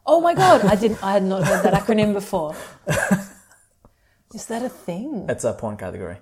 Oh 0.07 0.21
my 0.21 0.35
god, 0.35 0.65
I 0.65 0.75
didn't. 0.75 1.05
I 1.05 1.13
had 1.13 1.23
not 1.23 1.45
heard 1.45 1.63
that 1.65 1.75
acronym 1.75 2.15
before. 2.15 2.57
Is 4.35 4.47
that 4.47 4.63
a 4.63 4.69
thing? 4.69 5.27
It's 5.29 5.45
a 5.45 5.53
porn 5.53 5.77
category. 5.77 6.17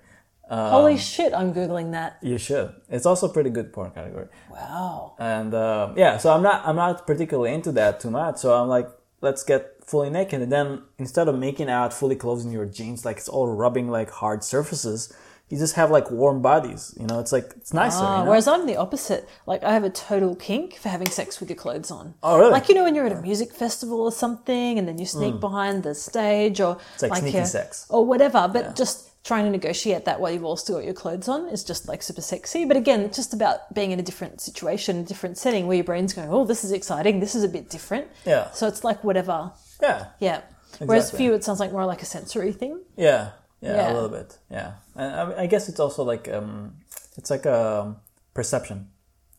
Um, 0.48 0.70
Holy 0.70 0.96
shit! 0.96 1.32
I'm 1.32 1.54
googling 1.54 1.92
that. 1.92 2.18
You 2.22 2.38
should. 2.38 2.74
It's 2.88 3.06
also 3.06 3.28
a 3.28 3.32
pretty 3.32 3.50
good 3.50 3.72
porn 3.72 3.90
category. 3.92 4.26
Wow. 4.50 5.14
And 5.18 5.54
uh, 5.54 5.92
yeah, 5.96 6.18
so 6.18 6.32
I'm 6.32 6.42
not 6.42 6.66
I'm 6.66 6.76
not 6.76 7.06
particularly 7.06 7.52
into 7.52 7.72
that 7.72 8.00
too 8.00 8.10
much. 8.10 8.38
So 8.38 8.54
I'm 8.54 8.68
like, 8.68 8.88
let's 9.20 9.42
get 9.44 9.72
fully 9.84 10.10
naked, 10.10 10.42
and 10.42 10.50
then 10.52 10.82
instead 10.98 11.28
of 11.28 11.38
making 11.38 11.68
out 11.70 11.92
fully 11.92 12.16
closing 12.16 12.50
your 12.52 12.66
jeans, 12.66 13.04
like 13.04 13.16
it's 13.18 13.28
all 13.28 13.48
rubbing 13.48 13.88
like 13.88 14.10
hard 14.10 14.42
surfaces, 14.44 15.12
you 15.48 15.56
just 15.58 15.76
have 15.76 15.92
like 15.92 16.10
warm 16.10 16.42
bodies. 16.42 16.92
You 16.98 17.06
know, 17.06 17.20
it's 17.20 17.30
like 17.32 17.52
it's 17.56 17.72
nicer. 17.72 17.98
Ah, 18.00 18.18
you 18.18 18.24
know? 18.24 18.30
Whereas 18.30 18.48
I'm 18.48 18.66
the 18.66 18.76
opposite. 18.76 19.28
Like 19.46 19.62
I 19.62 19.72
have 19.74 19.84
a 19.84 19.90
total 19.90 20.34
kink 20.34 20.74
for 20.76 20.88
having 20.88 21.08
sex 21.08 21.38
with 21.38 21.48
your 21.48 21.56
clothes 21.56 21.90
on. 21.90 22.14
Oh, 22.22 22.36
really? 22.38 22.50
Like 22.50 22.68
you 22.68 22.74
know 22.74 22.82
when 22.84 22.94
you're 22.96 23.06
at 23.06 23.12
a 23.12 23.22
music 23.22 23.52
festival 23.52 24.00
or 24.00 24.10
something, 24.12 24.76
and 24.78 24.88
then 24.88 24.98
you 24.98 25.06
sneak 25.06 25.38
behind 25.40 25.82
the 25.84 25.94
stage, 25.94 26.60
or 26.60 26.76
Mm. 26.98 27.10
like 27.10 27.20
sneaky 27.22 27.38
uh, 27.40 27.44
sex. 27.44 27.86
or 27.88 28.04
whatever. 28.04 28.48
But 28.52 28.74
just 28.76 29.15
trying 29.26 29.44
to 29.44 29.50
negotiate 29.50 30.04
that 30.04 30.20
while 30.20 30.30
you've 30.32 30.44
all 30.44 30.56
still 30.56 30.76
got 30.76 30.84
your 30.84 30.94
clothes 31.02 31.28
on 31.28 31.48
is 31.48 31.64
just 31.64 31.82
like 31.88 32.00
super 32.08 32.20
sexy. 32.32 32.64
But 32.64 32.76
again, 32.76 33.00
it's 33.06 33.16
just 33.22 33.32
about 33.34 33.58
being 33.74 33.90
in 33.90 33.98
a 33.98 34.02
different 34.10 34.40
situation, 34.40 34.92
a 34.98 35.02
different 35.02 35.36
setting 35.44 35.66
where 35.66 35.76
your 35.76 35.84
brain's 35.90 36.12
going, 36.14 36.30
"Oh, 36.30 36.44
this 36.52 36.62
is 36.64 36.70
exciting. 36.72 37.20
This 37.20 37.34
is 37.34 37.42
a 37.42 37.48
bit 37.48 37.68
different." 37.76 38.06
Yeah. 38.24 38.50
So 38.52 38.62
it's 38.68 38.82
like 38.84 39.02
whatever. 39.08 39.38
Yeah. 39.82 40.00
Yeah. 40.20 40.40
Whereas 40.78 41.10
for 41.10 41.22
you, 41.22 41.34
it 41.34 41.42
sounds 41.44 41.58
like 41.60 41.72
more 41.72 41.86
like 41.86 42.02
a 42.02 42.06
sensory 42.16 42.52
thing. 42.52 42.74
Yeah, 42.96 43.30
yeah, 43.62 43.76
Yeah. 43.76 43.92
a 43.92 43.94
little 43.94 44.10
bit. 44.18 44.38
Yeah, 44.50 44.72
and 44.94 45.08
I, 45.34 45.42
I 45.44 45.46
guess 45.46 45.68
it's 45.70 45.80
also 45.80 46.02
like 46.04 46.28
um, 46.28 46.76
it's 47.18 47.30
like 47.30 47.46
a 47.46 47.96
perception. 48.34 48.78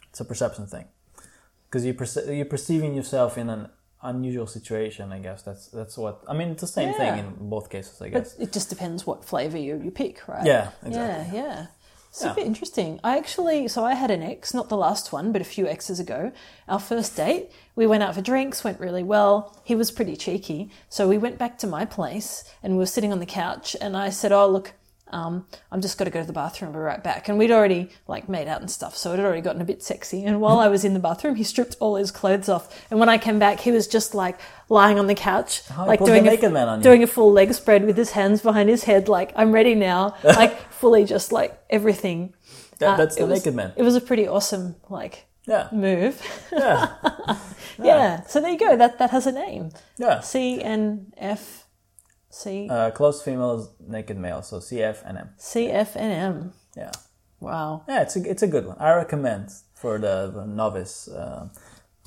It's 0.10 0.20
a 0.20 0.26
perception 0.26 0.66
thing. 0.68 0.86
because 1.70 1.86
you 1.86 1.94
perce- 1.94 2.28
you're 2.38 2.46
perceiving 2.58 2.96
yourself 2.96 3.38
in 3.38 3.50
an 3.50 3.70
unusual 4.04 4.48
situation. 4.48 5.12
I 5.12 5.20
guess 5.20 5.42
that's 5.44 5.68
that's 5.68 5.98
what 5.98 6.24
I 6.28 6.34
mean. 6.34 6.50
It's 6.50 6.62
the 6.62 6.68
same 6.68 6.90
Yeah. 6.90 6.98
thing 6.98 7.20
in 7.26 7.50
both 7.50 7.70
cases. 7.70 8.02
I 8.02 8.10
guess. 8.10 8.34
But 8.34 8.44
it 8.44 8.52
just 8.54 8.70
depends 8.70 9.06
what 9.08 9.26
flavor 9.26 9.58
you, 9.58 9.82
you 9.84 9.92
pick, 9.92 10.28
right? 10.28 10.46
Yeah, 10.46 10.70
exactly. 10.86 11.38
Yeah, 11.38 11.44
yeah. 11.44 11.66
Super 12.10 12.40
interesting. 12.40 13.00
I 13.04 13.18
actually, 13.18 13.68
so 13.68 13.84
I 13.86 13.94
had 13.94 14.10
an 14.10 14.24
ex, 14.24 14.52
not 14.52 14.70
the 14.70 14.78
last 14.78 15.12
one, 15.14 15.32
but 15.32 15.40
a 15.42 15.46
few 15.46 15.68
exes 15.68 16.00
ago. 16.00 16.32
Our 16.68 16.80
first 16.80 17.16
date, 17.16 17.52
we 17.76 17.86
went 17.86 18.02
out 18.02 18.16
for 18.16 18.22
drinks, 18.22 18.64
went 18.64 18.80
really 18.80 19.04
well. 19.04 19.56
He 19.64 19.76
was 19.76 19.92
pretty 19.92 20.16
cheeky. 20.16 20.72
So 20.90 21.08
we 21.08 21.20
went 21.20 21.38
back 21.38 21.60
to 21.60 21.68
my 21.68 21.86
place 21.86 22.44
and 22.64 22.74
we 22.74 22.80
were 22.80 22.88
sitting 22.88 23.12
on 23.12 23.20
the 23.20 23.28
couch 23.28 23.76
and 23.80 23.96
I 23.96 24.10
said, 24.10 24.32
Oh, 24.32 24.48
look, 24.48 24.74
um, 25.12 25.46
I'm 25.72 25.82
just 25.82 25.98
got 25.98 26.06
to 26.06 26.12
go 26.12 26.22
to 26.22 26.28
the 26.28 26.34
bathroom. 26.34 26.70
I'll 26.70 26.74
be 26.74 26.80
right 26.80 27.04
back. 27.04 27.30
And 27.30 27.38
we'd 27.38 27.52
already 27.52 27.90
like 28.08 28.28
made 28.28 28.48
out 28.48 28.62
and 28.62 28.70
stuff. 28.70 28.96
So 28.98 29.14
it 29.14 29.18
had 29.18 29.26
already 29.26 29.42
gotten 29.42 29.62
a 29.62 29.66
bit 29.66 29.82
sexy. 29.84 30.24
And 30.26 30.42
while 30.42 30.60
I 30.60 30.68
was 30.68 30.84
in 30.86 30.94
the 30.94 31.00
bathroom, 31.00 31.36
he 31.36 31.44
stripped 31.44 31.76
all 31.80 31.96
his 31.96 32.12
clothes 32.12 32.50
off. 32.50 32.86
And 32.92 33.00
when 33.00 33.10
I 33.10 33.18
came 33.18 33.40
back, 33.40 33.60
he 33.62 33.72
was 33.72 33.88
just 33.88 34.14
like 34.14 34.40
lying 34.70 35.00
on 35.00 35.08
the 35.08 35.16
couch, 35.16 35.62
Oh, 35.78 35.86
like 35.86 36.04
doing 36.04 36.28
a, 36.28 36.32
naked 36.32 36.52
man 36.52 36.68
on 36.68 36.82
doing 36.82 37.04
a 37.04 37.08
full 37.08 37.32
leg 37.32 37.54
spread 37.54 37.86
with 37.86 37.96
his 37.98 38.12
hands 38.12 38.42
behind 38.42 38.70
his 38.70 38.84
head. 38.84 39.08
Like, 39.08 39.32
I'm 39.36 39.52
ready 39.52 39.76
now. 39.76 40.16
Like 40.24 40.72
fully 40.74 41.06
just 41.06 41.32
like 41.32 41.58
everything. 41.70 42.34
That- 42.80 42.94
Uh, 42.94 42.98
that's 42.98 43.16
the 43.16 43.26
was- 43.26 43.40
naked 43.40 43.56
man. 43.56 43.74
It 43.76 43.84
was 43.84 43.96
a 43.96 44.02
pretty 44.02 44.28
awesome 44.28 44.76
like 44.90 45.26
Yeah, 45.48 45.70
move. 45.72 46.22
yeah, 46.52 46.96
yeah. 47.82 48.22
So 48.24 48.42
there 48.42 48.52
you 48.52 48.60
go. 48.60 48.76
That 48.76 49.00
that 49.00 49.12
has 49.12 49.26
a 49.28 49.32
name. 49.32 49.72
yeah. 49.98 50.20
C 50.20 50.62
N 50.62 51.14
F 51.18 51.66
C 52.42 52.68
Uh, 52.70 52.92
clothed 52.92 53.22
female 53.24 53.54
is 53.60 53.66
naked 53.96 54.18
male, 54.18 54.42
so 54.42 54.58
CF 54.60 54.98
and 55.08 55.18
M. 55.18 55.30
C 55.38 55.70
F 55.70 55.96
N 55.96 56.12
M. 56.12 56.54
Yeah, 56.76 56.92
Wow. 57.40 57.84
yeah. 57.90 58.02
It's 58.04 58.16
a 58.18 58.22
it's 58.34 58.44
a 58.44 58.48
good 58.48 58.66
one. 58.68 58.78
I 58.80 58.94
recommend 59.04 59.46
for 59.74 59.94
the, 60.00 60.32
the 60.36 60.46
novice 60.46 61.08
uh, 61.08 61.50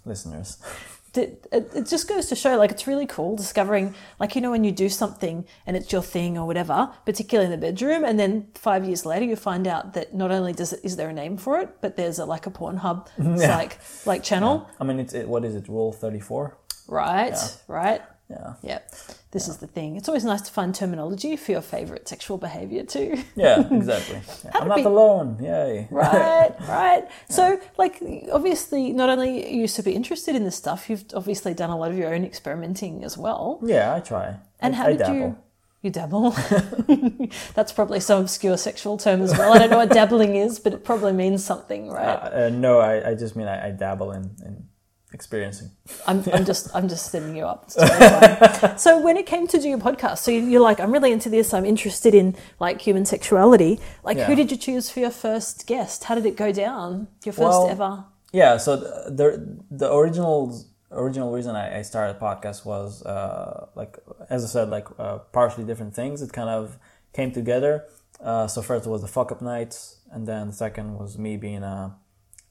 listeners. 0.05 0.59
It, 1.12 1.49
it 1.51 1.64
it 1.74 1.87
just 1.91 2.07
goes 2.09 2.26
to 2.28 2.37
show 2.37 2.57
like 2.62 2.70
it's 2.70 2.87
really 2.87 3.07
cool 3.07 3.35
discovering 3.35 3.95
like 4.20 4.37
you 4.37 4.41
know 4.43 4.53
when 4.53 4.62
you 4.62 4.70
do 4.85 4.89
something 4.89 5.45
and 5.66 5.76
it's 5.76 5.91
your 5.95 6.03
thing 6.05 6.39
or 6.39 6.47
whatever 6.47 6.78
particularly 7.05 7.53
in 7.53 7.61
the 7.61 7.66
bedroom 7.66 8.05
and 8.05 8.16
then 8.16 8.47
five 8.55 8.83
years 8.89 9.05
later 9.05 9.24
you 9.26 9.35
find 9.35 9.66
out 9.66 9.85
that 9.95 10.14
not 10.14 10.31
only 10.31 10.53
does 10.53 10.72
it 10.72 10.78
is 10.85 10.95
there 10.95 11.09
a 11.09 11.12
name 11.12 11.37
for 11.37 11.59
it 11.62 11.68
but 11.81 11.97
there's 11.97 12.20
a 12.20 12.24
like 12.35 12.47
a 12.47 12.51
Pornhub 12.59 13.09
Yeah. 13.18 13.57
like 13.59 13.72
like 14.07 14.22
channel 14.22 14.55
I 14.81 14.85
mean, 14.85 15.01
it's 15.01 15.12
it, 15.12 15.26
what 15.26 15.45
is 15.45 15.55
it? 15.57 15.66
Rule 15.68 15.93
thirty 15.93 16.20
four. 16.20 16.45
right 16.87 17.35
right 17.66 18.03
Yeah, 18.31 18.55
Yep. 18.62 18.95
This 19.33 19.49
is 19.49 19.59
the 19.59 19.66
thing. 19.66 19.97
It's 19.97 20.09
always 20.09 20.24
nice 20.24 20.41
to 20.43 20.53
find 20.53 20.74
terminology 20.74 21.37
for 21.37 21.53
your 21.53 21.61
favorite 21.62 22.09
sexual 22.09 22.39
behavior 22.39 22.85
too. 22.85 23.22
yeah, 23.37 23.61
exactly. 23.70 24.20
Yeah. 24.45 24.51
I'm 24.55 24.68
not 24.68 24.76
be- 24.76 24.83
alone. 24.85 25.37
Yay. 25.43 25.89
right, 25.91 26.53
right. 26.68 27.09
So, 27.28 27.61
like, 27.76 28.01
obviously, 28.33 28.93
not 28.93 29.09
only 29.11 29.45
are 29.45 29.49
you 29.49 29.66
super 29.68 29.91
interested 29.91 30.35
in 30.37 30.45
this 30.45 30.57
stuff, 30.57 30.89
you've 30.89 31.05
obviously 31.14 31.55
done 31.55 31.70
a 31.70 31.76
lot 31.76 31.91
of 31.91 31.99
your 31.99 32.14
own 32.14 32.24
experimenting 32.24 33.05
as 33.05 33.18
well. 33.18 33.61
Yeah, 33.64 33.95
I 33.95 34.01
try. 34.01 34.37
And 34.61 34.74
I, 34.74 34.78
how 34.78 34.85
I 34.87 34.91
did 34.91 34.99
dabble. 34.99 35.14
you? 35.16 35.37
You 35.83 35.91
dabble. 35.91 36.31
That's 37.55 37.72
probably 37.72 38.01
some 38.01 38.20
obscure 38.22 38.57
sexual 38.59 38.97
term 38.99 39.22
as 39.22 39.37
well. 39.37 39.53
I 39.55 39.59
don't 39.59 39.70
know 39.70 39.78
what 39.78 39.91
dabbling 39.91 40.37
is, 40.37 40.59
but 40.59 40.72
it 40.74 40.85
probably 40.85 41.12
means 41.12 41.45
something, 41.45 41.89
right? 41.89 42.16
Uh, 42.16 42.47
uh, 42.47 42.51
no, 42.53 42.81
I, 42.81 43.11
I 43.11 43.14
just 43.14 43.35
mean 43.35 43.47
I, 43.49 43.68
I 43.68 43.70
dabble 43.70 44.12
in, 44.12 44.24
in 44.45 44.64
experiencing. 45.12 45.70
I'm, 46.06 46.22
I'm 46.32 46.44
just 46.44 46.74
I'm 46.74 46.88
just 46.88 47.11
setting 47.11 47.36
you 47.36 47.44
up. 47.44 47.64
It's 47.66 47.74
totally 47.76 48.58
fine. 48.58 48.78
so 48.78 49.00
when 49.00 49.16
it 49.16 49.26
came 49.26 49.46
to 49.48 49.58
do 49.58 49.68
your 49.68 49.78
podcast, 49.78 50.18
so 50.18 50.30
you- 50.30 50.46
you're 50.46 50.61
like, 50.61 50.80
I'm 50.80 50.92
really 50.92 51.12
into 51.12 51.28
this. 51.28 51.52
I'm 51.54 51.64
interested 51.64 52.14
in 52.14 52.36
like 52.58 52.80
human 52.80 53.04
sexuality. 53.04 53.80
Like, 54.04 54.18
who 54.18 54.34
did 54.34 54.50
you 54.50 54.56
choose 54.56 54.90
for 54.90 55.00
your 55.00 55.11
first 55.11 55.66
guest? 55.66 56.04
How 56.04 56.14
did 56.14 56.26
it 56.26 56.36
go 56.36 56.52
down? 56.52 57.08
Your 57.24 57.32
first 57.32 57.40
Well, 57.58 57.68
ever? 57.68 58.04
Yeah, 58.32 58.56
so 58.58 58.76
the 58.76 59.11
the, 59.11 59.26
the 59.70 59.92
original 59.92 60.64
original 60.92 61.30
reason 61.32 61.54
I, 61.56 61.78
I 61.78 61.82
started 61.82 62.18
podcast 62.20 62.64
was 62.64 63.04
uh, 63.04 63.66
like 63.74 63.98
as 64.28 64.44
I 64.44 64.48
said, 64.48 64.70
like 64.70 64.86
uh, 64.98 65.18
partially 65.32 65.64
different 65.64 65.94
things. 65.94 66.22
It 66.22 66.32
kind 66.32 66.48
of 66.50 66.78
came 67.12 67.32
together. 67.32 67.84
Uh, 68.22 68.46
so 68.46 68.61
first 68.62 68.86
was 68.86 69.00
the 69.02 69.08
fuck 69.08 69.32
up 69.32 69.40
nights, 69.42 70.00
and 70.12 70.26
then 70.26 70.48
the 70.48 70.52
second 70.52 70.98
was 70.98 71.16
me 71.18 71.36
being 71.36 71.62
a 71.62 71.96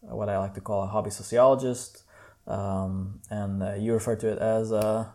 what 0.02 0.28
I 0.30 0.38
like 0.40 0.54
to 0.56 0.62
call 0.62 0.84
a 0.84 0.88
hobby 0.88 1.10
sociologist, 1.12 2.04
um, 2.50 3.22
and 3.30 3.64
uh, 3.64 3.74
you 3.76 3.94
refer 3.94 4.16
to 4.16 4.28
it 4.28 4.40
as 4.40 4.72
a 4.72 5.14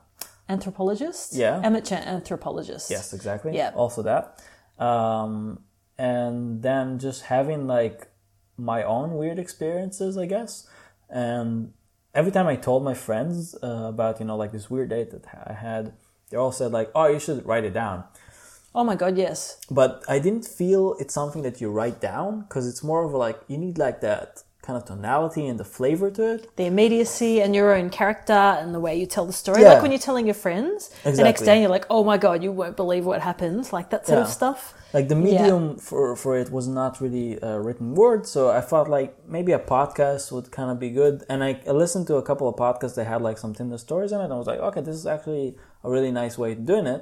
Anthropologist? 0.48 1.34
Yeah. 1.34 1.60
Amateur 1.64 1.96
anthropologist. 1.96 2.90
Yes, 2.90 3.12
exactly. 3.14 3.56
Yeah. 3.56 3.72
Also 3.74 4.02
that. 4.02 4.42
Um, 4.78 5.60
and 5.96 6.62
then 6.62 6.98
just 6.98 7.22
having 7.22 7.66
like 7.66 8.08
my 8.56 8.82
own 8.82 9.14
weird 9.14 9.38
experiences, 9.38 10.18
I 10.18 10.26
guess. 10.26 10.68
And 11.08 11.72
every 12.14 12.30
time 12.30 12.46
I 12.46 12.56
told 12.56 12.84
my 12.84 12.94
friends 12.94 13.54
uh, 13.62 13.86
about, 13.88 14.20
you 14.20 14.26
know, 14.26 14.36
like 14.36 14.52
this 14.52 14.68
weird 14.68 14.90
date 14.90 15.10
that 15.12 15.24
I 15.46 15.54
had, 15.54 15.94
they 16.30 16.36
all 16.36 16.52
said 16.52 16.72
like, 16.72 16.90
oh, 16.94 17.06
you 17.06 17.18
should 17.18 17.46
write 17.46 17.64
it 17.64 17.72
down. 17.72 18.04
Oh 18.74 18.84
my 18.84 18.96
god, 18.96 19.16
yes. 19.16 19.60
But 19.70 20.04
I 20.08 20.18
didn't 20.18 20.44
feel 20.44 20.96
it's 20.98 21.14
something 21.14 21.42
that 21.42 21.60
you 21.60 21.70
write 21.70 22.00
down 22.00 22.42
because 22.42 22.66
it's 22.68 22.82
more 22.82 23.04
of 23.04 23.12
like, 23.12 23.40
you 23.48 23.56
need 23.56 23.78
like 23.78 24.00
that 24.00 24.42
kind 24.64 24.76
of 24.78 24.84
tonality 24.84 25.46
and 25.46 25.60
the 25.60 25.64
flavor 25.64 26.10
to 26.10 26.22
it. 26.34 26.56
The 26.56 26.64
immediacy 26.64 27.42
and 27.42 27.54
your 27.54 27.74
own 27.76 27.90
character 27.90 28.32
and 28.32 28.74
the 28.74 28.80
way 28.80 28.98
you 29.00 29.06
tell 29.06 29.26
the 29.26 29.32
story. 29.32 29.60
Yeah. 29.62 29.74
Like 29.74 29.82
when 29.82 29.92
you're 29.92 30.06
telling 30.10 30.26
your 30.26 30.34
friends, 30.46 30.90
the 31.04 31.22
next 31.28 31.42
day 31.42 31.60
you're 31.60 31.70
like, 31.78 31.86
oh 31.90 32.02
my 32.02 32.16
god, 32.16 32.42
you 32.42 32.50
won't 32.50 32.76
believe 32.76 33.04
what 33.04 33.20
happens. 33.20 33.72
Like 33.72 33.90
that 33.90 34.06
sort 34.06 34.20
of 34.20 34.28
stuff. 34.28 34.74
like 34.94 35.08
the 35.08 35.16
medium 35.16 35.76
for, 35.76 36.14
for 36.16 36.38
it 36.42 36.50
was 36.50 36.66
not 36.68 37.00
really 37.00 37.36
a 37.42 37.60
written 37.60 37.88
word 38.02 38.22
so 38.34 38.40
i 38.50 38.60
thought 38.68 38.86
like 38.98 39.10
maybe 39.36 39.50
a 39.50 39.58
podcast 39.58 40.30
would 40.34 40.48
kind 40.58 40.70
of 40.70 40.78
be 40.78 40.90
good 41.00 41.24
and 41.28 41.42
I, 41.48 41.60
I 41.66 41.72
listened 41.72 42.06
to 42.06 42.14
a 42.22 42.22
couple 42.22 42.46
of 42.48 42.54
podcasts 42.54 42.94
that 42.94 43.06
had 43.06 43.20
like 43.28 43.36
some 43.36 43.52
tinder 43.58 43.76
stories 43.76 44.12
in 44.12 44.20
it 44.20 44.24
and 44.24 44.32
i 44.32 44.36
was 44.42 44.46
like 44.46 44.60
okay 44.60 44.80
this 44.88 44.94
is 44.94 45.06
actually 45.14 45.56
a 45.82 45.90
really 45.90 46.12
nice 46.12 46.38
way 46.38 46.52
of 46.52 46.64
doing 46.64 46.86
it 46.86 47.00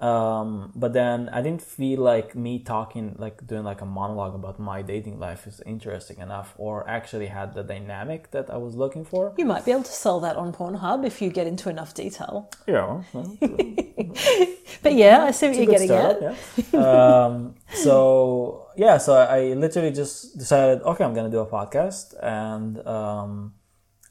um, 0.00 0.72
but 0.74 0.92
then 0.92 1.28
i 1.32 1.40
didn't 1.40 1.62
feel 1.62 2.00
like 2.00 2.34
me 2.34 2.58
talking 2.58 3.14
like 3.18 3.46
doing 3.46 3.62
like 3.64 3.80
a 3.80 3.86
monologue 3.86 4.34
about 4.34 4.58
my 4.58 4.82
dating 4.82 5.18
life 5.20 5.46
is 5.46 5.60
interesting 5.66 6.18
enough 6.18 6.52
or 6.58 6.88
actually 6.88 7.26
had 7.26 7.54
the 7.54 7.62
dynamic 7.62 8.30
that 8.32 8.50
i 8.50 8.56
was 8.56 8.74
looking 8.74 9.04
for 9.04 9.32
You 9.38 9.44
might 9.44 9.64
be 9.64 9.70
able 9.70 9.84
to 9.84 9.92
sell 9.92 10.18
that 10.20 10.36
on 10.36 10.52
Pornhub 10.52 11.06
if 11.06 11.22
you 11.22 11.30
get 11.30 11.46
into 11.46 11.68
enough 11.70 11.94
detail. 11.94 12.50
yeah 12.66 13.02
well, 13.12 13.36
But 14.82 14.94
yeah, 14.94 15.24
I 15.24 15.30
see 15.30 15.48
what 15.48 15.56
you're 15.56 15.66
getting 15.66 15.88
start, 15.88 16.22
at. 16.22 16.36
yeah. 16.72 17.24
um, 17.24 17.54
so 17.72 18.68
yeah, 18.76 18.98
so 18.98 19.14
I 19.14 19.54
literally 19.54 19.92
just 19.92 20.36
decided, 20.36 20.82
okay, 20.82 21.04
I'm 21.04 21.14
gonna 21.14 21.30
do 21.30 21.38
a 21.38 21.46
podcast, 21.46 22.14
and 22.22 22.84
um, 22.86 23.54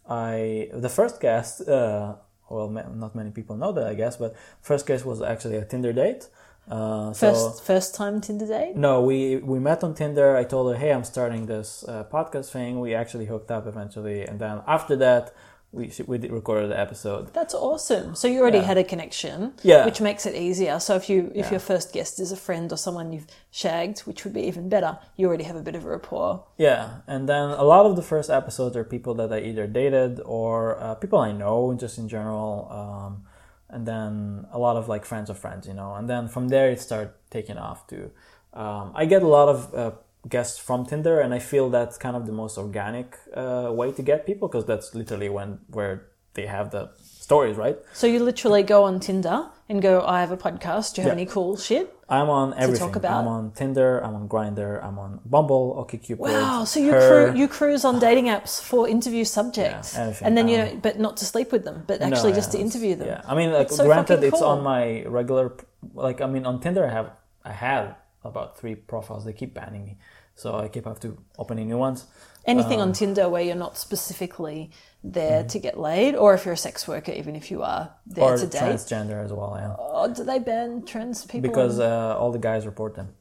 I 0.09 0.69
the 0.73 0.89
first 0.89 1.21
guest, 1.21 1.67
uh, 1.67 2.15
well, 2.53 2.69
ma- 2.69 2.89
not 3.03 3.15
many 3.15 3.31
people 3.31 3.55
know 3.57 3.71
that, 3.77 3.85
I 3.87 3.95
guess, 4.01 4.15
but 4.17 4.35
first 4.61 4.85
case 4.87 5.03
was 5.11 5.21
actually 5.21 5.57
a 5.57 5.65
Tinder 5.65 5.93
date. 5.93 6.27
Uh, 6.69 7.11
so 7.11 7.33
First, 7.33 7.63
first 7.71 7.95
time 7.95 8.21
Tinder 8.21 8.47
date. 8.47 8.75
no, 8.87 9.01
we 9.01 9.37
we 9.37 9.59
met 9.59 9.83
on 9.83 9.93
Tinder. 9.93 10.37
I 10.37 10.45
told 10.45 10.65
her, 10.71 10.77
hey, 10.79 10.91
I'm 10.93 11.03
starting 11.03 11.45
this 11.45 11.83
uh, 11.87 12.05
podcast 12.15 12.49
thing. 12.51 12.79
We 12.79 12.93
actually 12.95 13.25
hooked 13.25 13.51
up 13.51 13.67
eventually, 13.67 14.19
and 14.29 14.39
then 14.39 14.61
after 14.65 14.95
that, 15.05 15.33
we 15.73 15.91
we 16.07 16.17
recorded 16.29 16.69
the 16.69 16.79
episode. 16.79 17.33
That's 17.33 17.55
awesome. 17.55 18.13
So 18.15 18.27
you 18.27 18.39
already 18.41 18.59
Yeah. 18.59 18.65
had 18.71 18.77
a 18.77 18.83
connection, 18.83 19.53
Yeah. 19.63 19.85
which 19.85 19.99
makes 19.99 20.25
it 20.25 20.35
easier. 20.35 20.79
So 20.79 20.95
if 20.95 21.09
you 21.09 21.31
if 21.33 21.45
Yeah. 21.47 21.51
your 21.55 21.59
first 21.59 21.91
guest 21.93 22.19
is 22.19 22.31
a 22.31 22.35
friend 22.37 22.71
or 22.71 22.77
someone 22.77 23.11
you've 23.13 23.27
shagged, 23.51 23.99
which 24.07 24.23
would 24.23 24.33
be 24.33 24.41
even 24.51 24.69
better, 24.69 24.99
you 25.17 25.27
already 25.27 25.45
have 25.45 25.55
a 25.57 25.61
bit 25.63 25.75
of 25.75 25.83
a 25.85 25.89
rapport. 25.89 26.43
Yeah, 26.57 26.83
and 27.07 27.27
then 27.27 27.49
a 27.49 27.63
lot 27.63 27.85
of 27.87 27.95
the 27.95 28.03
first 28.03 28.29
episodes 28.29 28.75
are 28.77 28.83
people 28.83 29.13
that 29.15 29.33
I 29.33 29.39
either 29.49 29.65
dated 29.67 30.21
or 30.25 30.79
uh, 30.79 30.95
people 30.95 31.19
I 31.19 31.31
know 31.31 31.73
just 31.73 31.97
in 31.97 32.07
general, 32.07 32.67
um, 32.71 33.23
and 33.69 33.87
then 33.87 34.45
a 34.51 34.59
lot 34.59 34.75
of 34.77 34.87
like 34.87 35.05
friends 35.05 35.29
of 35.29 35.37
friends, 35.39 35.67
you 35.67 35.73
know. 35.73 35.95
And 35.95 36.07
then 36.07 36.27
from 36.27 36.49
there 36.49 36.69
it 36.69 36.79
started 36.81 37.11
taking 37.31 37.57
off 37.57 37.87
too. 37.87 38.11
Um, 38.53 38.91
I 38.93 39.05
get 39.05 39.23
a 39.23 39.27
lot 39.27 39.49
of 39.49 39.73
uh, 39.73 39.91
guests 40.27 40.57
from 40.59 40.85
Tinder, 40.85 41.19
and 41.19 41.33
I 41.33 41.39
feel 41.39 41.69
that's 41.69 41.97
kind 41.97 42.15
of 42.15 42.25
the 42.25 42.31
most 42.31 42.57
organic 42.57 43.17
uh, 43.35 43.69
way 43.71 43.91
to 43.91 44.01
get 44.01 44.25
people 44.25 44.47
because 44.47 44.65
that's 44.65 44.95
literally 44.95 45.29
when 45.29 45.59
where 45.69 46.07
they 46.33 46.47
have 46.47 46.71
the 46.71 46.89
stories, 47.03 47.57
right? 47.57 47.77
So 47.93 48.07
you 48.07 48.19
literally 48.23 48.63
go 48.63 48.83
on 48.85 48.99
Tinder 48.99 49.47
and 49.69 49.81
go, 49.81 50.01
I 50.01 50.19
have 50.21 50.31
a 50.31 50.37
podcast. 50.37 50.95
Do 50.95 51.01
you 51.01 51.07
have 51.07 51.15
Yeah. 51.17 51.21
any 51.21 51.25
cool 51.27 51.57
shit? 51.57 51.93
I'm 52.09 52.29
on 52.29 52.53
everything. 52.55 52.87
Talk 52.87 52.95
about? 52.95 53.13
I'm 53.21 53.27
on 53.27 53.51
Tinder. 53.51 53.99
I'm 54.03 54.15
on 54.15 54.27
Grindr. 54.27 54.83
I'm 54.83 54.97
on 54.99 55.19
Bumble, 55.25 55.75
OkCupid. 55.81 56.17
Wow. 56.17 56.63
So 56.65 56.79
you 56.79 56.91
cru- 56.91 57.33
you 57.35 57.47
cruise 57.47 57.85
on 57.85 57.99
dating 57.99 58.25
apps 58.25 58.61
for 58.61 58.87
interview 58.87 59.25
subjects, 59.25 59.95
Yeah, 59.95 60.13
and 60.21 60.35
then 60.37 60.47
you 60.47 60.57
Um, 60.59 60.65
know, 60.67 60.79
but 60.81 60.99
not 60.99 61.17
to 61.17 61.25
sleep 61.25 61.51
with 61.51 61.63
them, 61.65 61.83
but 61.87 62.01
actually 62.01 62.31
No, 62.31 62.35
just 62.41 62.51
to 62.53 62.59
interview 62.59 62.95
them. 62.95 63.07
Yeah, 63.07 63.21
I 63.31 63.35
mean, 63.35 63.51
like 63.51 63.69
so 63.71 63.85
granted, 63.85 64.23
it's 64.23 64.39
cool. 64.39 64.47
on 64.47 64.63
my 64.63 65.03
regular. 65.05 65.53
Like, 65.93 66.19
I 66.21 66.27
mean, 66.27 66.45
on 66.45 66.59
Tinder, 66.59 66.85
I 66.85 66.91
have 66.91 67.09
I 67.45 67.51
have 67.51 67.95
about 68.23 68.57
three 68.59 68.75
profiles. 68.75 69.23
They 69.25 69.33
keep 69.33 69.53
banning 69.53 69.83
me, 69.85 69.97
so 70.35 70.55
I 70.55 70.67
keep 70.67 70.85
have 70.85 70.99
to 71.01 71.17
opening 71.37 71.67
new 71.67 71.77
ones. 71.77 72.05
Anything 72.45 72.81
Um, 72.81 72.89
on 72.89 72.93
Tinder 72.93 73.29
where 73.29 73.41
you're 73.41 73.55
not 73.55 73.77
specifically 73.77 74.71
there 75.03 75.39
Mm-hmm. 75.41 75.47
to 75.47 75.59
get 75.59 75.79
laid, 75.79 76.15
or 76.15 76.33
if 76.33 76.45
you're 76.45 76.53
a 76.53 76.57
sex 76.57 76.87
worker, 76.87 77.11
even 77.11 77.35
if 77.35 77.49
you 77.51 77.61
are 77.63 77.91
there 78.05 78.23
or 78.25 78.37
to 78.37 78.47
date. 78.47 78.61
transgender 78.61 79.23
as 79.23 79.31
well. 79.31 79.55
Yeah, 79.57 79.75
Oh, 79.79 80.13
do 80.13 80.23
they 80.23 80.39
ban 80.39 80.83
trans 80.85 81.25
people? 81.25 81.49
because 81.49 81.79
uh, 81.79 82.17
all 82.17 82.31
the 82.31 82.39
guys 82.39 82.65
report 82.65 82.95
them. 82.95 83.13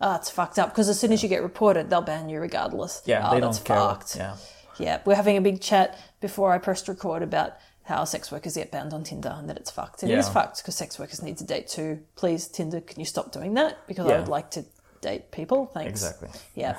oh, 0.00 0.14
it's 0.16 0.30
fucked 0.30 0.58
up. 0.58 0.70
Because 0.70 0.88
as 0.88 0.98
soon 1.00 1.12
as 1.12 1.22
you 1.22 1.28
get 1.28 1.42
reported, 1.42 1.90
they'll 1.90 2.00
ban 2.02 2.28
you 2.28 2.40
regardless. 2.40 3.02
Yeah, 3.06 3.28
oh, 3.28 3.34
they 3.34 3.40
that's 3.40 3.58
don't 3.58 3.66
care. 3.66 3.76
fucked. 3.76 4.16
Yeah, 4.16 4.36
Yeah, 4.78 5.00
we're 5.04 5.14
having 5.16 5.36
a 5.36 5.40
big 5.40 5.60
chat 5.60 5.98
before 6.20 6.52
I 6.52 6.58
pressed 6.58 6.88
record 6.88 7.22
about 7.22 7.54
how 7.84 8.04
sex 8.04 8.30
workers 8.32 8.54
get 8.54 8.70
banned 8.70 8.92
on 8.94 9.02
Tinder 9.04 9.34
and 9.36 9.48
that 9.48 9.56
it's 9.56 9.70
fucked. 9.70 10.02
It 10.04 10.10
is 10.10 10.26
Yeah. 10.26 10.32
fucked 10.32 10.58
because 10.58 10.74
sex 10.76 10.98
workers 10.98 11.22
need 11.22 11.38
to 11.38 11.44
date 11.44 11.68
too. 11.68 12.00
Please, 12.16 12.46
Tinder, 12.48 12.80
can 12.80 12.98
you 13.00 13.06
stop 13.06 13.30
doing 13.32 13.54
that? 13.54 13.86
Because 13.88 14.06
I 14.10 14.18
would 14.18 14.28
like 14.28 14.50
to 14.52 14.64
date 15.00 15.30
people. 15.30 15.66
Thanks. 15.66 15.90
Exactly. 15.90 16.28
Yeah. 16.54 16.76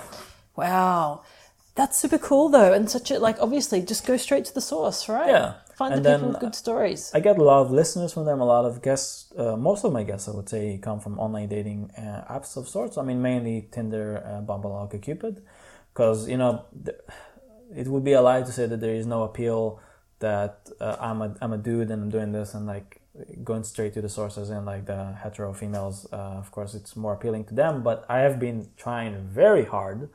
Wow. 0.55 1.23
That's 1.75 1.97
super 1.97 2.17
cool 2.17 2.49
though, 2.49 2.73
and 2.73 2.89
such 2.89 3.11
a 3.11 3.19
like. 3.19 3.37
Obviously, 3.39 3.81
just 3.81 4.05
go 4.05 4.17
straight 4.17 4.45
to 4.45 4.53
the 4.53 4.61
source, 4.61 5.07
right? 5.07 5.29
Yeah. 5.29 5.53
Find 5.75 5.93
And 5.93 6.05
the 6.05 6.13
people 6.13 6.29
with 6.29 6.39
good 6.39 6.55
stories. 6.55 7.11
I 7.13 7.21
get 7.21 7.37
a 7.37 7.43
lot 7.43 7.61
of 7.61 7.71
listeners 7.71 8.13
from 8.13 8.25
them, 8.25 8.41
a 8.41 8.45
lot 8.45 8.65
of 8.65 8.81
guests. 8.81 9.31
Uh, 9.35 9.55
most 9.55 9.85
of 9.85 9.93
my 9.93 10.03
guests, 10.03 10.27
I 10.27 10.31
would 10.31 10.49
say, 10.49 10.77
come 10.77 10.99
from 10.99 11.17
online 11.17 11.47
dating 11.47 11.91
uh, 11.97 12.25
apps 12.29 12.57
of 12.57 12.67
sorts. 12.67 12.97
I 12.97 13.03
mean, 13.03 13.21
mainly 13.21 13.69
Tinder, 13.71 14.21
uh, 14.23 14.41
Bumble, 14.41 14.71
OkCupid, 14.71 15.41
because 15.93 16.27
you 16.27 16.37
know, 16.37 16.65
th- 16.85 16.97
it 17.75 17.87
would 17.87 18.03
be 18.03 18.11
a 18.13 18.21
lie 18.21 18.41
to 18.41 18.51
say 18.51 18.67
that 18.67 18.81
there 18.81 18.93
is 18.93 19.05
no 19.05 19.23
appeal. 19.23 19.79
That 20.19 20.69
uh, 20.79 20.97
I'm 20.99 21.21
a 21.21 21.35
I'm 21.41 21.53
a 21.53 21.57
dude 21.57 21.89
and 21.89 22.03
I'm 22.03 22.09
doing 22.09 22.31
this 22.31 22.53
and 22.53 22.67
like 22.67 23.00
going 23.43 23.63
straight 23.63 23.93
to 23.93 24.01
the 24.01 24.09
sources 24.09 24.49
and 24.49 24.65
like 24.65 24.85
the 24.85 25.13
hetero 25.13 25.53
females. 25.53 26.07
Uh, 26.11 26.15
of 26.15 26.51
course, 26.51 26.73
it's 26.73 26.95
more 26.95 27.13
appealing 27.13 27.45
to 27.45 27.53
them. 27.53 27.83
But 27.83 28.05
I 28.09 28.19
have 28.19 28.39
been 28.39 28.69
trying 28.77 29.27
very 29.27 29.65
hard, 29.65 30.09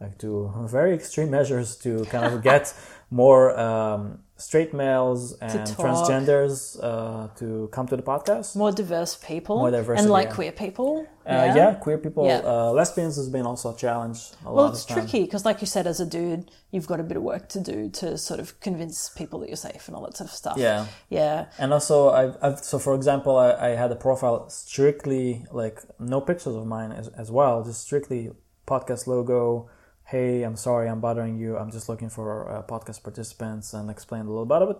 like 0.00 0.18
to 0.18 0.52
very 0.68 0.94
extreme 0.94 1.30
measures 1.30 1.76
to 1.78 2.04
kind 2.06 2.32
of 2.32 2.42
get 2.42 2.74
more 3.10 3.58
um, 3.58 4.23
straight 4.44 4.72
males 4.74 5.32
and 5.40 5.60
transgenders 5.78 6.78
uh, 6.82 7.28
to 7.38 7.68
come 7.72 7.86
to 7.88 7.96
the 7.96 8.02
podcast. 8.02 8.54
More 8.56 8.72
diverse 8.72 9.14
people, 9.16 9.58
More 9.58 9.70
diversity, 9.70 10.02
and 10.02 10.10
like 10.10 10.28
yeah. 10.28 10.34
queer 10.34 10.52
people. 10.52 11.06
Uh, 11.26 11.52
yeah. 11.56 11.72
queer 11.84 11.96
people, 11.96 12.26
Yeah. 12.26 12.42
uh, 12.44 12.70
lesbians 12.70 13.16
has 13.16 13.30
been 13.30 13.46
also 13.46 13.72
a 13.72 13.76
challenge. 13.76 14.18
A 14.44 14.52
Well, 14.52 14.68
it's 14.68 14.84
tricky 14.84 15.22
because, 15.22 15.44
like 15.46 15.62
you 15.62 15.66
said, 15.66 15.86
as 15.86 15.98
a 15.98 16.04
dude, 16.04 16.50
you've 16.70 16.86
got 16.86 17.00
a 17.00 17.02
bit 17.02 17.16
of 17.16 17.22
work 17.22 17.48
to 17.56 17.60
do 17.60 17.88
to 18.00 18.18
sort 18.18 18.40
of 18.40 18.60
convince 18.60 19.08
people 19.08 19.40
that 19.40 19.48
you're 19.48 19.56
safe 19.56 19.88
and 19.88 19.96
all 19.96 20.04
that 20.04 20.16
sort 20.18 20.28
of 20.28 20.36
stuff. 20.36 20.58
Yeah. 20.58 20.86
Yeah. 21.08 21.46
And 21.58 21.72
also, 21.72 22.10
I've, 22.10 22.36
I've 22.42 22.58
so 22.58 22.78
for 22.78 22.94
example, 22.94 23.38
I, 23.38 23.48
I 23.52 23.68
had 23.82 23.90
a 23.90 23.96
profile 23.96 24.50
strictly 24.50 25.46
like 25.50 25.80
no 25.98 26.20
pictures 26.20 26.54
of 26.54 26.66
mine 26.66 26.92
as, 26.92 27.08
as 27.08 27.30
well, 27.30 27.64
just 27.64 27.80
strictly 27.82 28.30
podcast 28.66 29.06
logo. 29.06 29.70
Hey, 30.04 30.42
I'm 30.42 30.56
sorry, 30.56 30.88
I'm 30.88 31.00
bothering 31.00 31.38
you. 31.38 31.56
I'm 31.56 31.70
just 31.70 31.88
looking 31.88 32.10
for 32.10 32.50
uh, 32.50 32.62
podcast 32.62 33.02
participants 33.02 33.72
and 33.72 33.90
explained 33.90 34.28
a 34.28 34.30
little 34.30 34.46
bit 34.46 34.62
of 34.62 34.70
it 34.70 34.78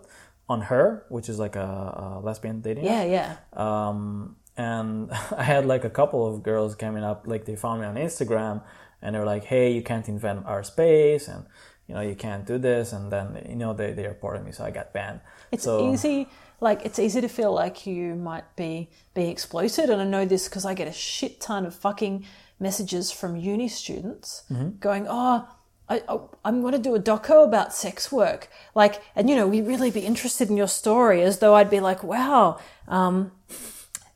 on 0.48 0.62
her, 0.62 1.06
which 1.08 1.28
is 1.28 1.38
like 1.38 1.56
a, 1.56 1.60
a 1.60 2.20
lesbian 2.22 2.60
dating. 2.60 2.86
app. 2.86 3.08
Yeah. 3.08 3.36
Yeah. 3.56 3.88
Um, 3.88 4.36
and 4.56 5.10
I 5.36 5.42
had 5.42 5.66
like 5.66 5.84
a 5.84 5.90
couple 5.90 6.26
of 6.26 6.42
girls 6.42 6.74
coming 6.74 7.02
up, 7.02 7.24
like 7.26 7.44
they 7.46 7.56
found 7.56 7.80
me 7.80 7.86
on 7.86 7.96
Instagram 7.96 8.62
and 9.00 9.14
they 9.14 9.18
were 9.18 9.24
like, 9.24 9.44
hey, 9.44 9.72
you 9.72 9.82
can't 9.82 10.08
invent 10.08 10.46
our 10.46 10.62
space 10.62 11.28
and, 11.28 11.44
you 11.86 11.94
know, 11.94 12.00
you 12.00 12.14
can't 12.14 12.46
do 12.46 12.58
this. 12.58 12.92
And 12.92 13.10
then, 13.10 13.44
you 13.48 13.56
know, 13.56 13.72
they, 13.72 13.92
they 13.92 14.06
reported 14.06 14.44
me, 14.44 14.52
so 14.52 14.64
I 14.64 14.70
got 14.70 14.92
banned. 14.92 15.20
It's 15.52 15.64
so, 15.64 15.92
easy, 15.92 16.28
like 16.60 16.84
it's 16.84 16.98
easy 16.98 17.20
to 17.20 17.28
feel 17.28 17.52
like 17.52 17.86
you 17.86 18.14
might 18.14 18.56
be 18.56 18.88
being 19.12 19.30
exploited, 19.30 19.90
and 19.90 20.00
I 20.00 20.04
know 20.04 20.24
this 20.24 20.48
because 20.48 20.64
I 20.64 20.72
get 20.74 20.88
a 20.88 20.92
shit 20.92 21.40
ton 21.40 21.66
of 21.66 21.74
fucking 21.74 22.24
messages 22.59 23.11
from 23.11 23.36
uni 23.36 23.68
students 23.68 24.42
Mm-hmm. 24.50 24.78
going, 24.80 25.07
"Oh, 25.09 25.46
I, 25.88 26.02
I, 26.09 26.18
I'm 26.44 26.61
going 26.62 26.72
to 26.72 26.78
do 26.78 26.94
a 26.94 27.00
doco 27.00 27.44
about 27.44 27.72
sex 27.74 28.11
work," 28.12 28.48
like, 28.74 29.02
and 29.16 29.28
you 29.28 29.36
know, 29.36 29.46
we'd 29.46 29.66
really 29.66 29.90
be 29.90 30.00
interested 30.00 30.48
in 30.50 30.57
your 30.57 30.68
story, 30.68 31.22
as 31.22 31.38
though 31.38 31.55
I'd 31.55 31.70
be 31.70 31.80
like, 31.80 32.02
"Wow." 32.02 32.59
Um, 32.88 33.32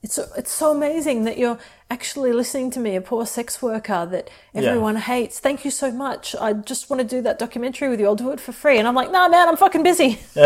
it's 0.02 0.18
it's 0.36 0.52
so 0.52 0.70
amazing 0.70 1.24
that 1.24 1.38
you're 1.38 1.58
actually 1.90 2.32
listening 2.32 2.70
to 2.70 2.80
me, 2.80 2.96
a 2.96 3.00
poor 3.00 3.24
sex 3.24 3.62
worker 3.62 4.06
that 4.10 4.28
everyone 4.54 4.96
hates. 4.96 5.38
Thank 5.40 5.64
you 5.64 5.70
so 5.70 5.90
much. 5.90 6.36
I 6.38 6.52
just 6.52 6.90
want 6.90 7.00
to 7.00 7.06
do 7.06 7.22
that 7.22 7.38
documentary 7.38 7.88
with 7.88 7.98
you. 7.98 8.06
I'll 8.06 8.14
do 8.14 8.30
it 8.30 8.40
for 8.40 8.52
free. 8.52 8.78
And 8.78 8.86
I'm 8.86 8.94
like, 8.94 9.10
nah, 9.10 9.28
man, 9.28 9.48
I'm 9.48 9.56
fucking 9.56 9.82
busy. 9.82 10.18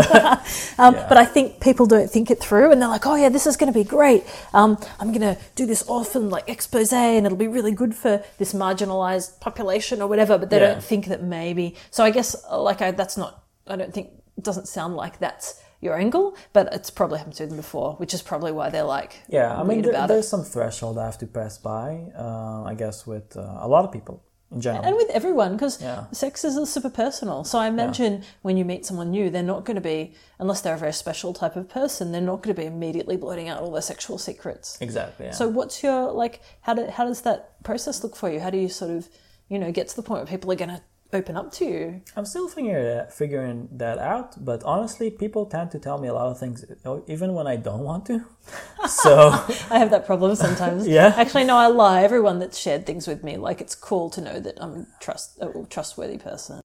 um, 0.79 0.95
But 0.95 1.17
I 1.17 1.25
think 1.25 1.61
people 1.61 1.87
don't 1.87 2.09
think 2.09 2.31
it 2.31 2.39
through, 2.39 2.71
and 2.71 2.81
they're 2.81 2.89
like, 2.89 3.07
oh 3.07 3.17
yeah, 3.17 3.29
this 3.29 3.47
is 3.47 3.57
going 3.57 3.73
to 3.73 3.79
be 3.79 3.85
great. 3.85 4.25
Um, 4.55 4.79
I'm 5.01 5.09
going 5.09 5.35
to 5.35 5.37
do 5.57 5.67
this 5.67 5.83
orphan 5.89 6.31
like 6.31 6.49
expose, 6.49 6.93
and 6.93 7.27
it'll 7.27 7.39
be 7.39 7.49
really 7.49 7.73
good 7.73 7.95
for 7.95 8.23
this 8.39 8.53
marginalized 8.53 9.41
population 9.41 10.01
or 10.01 10.07
whatever. 10.07 10.39
But 10.39 10.51
they 10.51 10.61
Yeah. 10.61 10.73
don't 10.75 10.85
think 10.85 11.07
that 11.07 11.23
maybe. 11.23 11.75
So 11.91 12.05
I 12.05 12.11
guess 12.11 12.37
uh, 12.51 12.61
like 12.63 12.81
I, 12.83 12.93
that's 12.93 13.17
not. 13.17 13.43
I 13.67 13.77
don't 13.77 13.93
think 13.93 14.11
it 14.37 14.45
doesn't 14.45 14.69
sound 14.69 14.97
like 14.97 15.19
that's 15.19 15.61
your 15.83 15.95
angle, 16.05 16.35
but 16.55 16.73
it's 16.73 16.91
probably 16.91 17.19
happened 17.19 17.37
to 17.37 17.47
them 17.47 17.57
before, 17.57 17.91
which 18.03 18.15
is 18.15 18.23
probably 18.23 18.53
why 18.53 18.71
they're 18.71 18.85
like 18.99 19.13
Yeah, 19.29 19.61
I 19.61 19.63
mean, 19.65 19.83
there, 19.83 20.07
there's 20.07 20.25
it. 20.27 20.29
some 20.35 20.45
threshold 20.45 20.97
I 20.97 21.05
have 21.11 21.19
to 21.19 21.27
pass 21.27 21.59
by, 21.59 21.89
uh, 22.17 22.63
I 22.73 22.75
guess, 22.75 23.07
with 23.07 23.37
uh, 23.37 23.41
a 23.67 23.69
lot 23.69 23.85
of 23.85 23.91
people 23.93 24.23
in 24.55 24.61
general. 24.61 24.85
And 24.85 24.95
with 24.97 25.11
everyone, 25.11 25.53
because 25.57 25.83
Yeah. 25.83 26.05
sex 26.13 26.45
is 26.45 26.55
super 26.71 26.91
personal. 26.91 27.43
So 27.43 27.59
I 27.59 27.67
imagine 27.67 28.23
when 28.43 28.57
you 28.59 28.65
meet 28.65 28.87
someone 28.87 29.11
new, 29.11 29.29
they're 29.31 29.43
not 29.55 29.65
going 29.65 29.77
to 29.77 29.81
be, 29.95 30.15
unless 30.39 30.61
they're 30.61 30.75
a 30.75 30.79
very 30.87 30.93
special 30.93 31.33
type 31.33 31.57
of 31.57 31.69
person, 31.69 32.13
they're 32.13 32.21
not 32.33 32.43
going 32.43 32.55
to 32.55 32.61
be 32.63 32.67
immediately 32.67 33.17
blurting 33.17 33.49
out 33.49 33.61
all 33.63 33.73
their 33.73 33.83
sexual 33.83 34.19
secrets. 34.19 34.79
exactly. 34.81 35.27
Yeah. 35.27 35.33
So 35.33 35.49
what's 35.49 35.83
your 35.83 36.13
like? 36.13 36.43
How 36.61 36.75
do, 36.75 36.87
how 36.87 37.05
does 37.07 37.23
that 37.23 37.41
process 37.65 38.03
look 38.05 38.15
for 38.15 38.31
you? 38.31 38.39
How 38.41 38.51
do 38.51 38.59
you 38.59 38.69
sort 38.69 38.91
of, 38.93 39.09
you 39.49 39.59
know, 39.59 39.73
get 39.73 39.89
to 39.89 39.97
the 39.97 40.03
point 40.03 40.21
where 40.21 40.31
people 40.37 40.53
are 40.53 40.61
going 40.65 40.71
to 40.77 40.83
open 41.13 41.37
up 41.37 41.53
to 41.53 41.65
you? 41.65 42.03
I'm 42.17 42.25
still 42.25 42.49
figuring 42.49 43.07
figuring 43.11 43.69
that 43.73 43.99
out, 43.99 44.43
but 44.45 44.63
honestly, 44.65 45.11
people 45.11 45.47
tend 45.47 45.71
to 45.73 45.79
tell 45.79 45.99
me 45.99 46.09
a 46.09 46.15
lot 46.15 46.29
of 46.29 46.39
things, 46.39 46.65
even 47.07 47.35
when 47.35 47.47
I 47.47 47.57
don't 47.57 47.85
want 47.85 48.07
to. 48.07 48.25
So 48.89 49.31
I 49.71 49.79
have 49.79 49.91
that 49.91 50.07
problem 50.07 50.35
sometimes. 50.35 50.87
Yeah? 50.99 51.15
Actually, 51.17 51.45
no, 51.45 51.57
I 51.57 51.69
lie. 51.69 52.03
Everyone 52.03 52.41
that's 52.41 52.59
shared 52.59 52.85
things 52.87 53.07
with 53.07 53.23
me, 53.23 53.37
like 53.37 53.61
it's 53.61 53.77
cool 53.77 54.11
to 54.11 54.21
know 54.21 54.41
that 54.41 54.57
I'm 54.61 54.73
a 54.75 54.87
trust 55.01 55.39
a 55.41 55.49
trustworthy 55.71 56.19
person. 56.19 56.61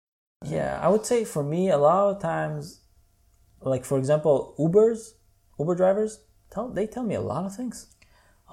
yeah, 0.45 0.79
I 0.81 0.87
would 0.89 1.05
say 1.05 1.23
for 1.25 1.43
me, 1.43 1.69
a 1.69 1.77
lot 1.77 2.15
of 2.15 2.21
times, 2.21 2.81
like 3.61 3.85
for 3.85 3.97
example, 3.99 4.55
Ubers, 4.57 5.13
Uber 5.59 5.75
drivers, 5.75 6.19
tell 6.49 6.69
they 6.69 6.87
tell 6.87 7.03
me 7.03 7.15
a 7.15 7.21
lot 7.21 7.45
of 7.45 7.55
things. 7.55 7.87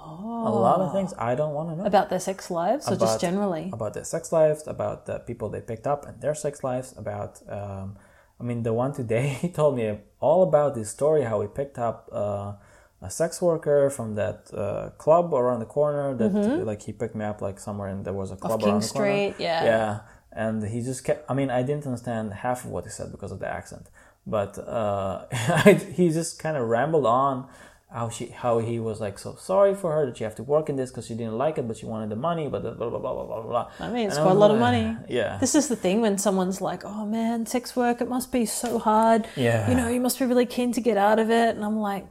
Oh. 0.07 0.49
A 0.49 0.53
lot 0.69 0.81
of 0.81 0.93
things 0.93 1.15
I 1.19 1.35
don't 1.35 1.55
want 1.55 1.71
to 1.71 1.77
know. 1.77 1.85
About 1.85 2.11
their 2.11 2.21
sex 2.21 2.51
lives, 2.51 2.89
or 2.89 2.97
just 2.97 3.21
generally? 3.21 3.71
about 3.73 3.95
their 3.95 4.05
sex 4.05 4.33
lives, 4.33 4.67
about 4.67 5.07
the 5.07 5.19
people 5.21 5.49
they 5.49 5.61
picked 5.61 5.87
up 5.87 6.07
and 6.07 6.21
their 6.21 6.35
sex 6.35 6.63
lives, 6.63 6.95
about 6.97 7.41
um, 7.49 7.97
I 8.41 8.45
mean 8.45 8.63
the 8.63 8.73
one 8.73 8.93
today 8.93 9.29
he 9.41 9.49
told 9.49 9.77
me 9.77 9.99
all 10.21 10.43
about 10.43 10.75
this 10.75 10.91
story 10.91 11.23
how 11.23 11.41
he 11.41 11.49
picked 11.49 11.79
up 11.79 12.09
uh, 12.13 12.53
a 13.01 13.11
sex 13.11 13.41
worker 13.41 13.91
from 13.91 14.15
that 14.15 14.51
uh, 14.53 14.91
club 14.99 15.35
around 15.35 15.61
the 15.61 15.67
corner 15.67 16.15
that 16.15 16.33
like 16.65 16.83
he 16.83 16.93
picked 16.93 17.15
me 17.15 17.25
up 17.25 17.41
like 17.41 17.59
somewhere 17.59 17.89
and 17.89 18.05
there 18.05 18.15
was 18.15 18.31
a 18.31 18.37
club 18.37 18.61
Mm-hmm. 18.61 18.67
King 18.67 18.73
around 18.73 18.83
the 18.83 18.89
corner. 18.89 19.33
Street, 19.33 19.35
yeah. 19.39 19.65
Yeah. 19.65 20.01
And 20.33 20.65
he 20.65 20.81
just 20.83 21.05
kept 21.05 21.31
I 21.31 21.35
mean 21.35 21.51
I 21.51 21.63
didn't 21.63 21.87
understand 21.87 22.33
half 22.33 22.65
of 22.65 22.71
what 22.71 22.85
he 22.85 22.91
said 22.91 23.13
because 23.13 23.33
of 23.33 23.41
the 23.41 23.49
accent. 23.49 23.87
But 24.27 24.59
uh, 24.59 25.27
he 25.97 26.09
just 26.11 26.39
kind 26.39 26.57
of 26.57 26.67
rambled 26.69 27.07
on 27.07 27.47
how 27.95 28.09
she 28.09 28.27
how 28.27 28.59
he 28.59 28.81
was 28.81 29.01
like 29.01 29.17
so 29.21 29.37
sorry 29.37 29.73
for 29.73 29.93
her 29.95 30.05
that 30.07 30.17
she 30.17 30.25
have 30.25 30.35
to 30.35 30.43
work 30.43 30.69
in 30.69 30.75
this 30.75 30.91
because 30.91 31.07
she 31.07 31.15
didn't 31.15 31.39
like 31.39 31.57
it 31.59 31.69
but 31.69 31.77
she 31.77 31.87
wanted 31.87 32.11
the 32.11 32.17
money 32.17 32.49
but 32.49 32.63
blah 32.63 32.73
blah 32.73 32.99
blah 32.99 32.99
blah 32.99 33.25
blah 33.25 33.43
blah. 33.43 33.71
I 33.79 33.89
mean, 33.89 34.09
it's 34.09 34.17
And 34.17 34.25
quite 34.25 34.37
a 34.37 34.39
lot 34.45 34.51
of 34.51 34.59
money. 34.59 34.97
Yeah. 35.09 35.39
This 35.39 35.55
is 35.55 35.69
the 35.69 35.77
thing 35.77 36.01
when 36.01 36.19
someone's 36.19 36.61
like, 36.61 36.83
"Oh 36.85 37.07
man, 37.07 37.47
sex 37.47 37.77
work, 37.77 38.01
it 38.01 38.09
must 38.09 38.33
be 38.33 38.47
so 38.47 38.79
hard." 38.79 39.29
Yeah. 39.37 39.71
You 39.71 39.77
know, 39.77 39.89
you 39.89 40.01
must 40.01 40.19
be 40.19 40.25
really 40.25 40.47
keen 40.47 40.73
to 40.73 40.81
get 40.81 40.97
out 40.97 41.19
of 41.21 41.31
it, 41.31 41.55
and 41.55 41.65
I'm 41.65 41.79
like, 41.79 42.05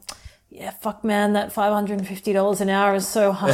"Yeah, 0.50 0.72
fuck, 0.72 1.04
man, 1.04 1.34
that 1.34 1.52
five 1.52 1.74
hundred 1.74 2.00
and 2.00 2.08
fifty 2.08 2.32
dollars 2.32 2.62
an 2.62 2.70
hour 2.70 2.96
is 2.96 3.08
so 3.08 3.32
hard." 3.42 3.54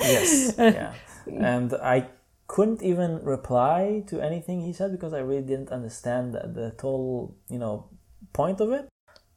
yes. 0.00 0.54
Yeah. 0.58 0.92
And 1.26 1.72
I 1.96 2.08
couldn't 2.46 2.82
even 2.82 3.24
reply 3.24 4.04
to 4.08 4.20
anything 4.20 4.60
he 4.60 4.74
said 4.74 4.92
because 4.92 5.14
I 5.14 5.20
really 5.20 5.46
didn't 5.52 5.70
understand 5.70 6.34
the, 6.34 6.42
the 6.60 6.70
total, 6.72 7.34
you 7.48 7.58
know, 7.58 7.88
point 8.34 8.60
of 8.60 8.72
it. 8.72 8.88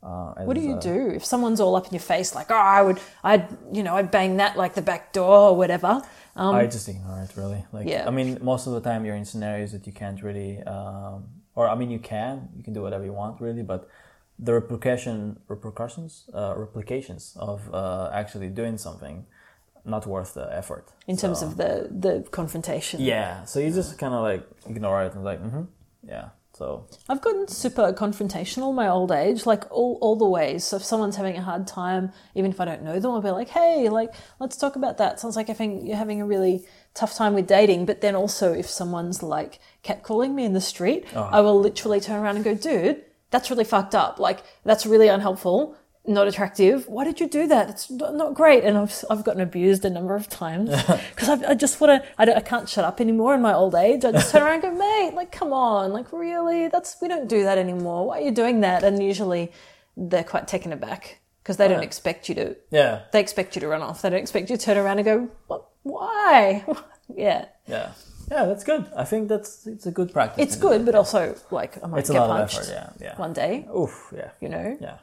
Uh, 0.04 0.34
what 0.46 0.54
do 0.56 0.62
you 0.62 0.76
uh, 0.76 0.80
do 0.80 1.10
if 1.10 1.26
someone's 1.26 1.60
all 1.60 1.76
up 1.76 1.88
in 1.88 1.94
your 1.94 2.00
face, 2.16 2.36
like, 2.36 2.50
"Oh, 2.52 2.56
I 2.56 2.82
would, 2.82 3.00
I'd, 3.24 3.48
you 3.74 3.84
know, 3.84 3.96
I'd 3.96 4.12
bang 4.12 4.38
that 4.38 4.56
like 4.56 4.74
the 4.76 4.82
back 4.82 5.12
door 5.14 5.50
or 5.50 5.56
whatever." 5.58 6.02
Um, 6.36 6.54
I 6.56 6.68
just 6.68 6.88
ignore 6.88 7.20
it 7.22 7.36
really. 7.36 7.66
Like, 7.72 7.88
Yeah. 7.88 8.08
I 8.08 8.12
mean, 8.12 8.38
most 8.42 8.68
of 8.68 8.74
the 8.74 8.82
time 8.82 9.06
you're 9.06 9.16
in 9.16 9.26
scenarios 9.26 9.72
that 9.72 9.88
you 9.88 9.94
can't 9.94 10.22
really, 10.22 10.62
um, 10.64 11.26
or 11.56 11.68
I 11.68 11.76
mean, 11.76 11.90
you 11.90 12.00
can, 12.00 12.50
you 12.56 12.64
can 12.64 12.74
do 12.74 12.82
whatever 12.84 13.04
you 13.04 13.14
want 13.14 13.42
really, 13.42 13.64
but 13.64 13.90
the 14.38 14.54
repercussion, 14.54 15.40
repercussions, 15.48 16.30
uh, 16.32 16.54
replications 16.56 17.36
of 17.40 17.74
uh, 17.74 18.12
actually 18.14 18.50
doing 18.50 18.78
something, 18.78 19.26
not 19.84 20.06
worth 20.06 20.36
the 20.36 20.48
effort. 20.56 20.86
in 21.08 21.18
terms 21.18 21.40
So- 21.40 21.48
of 21.48 21.58
the 21.58 21.72
the 22.06 22.14
confrontation. 22.30 23.02
yeah, 23.02 23.44
so 23.46 23.60
you 23.60 23.72
just 23.72 23.98
kind 23.98 24.14
of 24.14 24.22
like 24.22 24.44
ignore 24.70 25.04
it 25.06 25.16
and 25.16 25.24
like, 25.24 25.42
mm-hmm, 25.42 25.64
yeah. 26.08 26.30
So 26.58 26.88
I've 27.08 27.22
gotten 27.22 27.48
super 27.48 27.94
confrontational 27.94 28.74
my 28.74 28.88
old 28.88 29.12
age, 29.12 29.46
like 29.46 29.70
all, 29.70 30.00
all 30.02 30.16
the 30.16 30.26
ways. 30.26 30.64
So 30.64 30.78
if 30.78 30.84
someone's 30.84 31.16
having 31.16 31.38
a 31.38 31.42
hard 31.42 31.68
time, 31.68 32.12
even 32.34 32.50
if 32.50 32.60
I 32.60 32.66
don't 32.66 32.82
know 32.82 33.00
them, 33.00 33.12
I'll 33.12 33.22
be 33.22 33.30
like, 33.30 33.50
hey, 33.50 33.90
like, 33.90 34.10
let's 34.40 34.58
talk 34.58 34.76
about 34.76 34.98
that. 34.98 35.20
Sounds 35.20 35.36
like 35.36 35.52
I 35.52 35.54
think 35.54 35.88
you're 35.88 35.98
having 35.98 36.20
a 36.20 36.26
really 36.26 36.66
tough 36.96 37.14
time 37.14 37.36
with 37.36 37.46
dating. 37.46 37.86
But 37.86 38.02
then 38.02 38.16
also 38.16 38.54
if 38.54 38.68
someone's 38.68 39.22
like 39.22 39.60
catcalling 39.84 40.34
me 40.34 40.46
in 40.46 40.54
the 40.54 40.62
street, 40.62 41.06
oh. 41.14 41.30
I 41.32 41.42
will 41.42 41.60
literally 41.60 42.00
turn 42.00 42.24
around 42.24 42.38
and 42.38 42.46
go, 42.46 42.56
dude, 42.56 43.04
that's 43.30 43.52
really 43.52 43.64
fucked 43.64 43.94
up. 43.94 44.18
Like, 44.18 44.42
that's 44.64 44.88
really 44.88 45.10
unhelpful. 45.10 45.78
Not 46.08 46.28
attractive. 46.28 46.88
Why 46.88 47.04
did 47.04 47.20
you 47.20 47.28
do 47.28 47.48
that? 47.48 47.70
It's 47.70 47.92
not 47.92 48.34
great. 48.34 48.64
And 48.64 48.78
I've, 48.78 49.04
I've 49.10 49.24
gotten 49.24 49.42
abused 49.42 49.84
a 49.86 49.90
number 49.90 50.16
of 50.16 50.30
times 50.30 50.70
because 51.16 51.30
I 51.44 51.54
just 51.54 51.80
want 51.82 52.02
to, 52.02 52.10
I, 52.18 52.36
I 52.38 52.40
can't 52.40 52.68
shut 52.70 52.86
up 52.86 53.02
anymore 53.02 53.36
in 53.36 53.42
my 53.42 53.54
old 53.54 53.76
age. 53.76 54.06
I 54.06 54.12
just 54.14 54.32
turn 54.32 54.42
around 54.42 54.64
and 54.64 54.64
go, 54.64 54.72
mate, 54.72 55.14
like, 55.14 55.32
come 55.32 55.52
on, 55.52 55.92
like, 55.92 56.12
really? 56.14 56.70
That's, 56.70 56.98
we 57.02 57.08
don't 57.08 57.28
do 57.28 57.44
that 57.44 57.58
anymore. 57.58 58.08
Why 58.08 58.20
are 58.20 58.22
you 58.22 58.32
doing 58.32 58.62
that? 58.62 58.84
And 58.84 59.04
usually 59.04 59.52
they're 59.98 60.24
quite 60.24 60.48
taken 60.48 60.72
aback 60.72 61.20
because 61.44 61.58
they 61.58 61.68
don't 61.68 61.84
expect 61.84 62.30
you 62.30 62.36
to, 62.36 62.56
Yeah, 62.72 63.04
they 63.12 63.20
expect 63.20 63.56
you 63.56 63.62
to 63.62 63.68
run 63.68 63.82
off. 63.82 64.02
They 64.02 64.10
don't 64.10 64.20
expect 64.20 64.50
you 64.50 64.58
to 64.58 64.64
turn 64.64 64.78
around 64.78 65.00
and 65.00 65.06
go, 65.06 65.30
what, 65.48 65.66
why? 65.84 66.66
yeah. 67.16 67.46
yeah, 67.68 67.92
yeah. 68.32 68.46
That's 68.46 68.64
good. 68.64 68.90
I 68.96 69.04
think 69.04 69.28
that's 69.30 69.66
it's 69.68 69.86
a 69.86 69.92
good 69.92 70.12
practice. 70.12 70.44
It's 70.44 70.56
good, 70.56 70.86
but 70.86 70.96
also, 70.96 71.36
like, 71.52 71.82
I 71.84 71.88
might 71.88 72.00
It's 72.00 72.10
get 72.10 72.20
punched 72.20 72.60
effort. 72.60 72.70
Yeah, 72.70 72.90
yeah. 73.08 73.18
one 73.18 73.34
day, 73.34 73.68
Oof. 73.76 74.14
Yeah. 74.16 74.32
you 74.42 74.50
know? 74.50 74.78
Yeah. 74.80 74.98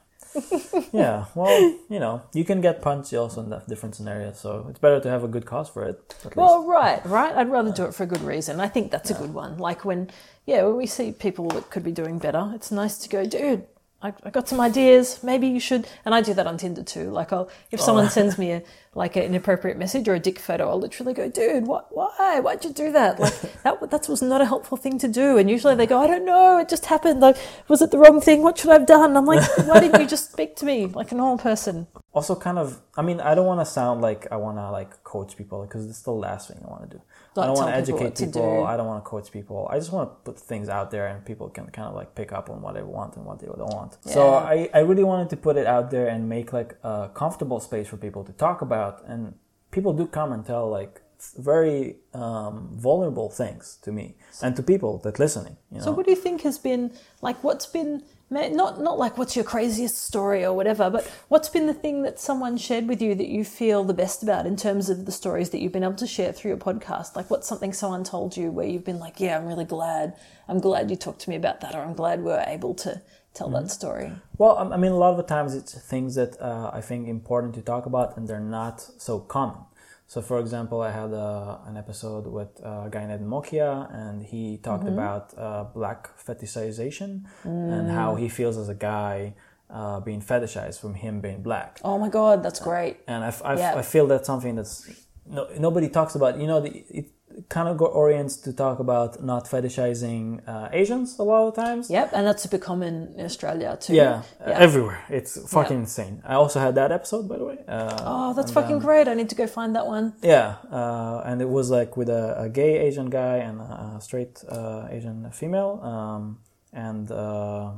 Yeah. 0.92 1.26
Well, 1.34 1.60
you 1.88 2.00
know, 2.00 2.22
you 2.32 2.44
can 2.44 2.60
get 2.60 2.82
punched 2.82 3.14
also 3.14 3.42
in 3.42 3.50
that 3.50 3.68
different 3.68 3.94
scenarios, 3.94 4.38
so 4.38 4.66
it's 4.68 4.78
better 4.78 5.00
to 5.00 5.08
have 5.08 5.24
a 5.24 5.28
good 5.28 5.46
cause 5.46 5.68
for 5.68 5.84
it. 5.84 6.14
At 6.20 6.24
least. 6.24 6.36
Well, 6.36 6.66
right, 6.66 7.04
right. 7.06 7.34
I'd 7.34 7.50
rather 7.50 7.72
do 7.72 7.84
it 7.84 7.94
for 7.94 8.02
a 8.04 8.06
good 8.06 8.22
reason. 8.22 8.60
I 8.60 8.68
think 8.68 8.90
that's 8.90 9.10
a 9.10 9.14
good 9.14 9.34
one. 9.34 9.58
Like 9.58 9.84
when, 9.84 10.10
yeah, 10.46 10.62
when 10.64 10.76
we 10.76 10.86
see 10.86 11.12
people 11.12 11.48
that 11.50 11.70
could 11.70 11.84
be 11.84 11.92
doing 11.92 12.18
better, 12.18 12.52
it's 12.54 12.70
nice 12.70 12.98
to 12.98 13.08
go, 13.08 13.24
dude. 13.24 13.66
I, 14.04 14.12
I 14.22 14.28
got 14.28 14.46
some 14.46 14.60
ideas. 14.60 15.20
Maybe 15.22 15.48
you 15.48 15.58
should. 15.58 15.88
And 16.04 16.14
I 16.14 16.20
do 16.20 16.34
that 16.34 16.46
on 16.46 16.58
Tinder 16.58 16.82
too. 16.82 17.08
Like, 17.10 17.32
I'll 17.32 17.48
if 17.70 17.80
oh. 17.80 17.84
someone 17.84 18.10
sends 18.10 18.36
me 18.42 18.52
a 18.52 18.62
like 18.94 19.16
an 19.16 19.22
inappropriate 19.24 19.78
message 19.78 20.06
or 20.06 20.14
a 20.14 20.20
dick 20.20 20.38
photo, 20.38 20.68
I'll 20.68 20.78
literally 20.78 21.14
go, 21.14 21.28
dude, 21.30 21.66
what? 21.66 21.88
Why? 21.90 22.38
Why'd 22.40 22.64
you 22.64 22.72
do 22.72 22.92
that? 22.92 23.18
Like 23.18 23.40
that. 23.62 23.90
That 23.90 24.08
was 24.08 24.20
not 24.20 24.42
a 24.42 24.44
helpful 24.44 24.76
thing 24.76 24.98
to 24.98 25.08
do. 25.08 25.38
And 25.38 25.48
usually 25.48 25.74
they 25.74 25.86
go, 25.86 25.98
I 25.98 26.06
don't 26.06 26.26
know. 26.26 26.58
It 26.58 26.68
just 26.68 26.86
happened. 26.86 27.20
Like, 27.20 27.38
was 27.68 27.80
it 27.80 27.90
the 27.90 27.98
wrong 27.98 28.20
thing? 28.20 28.42
What 28.42 28.58
should 28.58 28.70
I 28.70 28.74
have 28.74 28.86
done? 28.86 29.16
I'm 29.16 29.24
like, 29.24 29.42
why 29.66 29.80
didn't 29.80 30.00
you 30.00 30.06
just 30.06 30.30
speak 30.32 30.54
to 30.56 30.66
me 30.66 30.86
like 30.86 31.10
a 31.10 31.14
normal 31.14 31.38
person? 31.38 31.86
also, 32.12 32.36
kind 32.36 32.58
of. 32.58 32.80
I 32.96 33.02
mean, 33.02 33.20
I 33.20 33.34
don't 33.34 33.46
want 33.46 33.60
to 33.60 33.66
sound 33.66 34.00
like 34.00 34.26
I 34.30 34.36
want 34.36 34.58
to 34.58 34.70
like 34.70 35.02
coach 35.02 35.36
people 35.36 35.62
because 35.62 35.88
it's 35.88 36.02
the 36.02 36.12
last 36.12 36.48
thing 36.48 36.60
I 36.64 36.70
want 36.70 36.90
to 36.90 36.96
do. 36.98 37.02
I 37.42 37.46
don't 37.46 37.56
want 37.56 37.74
to 37.74 37.92
people 37.92 38.06
educate 38.06 38.26
people. 38.26 38.60
do. 38.60 38.64
I 38.64 38.76
don't 38.76 38.86
want 38.86 39.04
to 39.04 39.08
coach 39.08 39.30
people. 39.32 39.68
I 39.70 39.78
just 39.78 39.92
want 39.92 40.08
to 40.10 40.14
put 40.24 40.38
things 40.38 40.68
out 40.68 40.90
there 40.90 41.06
and 41.06 41.24
people 41.24 41.48
can 41.48 41.66
kind 41.66 41.88
of 41.88 41.94
like 41.94 42.14
pick 42.14 42.32
up 42.32 42.48
on 42.50 42.62
what 42.62 42.74
they 42.74 42.82
want 42.82 43.16
and 43.16 43.24
what 43.24 43.40
they 43.40 43.46
don't 43.46 43.58
want. 43.58 43.96
So 44.02 44.34
I, 44.34 44.68
I 44.72 44.80
really 44.80 45.04
wanted 45.04 45.30
to 45.30 45.36
put 45.36 45.56
it 45.56 45.66
out 45.66 45.90
there 45.90 46.08
and 46.08 46.28
make 46.28 46.52
like 46.52 46.76
a 46.82 47.10
comfortable 47.12 47.60
space 47.60 47.88
for 47.88 47.96
people 47.96 48.24
to 48.24 48.32
talk 48.32 48.62
about. 48.62 49.04
And 49.06 49.34
people 49.70 49.92
do 49.92 50.06
come 50.06 50.32
and 50.32 50.44
tell 50.46 50.68
like 50.68 51.00
very 51.38 51.96
um, 52.12 52.68
vulnerable 52.72 53.30
things 53.30 53.78
to 53.82 53.92
me 53.92 54.14
and 54.42 54.54
to 54.56 54.62
people 54.62 54.98
that 54.98 55.18
listening. 55.18 55.56
You 55.70 55.78
know? 55.78 55.84
So, 55.84 55.92
what 55.92 56.06
do 56.06 56.12
you 56.12 56.16
think 56.16 56.42
has 56.42 56.58
been 56.58 56.92
like? 57.22 57.42
What's 57.42 57.66
been 57.66 58.02
not 58.34 58.80
not 58.80 58.98
like 58.98 59.16
what's 59.16 59.36
your 59.36 59.44
craziest 59.44 59.96
story 59.96 60.44
or 60.44 60.52
whatever, 60.52 60.90
but 60.90 61.10
what's 61.28 61.48
been 61.48 61.66
the 61.66 61.74
thing 61.74 62.02
that 62.02 62.18
someone 62.18 62.56
shared 62.56 62.88
with 62.88 63.00
you 63.00 63.14
that 63.14 63.28
you 63.28 63.44
feel 63.44 63.84
the 63.84 63.94
best 63.94 64.22
about 64.22 64.46
in 64.46 64.56
terms 64.56 64.90
of 64.90 65.06
the 65.06 65.12
stories 65.12 65.50
that 65.50 65.60
you've 65.60 65.72
been 65.72 65.84
able 65.84 65.94
to 65.94 66.06
share 66.06 66.32
through 66.32 66.50
your 66.50 66.58
podcast? 66.58 67.16
Like, 67.16 67.30
what's 67.30 67.48
something 67.48 67.72
someone 67.72 68.04
told 68.04 68.36
you 68.36 68.50
where 68.50 68.66
you've 68.66 68.84
been 68.84 68.98
like, 68.98 69.20
"Yeah, 69.20 69.38
I'm 69.38 69.46
really 69.46 69.64
glad. 69.64 70.14
I'm 70.48 70.60
glad 70.60 70.90
you 70.90 70.96
talked 70.96 71.20
to 71.22 71.30
me 71.30 71.36
about 71.36 71.60
that," 71.60 71.74
or 71.74 71.82
"I'm 71.82 71.94
glad 71.94 72.18
we 72.20 72.26
were 72.26 72.44
able 72.46 72.74
to 72.74 73.00
tell 73.32 73.50
that 73.50 73.70
story." 73.70 74.12
Well, 74.36 74.56
I 74.56 74.74
I 74.74 74.76
mean, 74.76 74.92
a 74.92 74.96
lot 74.96 75.12
of 75.12 75.16
the 75.16 75.22
times 75.22 75.54
it's 75.54 75.74
things 75.74 76.14
that 76.16 76.40
uh, 76.40 76.70
I 76.72 76.80
think 76.80 77.08
important 77.08 77.54
to 77.54 77.62
talk 77.62 77.86
about, 77.86 78.16
and 78.16 78.26
they're 78.28 78.40
not 78.40 78.80
so 78.98 79.20
common. 79.20 79.58
So, 80.06 80.20
for 80.20 80.38
example, 80.38 80.80
I 80.82 80.90
had 80.90 81.12
uh, 81.12 81.58
an 81.66 81.76
episode 81.76 82.26
with 82.26 82.48
uh, 82.64 82.84
a 82.86 82.90
guy 82.90 83.06
named 83.06 83.26
Mokia, 83.26 83.92
and 83.92 84.22
he 84.22 84.58
talked 84.58 84.86
about 84.86 85.32
uh, 85.36 85.64
black 85.64 86.10
fetishization 86.18 87.24
and 87.44 87.90
how 87.90 88.14
he 88.14 88.28
feels 88.28 88.56
as 88.56 88.68
a 88.68 88.74
guy 88.74 89.34
uh, 89.70 90.00
being 90.00 90.20
fetishized 90.20 90.78
from 90.80 90.94
him 90.94 91.20
being 91.20 91.42
black. 91.42 91.80
Oh 91.82 91.98
my 91.98 92.08
god, 92.10 92.42
that's 92.42 92.60
great. 92.60 92.98
And 93.08 93.24
I, 93.24 93.28
f- 93.28 93.42
I 93.44 93.54
Yeah. 93.56 93.74
I 93.76 93.82
feel 93.82 94.06
that's 94.06 94.26
something 94.26 94.54
that's 94.54 94.88
no, 95.26 95.48
nobody 95.58 95.88
talks 95.88 96.14
about. 96.14 96.38
You 96.38 96.46
know, 96.46 96.60
the, 96.60 96.70
it 96.90 97.06
kind 97.48 97.68
of 97.68 97.76
go- 97.76 97.86
orients 97.86 98.36
to 98.36 98.52
talk 98.52 98.78
about 98.78 99.22
not 99.24 99.44
fetishizing 99.46 100.40
uh, 100.48 100.68
Asians 100.72 101.18
a 101.18 101.22
lot 101.22 101.48
of 101.48 101.54
times. 101.54 101.90
Yep, 101.90 102.10
and 102.12 102.26
that's 102.26 102.42
super 102.42 102.58
common 102.58 103.14
in 103.18 103.24
Australia 103.24 103.76
too. 103.80 103.94
Yeah, 103.94 104.22
uh, 104.40 104.50
Yeah. 104.50 104.58
everywhere. 104.66 105.00
It's 105.08 105.32
fucking 105.50 105.78
insane. 105.78 106.22
I 106.24 106.34
also 106.34 106.60
had 106.60 106.74
that 106.76 106.90
episode, 106.92 107.28
by 107.28 107.38
the 107.38 107.44
way. 107.44 107.58
Uh, 107.68 107.96
Oh, 108.06 108.34
that's 108.34 108.52
fucking 108.52 108.76
um, 108.76 108.82
great. 108.88 109.08
I 109.08 109.14
need 109.14 109.28
to 109.30 109.34
go 109.34 109.46
find 109.46 109.74
that 109.76 109.86
one. 109.86 110.14
Yeah, 110.22 110.56
uh, 110.70 111.22
and 111.28 111.40
it 111.42 111.48
was 111.48 111.70
like 111.70 111.96
with 111.96 112.08
a, 112.08 112.24
a 112.42 112.48
gay 112.48 112.78
Asian 112.86 113.08
guy 113.10 113.36
and 113.48 113.60
a, 113.60 113.94
a 113.96 114.00
straight 114.00 114.42
uh, 114.48 114.86
Asian 114.90 115.30
female, 115.32 115.80
um, 115.82 116.38
and 116.72 117.10
uh, 117.10 117.70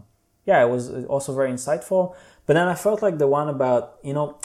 yeah, 0.44 0.62
it 0.64 0.68
was 0.70 0.90
also 1.06 1.34
very 1.34 1.50
insightful. 1.50 2.14
But 2.46 2.54
then 2.54 2.68
I 2.68 2.74
felt 2.74 3.02
like 3.02 3.18
the 3.18 3.26
one 3.26 3.48
about 3.48 3.98
you 4.04 4.12
know, 4.14 4.38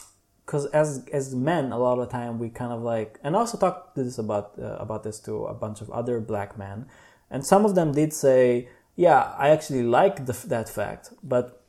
because 0.52 0.66
as 0.66 1.06
as 1.14 1.34
men, 1.34 1.72
a 1.72 1.78
lot 1.78 1.98
of 1.98 2.10
the 2.10 2.12
time 2.12 2.38
we 2.38 2.50
kind 2.50 2.74
of 2.74 2.82
like, 2.82 3.18
and 3.24 3.38
I 3.38 3.40
also 3.40 3.58
talked 3.58 3.96
this 3.96 4.18
about 4.18 4.60
uh, 4.60 4.76
about 4.86 5.02
this 5.04 5.18
to 5.22 5.46
a 5.46 5.54
bunch 5.54 5.80
of 5.80 5.90
other 5.92 6.20
black 6.20 6.58
men, 6.58 6.88
and 7.30 7.46
some 7.46 7.64
of 7.64 7.74
them 7.74 7.94
did 7.94 8.12
say, 8.12 8.68
yeah, 8.98 9.34
I 9.38 9.52
actually 9.52 9.84
like 9.84 10.26
the, 10.26 10.34
that 10.48 10.68
fact, 10.68 11.14
but 11.24 11.64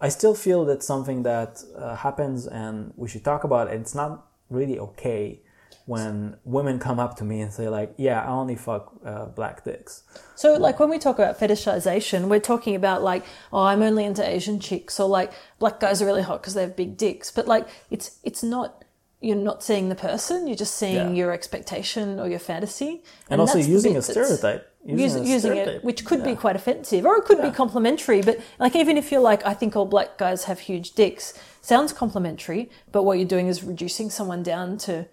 I 0.00 0.08
still 0.08 0.34
feel 0.34 0.64
that's 0.64 0.84
something 0.84 1.22
that 1.22 1.62
uh, 1.78 1.94
happens 1.94 2.48
and 2.48 2.92
we 2.96 3.08
should 3.08 3.24
talk 3.24 3.44
about 3.44 3.68
it. 3.68 3.80
It's 3.80 3.94
not 3.94 4.26
really 4.50 4.80
okay 4.80 5.40
when 5.86 6.36
women 6.44 6.78
come 6.78 6.98
up 6.98 7.16
to 7.16 7.24
me 7.24 7.40
and 7.40 7.52
say 7.52 7.68
like, 7.68 7.92
"Yeah, 7.98 8.22
I 8.22 8.28
only 8.28 8.56
fuck 8.56 8.92
uh, 9.04 9.26
black 9.26 9.64
dicks." 9.64 10.02
So, 10.34 10.54
like, 10.54 10.80
when 10.80 10.88
we 10.88 10.98
talk 10.98 11.18
about 11.18 11.38
fetishization, 11.38 12.28
we're 12.28 12.40
talking 12.40 12.74
about, 12.74 13.02
like, 13.02 13.24
oh, 13.52 13.62
I'm 13.62 13.82
only 13.82 14.04
into 14.04 14.26
Asian 14.28 14.58
chicks, 14.60 14.98
or 14.98 15.08
like, 15.08 15.32
black 15.58 15.78
guys 15.80 16.02
are 16.02 16.06
really 16.06 16.22
hot 16.22 16.40
because 16.42 16.54
they 16.54 16.62
have 16.62 16.74
big 16.74 16.96
dicks. 16.96 17.30
But, 17.30 17.46
like, 17.46 17.68
it's 17.90 18.18
it's 18.24 18.42
not, 18.42 18.84
you're 19.20 19.36
not 19.36 19.62
seeing 19.62 19.90
the 19.90 19.94
person, 19.94 20.46
you're 20.46 20.56
just 20.56 20.74
seeing 20.74 21.10
Yeah. 21.10 21.20
your 21.24 21.32
expectation 21.32 22.18
or 22.18 22.28
your 22.28 22.38
fantasy. 22.40 23.02
And, 23.30 23.40
also 23.40 23.58
using 23.58 23.96
a 23.96 24.02
stereotype, 24.02 24.66
using, 24.84 25.24
Using, 25.24 25.38
stereotype. 25.40 25.74
it, 25.76 25.84
which 25.84 26.04
could 26.04 26.24
be 26.24 26.34
quite 26.34 26.56
offensive, 26.56 27.06
or 27.06 27.16
it 27.16 27.24
could 27.24 27.38
Yeah. 27.38 27.50
be 27.50 27.54
complimentary. 27.54 28.20
But 28.22 28.38
like, 28.58 28.74
even 28.74 28.96
if 28.96 29.12
you're 29.12 29.20
like, 29.22 29.44
I 29.46 29.54
think 29.54 29.76
all 29.76 29.86
black 29.86 30.18
guys 30.18 30.44
have 30.44 30.60
huge 30.60 30.92
dicks, 30.92 31.32
sounds 31.62 31.92
complimentary, 31.92 32.70
but 32.92 33.04
what 33.04 33.18
you're 33.18 33.28
doing 33.28 33.46
is 33.48 33.62
reducing 33.62 34.10
someone 34.10 34.42
down 34.42 34.76
to 34.78 35.06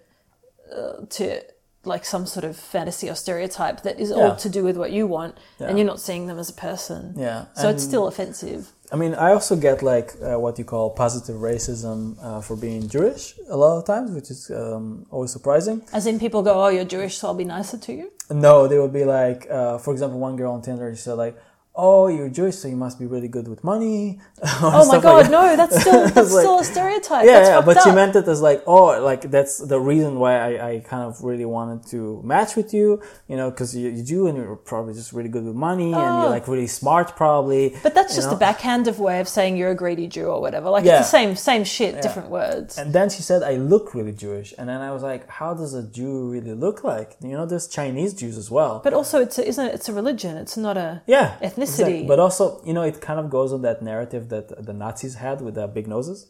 uh, 0.72 1.06
to 1.10 1.42
like 1.84 2.04
some 2.04 2.26
sort 2.26 2.44
of 2.44 2.56
fantasy 2.56 3.10
or 3.10 3.14
stereotype 3.16 3.82
that 3.82 3.98
is 3.98 4.10
Yeah. 4.10 4.16
all 4.28 4.36
to 4.36 4.48
do 4.48 4.62
with 4.62 4.76
what 4.76 4.92
you 4.92 5.04
want, 5.08 5.34
Yeah. 5.58 5.66
and 5.68 5.78
you're 5.78 5.86
not 5.94 6.00
seeing 6.00 6.28
them 6.28 6.38
as 6.38 6.48
a 6.48 6.52
person. 6.68 7.14
Yeah, 7.16 7.46
So 7.60 7.68
it's 7.70 7.82
still 7.82 8.06
offensive. 8.06 8.70
I 8.92 8.96
mean, 8.96 9.14
I 9.14 9.32
also 9.32 9.56
get 9.56 9.82
like 9.82 10.14
uh, 10.22 10.38
what 10.38 10.58
you 10.58 10.64
call 10.64 10.90
positive 10.90 11.36
racism 11.36 11.98
uh, 12.22 12.40
for 12.40 12.56
being 12.56 12.88
Jewish 12.88 13.34
a 13.48 13.56
lot 13.56 13.78
of 13.78 13.84
times, 13.84 14.10
which 14.12 14.30
is 14.30 14.50
um, 14.50 15.06
always 15.10 15.32
surprising. 15.32 15.82
As 15.92 16.06
in, 16.06 16.18
people 16.20 16.42
go, 16.42 16.52
"Oh, 16.64 16.68
you're 16.68 16.84
Jewish, 16.96 17.14
so 17.18 17.28
I'll 17.28 17.34
be 17.44 17.50
nicer 17.56 17.78
to 17.78 17.92
you." 17.92 18.06
No, 18.30 18.68
they 18.68 18.78
would 18.78 18.92
be 18.92 19.04
like, 19.04 19.40
uh, 19.50 19.78
for 19.78 19.92
example, 19.94 20.18
one 20.20 20.36
girl 20.36 20.52
on 20.52 20.62
Tinder, 20.62 20.94
she 20.94 21.02
said 21.02 21.14
like, 21.24 21.36
"Oh, 21.74 22.08
you're 22.08 22.28
Jewish, 22.28 22.56
so 22.56 22.68
you 22.68 22.76
must 22.76 22.98
be 22.98 23.06
really 23.06 23.28
good 23.28 23.48
with 23.48 23.62
money." 23.64 24.20
Oh 24.64 24.86
my 24.86 25.00
god, 25.00 25.30
no, 25.30 25.56
that's 25.56 25.80
still 25.84 26.02
that's 26.08 26.32
like- 26.32 26.42
still 26.44 26.58
a 26.60 26.64
stereotype. 26.64 27.24
Yeah, 27.24 27.40
yeah, 27.42 27.60
but 27.60 27.80
she 27.82 27.90
meant 27.90 28.14
it 28.16 28.26
as 28.28 28.40
like, 28.42 28.62
oh, 28.66 29.00
like 29.02 29.22
that's 29.30 29.58
the 29.58 29.80
reason 29.80 30.18
why 30.18 30.32
I, 30.38 30.68
I 30.70 30.78
kind 30.80 31.02
of 31.08 31.22
really 31.22 31.44
wanted 31.44 31.86
to 31.92 32.20
match 32.24 32.56
with 32.56 32.72
you, 32.74 33.00
you 33.28 33.36
know, 33.36 33.50
because 33.50 33.74
you, 33.76 33.88
you're 33.88 34.04
Jew 34.04 34.26
and 34.28 34.36
you're 34.36 34.56
probably 34.56 34.94
just 34.94 35.12
really 35.12 35.28
good 35.28 35.44
with 35.44 35.54
money 35.54 35.92
and 35.92 36.02
Oh. 36.02 36.20
you're 36.22 36.30
like 36.30 36.46
really 36.48 36.66
smart, 36.66 37.16
probably. 37.16 37.74
But 37.82 37.94
that's 37.94 38.14
just 38.14 38.28
know? 38.30 38.36
a 38.36 38.38
backhanded 38.38 38.98
way 38.98 39.20
of 39.20 39.28
saying 39.28 39.56
you're 39.56 39.70
a 39.70 39.74
greedy 39.74 40.06
Jew 40.08 40.26
or 40.26 40.40
whatever. 40.40 40.68
Like 40.70 40.84
Yeah. 40.84 41.00
it's 41.00 41.10
the 41.10 41.16
same 41.18 41.36
same 41.36 41.64
shit, 41.64 42.02
different 42.02 42.28
words. 42.30 42.78
And 42.78 42.92
then 42.92 43.08
she 43.10 43.22
said, 43.22 43.42
I 43.42 43.54
look 43.56 43.94
really 43.94 44.12
Jewish. 44.12 44.52
And 44.58 44.68
then 44.68 44.80
I 44.80 44.90
was 44.92 45.02
like, 45.02 45.28
how 45.28 45.54
does 45.54 45.72
a 45.74 45.82
Jew 45.82 46.28
really 46.30 46.52
look 46.54 46.84
like? 46.84 47.16
You 47.20 47.32
know, 47.36 47.46
there's 47.46 47.66
Chinese 47.68 48.12
Jews 48.14 48.36
as 48.36 48.50
well. 48.50 48.80
But 48.84 48.92
also, 48.94 49.20
it's 49.20 49.38
a, 49.38 49.46
isn't 49.46 49.66
it? 49.66 49.74
It's 49.74 49.88
a 49.88 49.92
religion. 49.92 50.36
It's 50.36 50.56
not 50.56 50.76
a 50.76 51.02
yeah. 51.06 51.36
Ethnicity. 51.62 51.70
exactly. 51.70 52.06
But 52.06 52.18
also, 52.18 52.62
you 52.64 52.72
know, 52.72 52.82
it 52.82 53.00
kind 53.00 53.18
of 53.18 53.30
goes 53.30 53.52
on 53.52 53.62
that 53.62 53.82
narrative 53.82 54.28
that 54.28 54.64
the 54.64 54.72
Nazis 54.72 55.14
had 55.16 55.40
with 55.40 55.54
the 55.54 55.66
big 55.66 55.86
noses. 55.86 56.28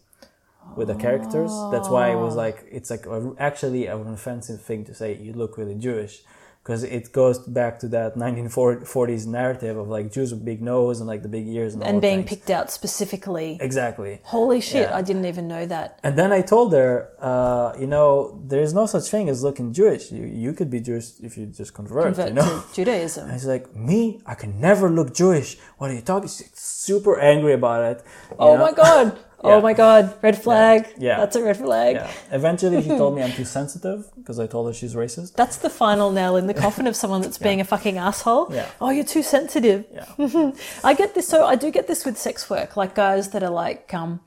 With 0.77 0.89
the 0.89 0.95
characters, 0.95 1.53
that's 1.73 1.89
why 1.89 2.13
it 2.13 2.15
was 2.15 2.35
oh. 2.35 2.45
like 2.45 2.65
it's 2.71 2.89
like 2.89 3.05
a, 3.05 3.35
actually 3.39 3.87
an 3.87 4.07
offensive 4.07 4.63
thing 4.63 4.85
to 4.85 4.95
say 4.95 5.17
you 5.17 5.33
look 5.33 5.59
really 5.59 5.75
Jewish, 5.75 6.23
because 6.63 6.85
it 6.85 7.13
goes 7.13 7.39
back 7.41 7.79
to 7.81 7.89
that 7.89 8.15
1940s 8.17 9.27
narrative 9.27 9.77
of 9.77 9.89
like 9.89 10.13
Jews 10.13 10.33
with 10.33 10.45
big 10.45 10.63
nose 10.63 11.01
and 11.01 11.09
like 11.09 11.23
the 11.23 11.29
big 11.29 11.47
ears 11.49 11.75
and 11.75 11.83
and 11.83 12.01
being 12.01 12.19
things. 12.19 12.29
picked 12.31 12.51
out 12.51 12.71
specifically. 12.71 13.59
exactly. 13.61 14.21
Holy 14.25 14.61
shit! 14.61 14.89
Yeah. 14.89 14.97
I 14.97 15.03
didn't 15.03 15.25
even 15.27 15.49
know 15.49 15.67
that. 15.67 15.99
And 16.03 16.17
then 16.17 16.31
I 16.33 16.41
told 16.43 16.73
her, 16.73 17.11
uh, 17.19 17.73
you 17.79 17.87
know, 17.87 18.41
there's 18.47 18.73
no 18.75 18.87
such 18.87 19.09
thing 19.11 19.29
as 19.29 19.43
looking 19.43 19.73
Jewish. 19.73 20.13
You, 20.13 20.25
you 20.25 20.53
could 20.53 20.71
be 20.71 20.81
Jewish 20.81 21.07
if 21.21 21.37
you 21.37 21.47
just 21.47 21.75
convert, 21.75 22.05
Convert 22.15 22.29
you 22.29 22.35
know? 22.35 22.63
to 22.69 22.75
Judaism. 22.75 23.29
And 23.29 23.35
she's 23.41 23.47
like, 23.47 23.75
me? 23.75 24.21
I 24.27 24.35
can 24.35 24.61
never 24.61 24.89
look 24.89 25.15
Jewish. 25.15 25.59
What 25.79 25.91
are 25.91 25.95
you 25.95 26.01
talking? 26.03 26.29
She's 26.29 26.51
super 26.55 27.19
angry 27.19 27.55
about 27.55 27.83
it. 27.91 28.05
Oh 28.39 28.57
know? 28.57 28.65
my 28.67 28.73
god! 28.73 29.19
Oh 29.43 29.61
my 29.61 29.73
god! 29.73 30.15
Red 30.23 30.41
flag. 30.41 30.89
Yeah. 30.99 31.19
That's 31.19 31.37
a 31.37 31.43
red 31.43 31.57
flag. 31.57 31.97
Yeah. 31.97 32.11
Eventually, 32.31 32.83
she 32.83 32.89
told 32.89 33.17
me 33.17 33.23
I'm 33.23 33.33
too 33.41 33.45
sensitive 33.45 34.11
because 34.17 34.39
I 34.39 34.47
told 34.47 34.67
her 34.69 34.73
she's 34.73 34.95
racist. 34.95 35.35
That's 35.35 35.57
the 35.57 35.71
final 35.71 36.11
nail 36.13 36.37
in 36.37 36.47
the 36.47 36.55
coffin 36.55 36.87
of 36.87 36.97
someone 36.97 37.23
that's 37.23 37.39
being 37.49 37.61
a 37.61 37.65
fucking 37.65 37.99
asshole. 37.99 38.49
Yeah. 38.53 38.69
Oh, 38.81 38.91
you're 38.91 39.05
too 39.05 39.23
sensitive. 39.23 39.85
Yeah. 39.93 40.53
I 40.85 40.95
get 40.95 41.15
this. 41.15 41.27
So 41.29 41.45
I 41.47 41.57
do 41.57 41.71
get 41.71 41.87
this 41.87 42.05
with 42.05 42.17
sex 42.19 42.49
work, 42.49 42.77
like 42.77 42.95
guys 42.95 43.31
that 43.31 43.43
are 43.43 43.51
like, 43.51 43.93
um, 43.95 44.21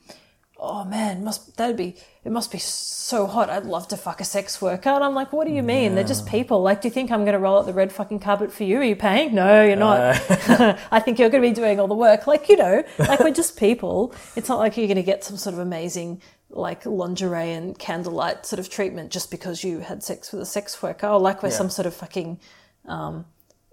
oh 0.59 0.85
man, 0.85 1.23
must 1.23 1.57
that'd 1.57 1.75
be 1.77 1.95
it 2.23 2.31
must 2.31 2.51
be 2.51 2.57
so 2.57 3.27
hot. 3.27 3.49
I'd 3.49 3.65
love 3.65 3.87
to 3.89 3.97
fuck 3.97 4.19
a 4.19 4.23
sex 4.23 4.61
worker. 4.61 4.89
And 4.89 5.03
I'm 5.03 5.13
like, 5.13 5.31
what 5.31 5.45
do 5.45 5.53
you 5.53 5.61
mean? 5.61 5.93
They're 5.95 6.03
just 6.03 6.25
people. 6.25 6.61
Like, 6.63 6.81
do 6.81 6.87
you 6.87 6.91
think 6.93 7.11
I'm 7.11 7.21
going 7.21 7.33
to 7.33 7.39
roll 7.39 7.59
out 7.59 7.65
the 7.67 7.73
red 7.73 7.91
fucking 7.91 8.19
carpet 8.19 8.51
for 8.51 8.63
you? 8.63 8.79
Are 8.79 8.83
you 8.83 8.95
paying? 8.95 9.35
No, 9.35 9.63
you're 9.63 9.75
not. 9.75 9.99
I 10.91 10.99
think 10.99 11.19
you're 11.19 11.29
going 11.29 11.43
to 11.43 11.49
be 11.49 11.53
doing 11.53 11.79
all 11.79 11.87
the 11.87 11.93
work. 11.93 12.25
Like, 12.25 12.49
you 12.49 12.57
know, 12.57 12.83
like 12.97 13.19
we're 13.19 13.31
just 13.31 13.57
people. 13.59 14.13
It's 14.35 14.49
not 14.49 14.57
like 14.57 14.75
you're 14.75 14.87
going 14.87 14.95
to 14.97 15.03
get 15.03 15.23
some 15.23 15.37
sort 15.37 15.53
of 15.53 15.59
amazing 15.59 16.21
like 16.49 16.85
lingerie 16.85 17.51
and 17.51 17.77
candlelight 17.77 18.45
sort 18.45 18.59
of 18.59 18.69
treatment 18.69 19.11
just 19.11 19.29
because 19.29 19.63
you 19.63 19.79
had 19.79 20.01
sex 20.03 20.31
with 20.31 20.41
a 20.41 20.45
sex 20.45 20.81
worker, 20.81 21.07
or 21.07 21.19
like 21.19 21.43
we're 21.43 21.49
Yeah. 21.49 21.55
some 21.55 21.69
sort 21.69 21.85
of 21.85 21.93
fucking 21.93 22.39
um, 22.87 23.25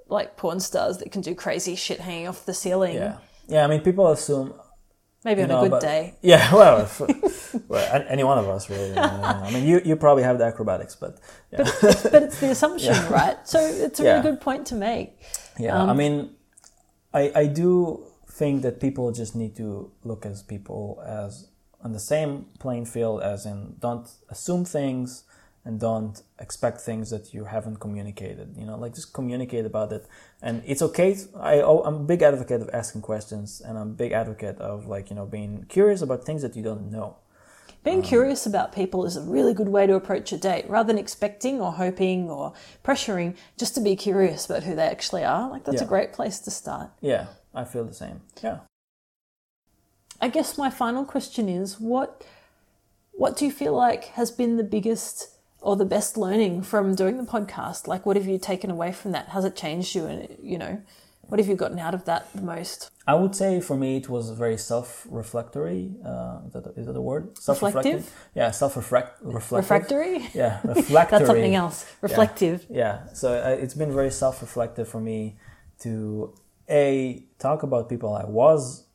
like 0.09 0.37
porn 0.37 0.61
stars 0.61 0.99
that 0.99 1.11
can 1.13 1.23
do 1.23 1.35
crazy 1.35 1.75
shit 1.77 2.01
hanging 2.01 2.29
off 2.29 2.45
the 2.45 2.55
ceiling. 2.55 2.97
Yeah, 2.97 3.17
yeah. 3.47 3.65
I 3.65 3.67
mean, 3.67 3.81
people 3.81 4.09
assume 4.11 4.53
Maybe 5.25 5.43
on 5.43 5.49
know, 5.49 5.59
a 5.61 5.63
good 5.63 5.71
but- 5.71 5.81
day. 5.83 6.15
Yeah, 6.23 6.53
well, 6.55 6.91
well, 7.69 8.05
any 8.09 8.25
one 8.25 8.39
of 8.39 8.49
us 8.49 8.69
really. 8.71 8.97
I 8.97 9.51
mean, 9.53 9.65
you 9.67 9.81
you 9.85 9.97
probably 9.97 10.25
have 10.25 10.39
the 10.39 10.45
acrobatics, 10.45 10.97
but 10.97 11.19
yeah, 11.53 11.65
But 12.13 12.23
it's 12.23 12.41
the 12.41 12.51
assumption, 12.51 12.95
right? 13.11 13.37
So 13.47 13.59
it's 13.61 14.01
a 14.01 14.03
Yeah. 14.03 14.11
really 14.11 14.23
good 14.31 14.41
point 14.41 14.67
to 14.69 14.75
make. 14.75 15.09
yeah. 15.59 15.77
Um, 15.83 15.91
I 15.91 15.95
mean, 15.95 16.31
I 17.15 17.23
I 17.43 17.47
do 17.47 18.07
think 18.39 18.63
that 18.63 18.81
people 18.81 19.13
just 19.13 19.35
need 19.37 19.55
to 19.57 19.91
look 20.05 20.27
as 20.27 20.43
people 20.43 21.01
as 21.07 21.49
on 21.85 21.93
the 21.93 22.01
same 22.01 22.47
playing 22.59 22.87
field, 22.87 23.23
as 23.23 23.47
in 23.47 23.77
don't 23.81 24.09
assume 24.29 24.65
things 24.65 25.25
and 25.65 25.79
don't 25.79 26.23
expect 26.39 26.81
things 26.81 27.11
that 27.11 27.33
you 27.33 27.45
haven't 27.45 27.77
communicated. 27.77 28.55
You 28.57 28.67
know, 28.67 28.77
like 28.77 28.95
just 28.95 29.13
communicate 29.13 29.65
about 29.65 29.93
it, 29.93 30.07
and 30.41 30.63
it's 30.67 30.83
okay. 30.83 31.17
I 31.37 31.61
oh, 31.61 31.83
I'm 31.85 31.95
a 31.95 32.05
big 32.05 32.23
advocate 32.23 32.61
of 32.63 32.71
asking 32.73 33.03
questions, 33.03 33.63
and 33.65 33.79
I'm 33.79 33.91
a 33.91 33.95
big 33.95 34.13
advocate 34.13 34.59
of 34.59 34.87
like 34.87 35.11
you 35.11 35.17
know 35.17 35.27
being 35.27 35.67
curious 35.69 36.03
about 36.03 36.25
things 36.25 36.43
that 36.43 36.57
you 36.57 36.63
don't 36.63 36.91
know. 36.91 37.17
Being 37.85 37.99
um, 37.99 38.03
curious 38.05 38.47
about 38.47 38.73
people 38.73 39.05
is 39.05 39.17
a 39.17 39.23
really 39.23 39.55
good 39.55 39.69
way 39.69 39.87
to 39.87 39.95
approach 39.95 40.33
a 40.33 40.37
date 40.37 40.69
rather 40.69 40.87
than 40.87 40.99
expecting 40.99 41.61
or 41.61 41.73
hoping 41.73 42.31
or 42.31 42.53
pressuring, 42.85 43.37
just 43.57 43.75
to 43.75 43.81
be 43.81 43.97
curious 43.97 44.47
about 44.47 44.63
who 44.63 44.77
they 44.77 44.87
actually 44.87 45.25
are. 45.25 45.51
Like, 45.51 45.65
that's 45.65 45.83
a 45.83 45.87
great 45.87 46.13
place 46.13 46.39
to 46.41 46.51
start. 46.51 46.91
Yeah, 47.01 47.27
I 47.53 47.65
feel 47.65 47.85
the 47.85 47.95
same. 47.95 48.21
Yeah. 48.43 48.61
I 50.21 50.29
guess 50.29 50.57
my 50.57 50.71
final 50.71 51.05
question 51.05 51.49
is 51.49 51.81
what 51.81 52.25
what 53.11 53.37
do 53.37 53.45
you 53.45 53.51
feel 53.51 53.75
like 53.75 54.05
has 54.17 54.31
been 54.31 54.57
the 54.57 54.65
biggest 54.65 55.29
or 55.63 55.77
the 55.77 55.85
best 55.85 56.17
learning 56.17 56.63
from 56.63 56.95
doing 56.95 57.17
the 57.17 57.25
podcast? 57.25 57.87
Like 57.87 58.05
what 58.05 58.17
have 58.17 58.27
you 58.27 58.39
taken 58.39 58.71
away 58.71 58.93
from 58.93 59.13
that? 59.13 59.29
Has 59.29 59.45
it 59.45 59.57
changed 59.57 59.95
you 59.95 60.07
and 60.07 60.37
you 60.43 60.59
know, 60.59 60.83
what 61.23 61.39
have 61.39 61.49
you 61.49 61.57
gotten 61.57 61.79
out 61.79 61.95
of 61.95 62.05
that 62.05 62.33
the 62.35 62.43
most? 62.43 62.91
I 63.07 63.15
would 63.15 63.35
say 63.35 63.61
for 63.61 63.77
me 63.77 63.97
it 63.97 64.09
was 64.09 64.31
very 64.31 64.59
self-reflectory. 64.59 65.95
Uh, 66.05 66.41
is, 66.47 66.53
that, 66.53 66.73
is 66.77 66.87
that 66.87 66.97
a 66.97 67.01
word? 67.01 67.39
Self-reflective? 67.39 68.13
Yeah, 68.35 68.51
self-reflect. 68.51 69.21
Reflective. 69.23 69.71
Refractory? 69.71 70.29
Yeah, 70.35 70.61
reflectory. 70.65 71.19
That's 71.19 71.27
something 71.27 71.55
else. 71.55 71.87
Reflective. 72.01 72.67
Yeah, 72.69 73.13
so 73.15 73.33
uh, 73.33 73.49
it's 73.49 73.75
been 73.75 73.93
very 73.93 74.11
self-reflective 74.11 74.89
for 74.89 75.01
me 75.01 75.37
to 75.81 76.35
a 76.69 77.25
talk 77.39 77.63
about 77.63 77.89
people 77.89 78.15
I 78.15 78.25
was 78.25 78.87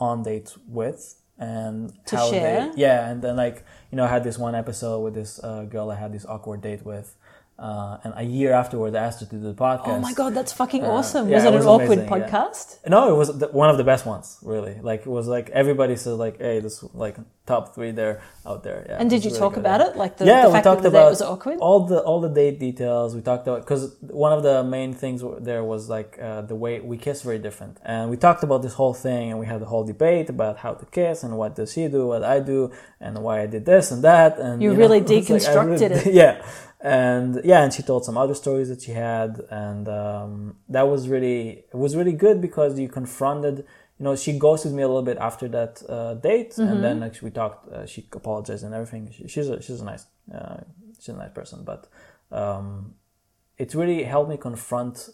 on 0.00 0.22
dates 0.22 0.58
with 0.66 1.16
and 1.38 1.92
To 2.06 2.16
how 2.16 2.30
share? 2.30 2.70
they 2.74 2.80
yeah, 2.80 3.08
and 3.10 3.22
then 3.22 3.36
like 3.36 3.64
you 3.90 3.96
know 3.96 4.04
I 4.04 4.08
had 4.08 4.24
this 4.24 4.38
one 4.38 4.54
episode 4.54 5.00
with 5.00 5.14
this 5.14 5.38
uh, 5.42 5.64
girl 5.64 5.90
I 5.90 5.96
had 5.96 6.12
this 6.12 6.24
awkward 6.26 6.60
date 6.62 6.84
with. 6.84 7.16
Uh, 7.56 7.98
and 8.02 8.12
a 8.16 8.24
year 8.24 8.52
afterward, 8.52 8.96
I 8.96 9.04
asked 9.04 9.20
her 9.20 9.26
to 9.26 9.36
do 9.36 9.40
the 9.40 9.54
podcast. 9.54 9.86
Oh 9.86 10.00
my 10.00 10.12
god, 10.12 10.34
that's 10.34 10.52
fucking 10.52 10.82
Uh, 10.84 10.88
awesome. 10.90 11.28
yeah, 11.28 11.36
was 11.36 11.44
it 11.44 11.48
it, 11.52 11.56
was 11.56 11.64
an 11.66 11.70
awkward 11.70 11.98
amazing, 12.00 12.18
yeah. 12.18 12.28
podcast? 12.28 12.88
No, 12.88 13.14
it 13.14 13.16
was 13.16 13.38
the, 13.38 13.46
one 13.46 13.70
of 13.70 13.76
the 13.78 13.84
best 13.84 14.04
ones, 14.06 14.38
really. 14.42 14.74
Like 14.82 15.02
it 15.02 15.06
was 15.08 15.28
like 15.28 15.50
everybody 15.50 15.94
said, 15.94 16.14
like, 16.14 16.38
"Hey, 16.38 16.58
this 16.58 16.82
like 16.94 17.16
top 17.46 17.74
three 17.74 17.90
there 17.90 18.22
out 18.46 18.62
there." 18.62 18.86
Yeah. 18.88 18.98
And 19.00 19.08
did 19.10 19.24
you 19.24 19.30
really 19.30 19.40
talk 19.40 19.56
about 19.56 19.80
it? 19.80 19.96
Like 19.96 20.16
the, 20.16 20.26
yeah, 20.26 20.42
the 20.42 20.48
we 20.48 20.52
fact 20.54 20.64
talked 20.64 20.82
that 20.82 20.90
the 20.90 20.96
date 20.96 21.02
about 21.02 21.10
was 21.10 21.22
awkward? 21.22 21.58
all 21.58 21.80
the 21.86 22.00
all 22.00 22.20
the 22.20 22.28
date 22.28 22.58
details. 22.58 23.14
We 23.14 23.22
talked 23.22 23.46
about 23.46 23.60
because 23.60 23.96
one 24.00 24.32
of 24.32 24.42
the 24.42 24.64
main 24.64 24.94
things 24.94 25.22
there 25.40 25.64
was 25.64 25.88
like 25.88 26.18
uh, 26.20 26.42
the 26.42 26.54
way 26.54 26.80
we 26.80 26.96
kiss 26.96 27.22
very 27.22 27.38
different, 27.38 27.78
and 27.84 28.10
we 28.10 28.16
talked 28.16 28.42
about 28.42 28.62
this 28.62 28.74
whole 28.74 28.94
thing, 28.94 29.30
and 29.30 29.38
we 29.38 29.46
had 29.46 29.60
the 29.60 29.66
whole 29.66 29.84
debate 29.84 30.28
about 30.28 30.58
how 30.58 30.74
to 30.74 30.86
kiss 30.86 31.22
and 31.22 31.36
what 31.36 31.56
does 31.56 31.72
she 31.72 31.88
do, 31.88 32.06
what 32.06 32.24
I 32.24 32.40
do, 32.40 32.72
and 33.00 33.18
why 33.18 33.42
I 33.42 33.46
did 33.46 33.64
this 33.66 33.90
and 33.90 34.02
that, 34.04 34.38
and 34.38 34.62
You 34.62 34.70
know, 34.70 34.76
really 34.76 34.98
it's 35.06 35.10
like, 35.10 35.30
I 35.30 35.38
deconstructed 35.38 35.90
it. 35.90 36.14
Yeah, 36.22 36.44
and 36.84 37.40
yeah, 37.44 37.64
and 37.64 37.72
she 37.72 37.82
told 37.82 38.04
some 38.04 38.18
other 38.18 38.34
stories 38.34 38.68
that 38.68 38.82
she 38.82 38.92
had, 38.92 39.40
and 39.50 39.88
um, 39.88 40.56
that 40.68 40.86
was 40.86 41.08
really 41.08 41.64
it 41.72 41.76
was 41.84 41.96
really 41.96 42.12
good 42.12 42.40
because 42.40 42.78
you 42.78 42.88
confronted. 42.88 43.64
You 43.98 44.04
know, 44.04 44.16
she 44.16 44.36
ghosted 44.38 44.72
me 44.72 44.82
a 44.82 44.88
little 44.88 45.02
bit 45.02 45.18
after 45.18 45.46
that 45.48 45.82
uh, 45.88 46.14
date, 46.14 46.50
Mm-hmm. 46.52 46.72
and 46.72 46.84
then 46.84 47.00
like, 47.00 47.20
we 47.22 47.30
talked. 47.30 47.68
Uh, 47.72 47.86
she 47.86 48.08
apologized 48.12 48.64
and 48.64 48.74
everything. 48.74 49.10
She, 49.16 49.28
she's 49.28 49.48
a 49.48 49.62
she's 49.62 49.80
a 49.80 49.84
nice 49.84 50.06
uh, 50.34 50.58
she's 50.98 51.10
a 51.14 51.18
nice 51.18 51.30
person, 51.32 51.62
but 51.64 51.86
um, 52.32 52.94
it 53.56 53.74
really 53.74 54.02
helped 54.02 54.30
me 54.30 54.36
confront 54.36 55.10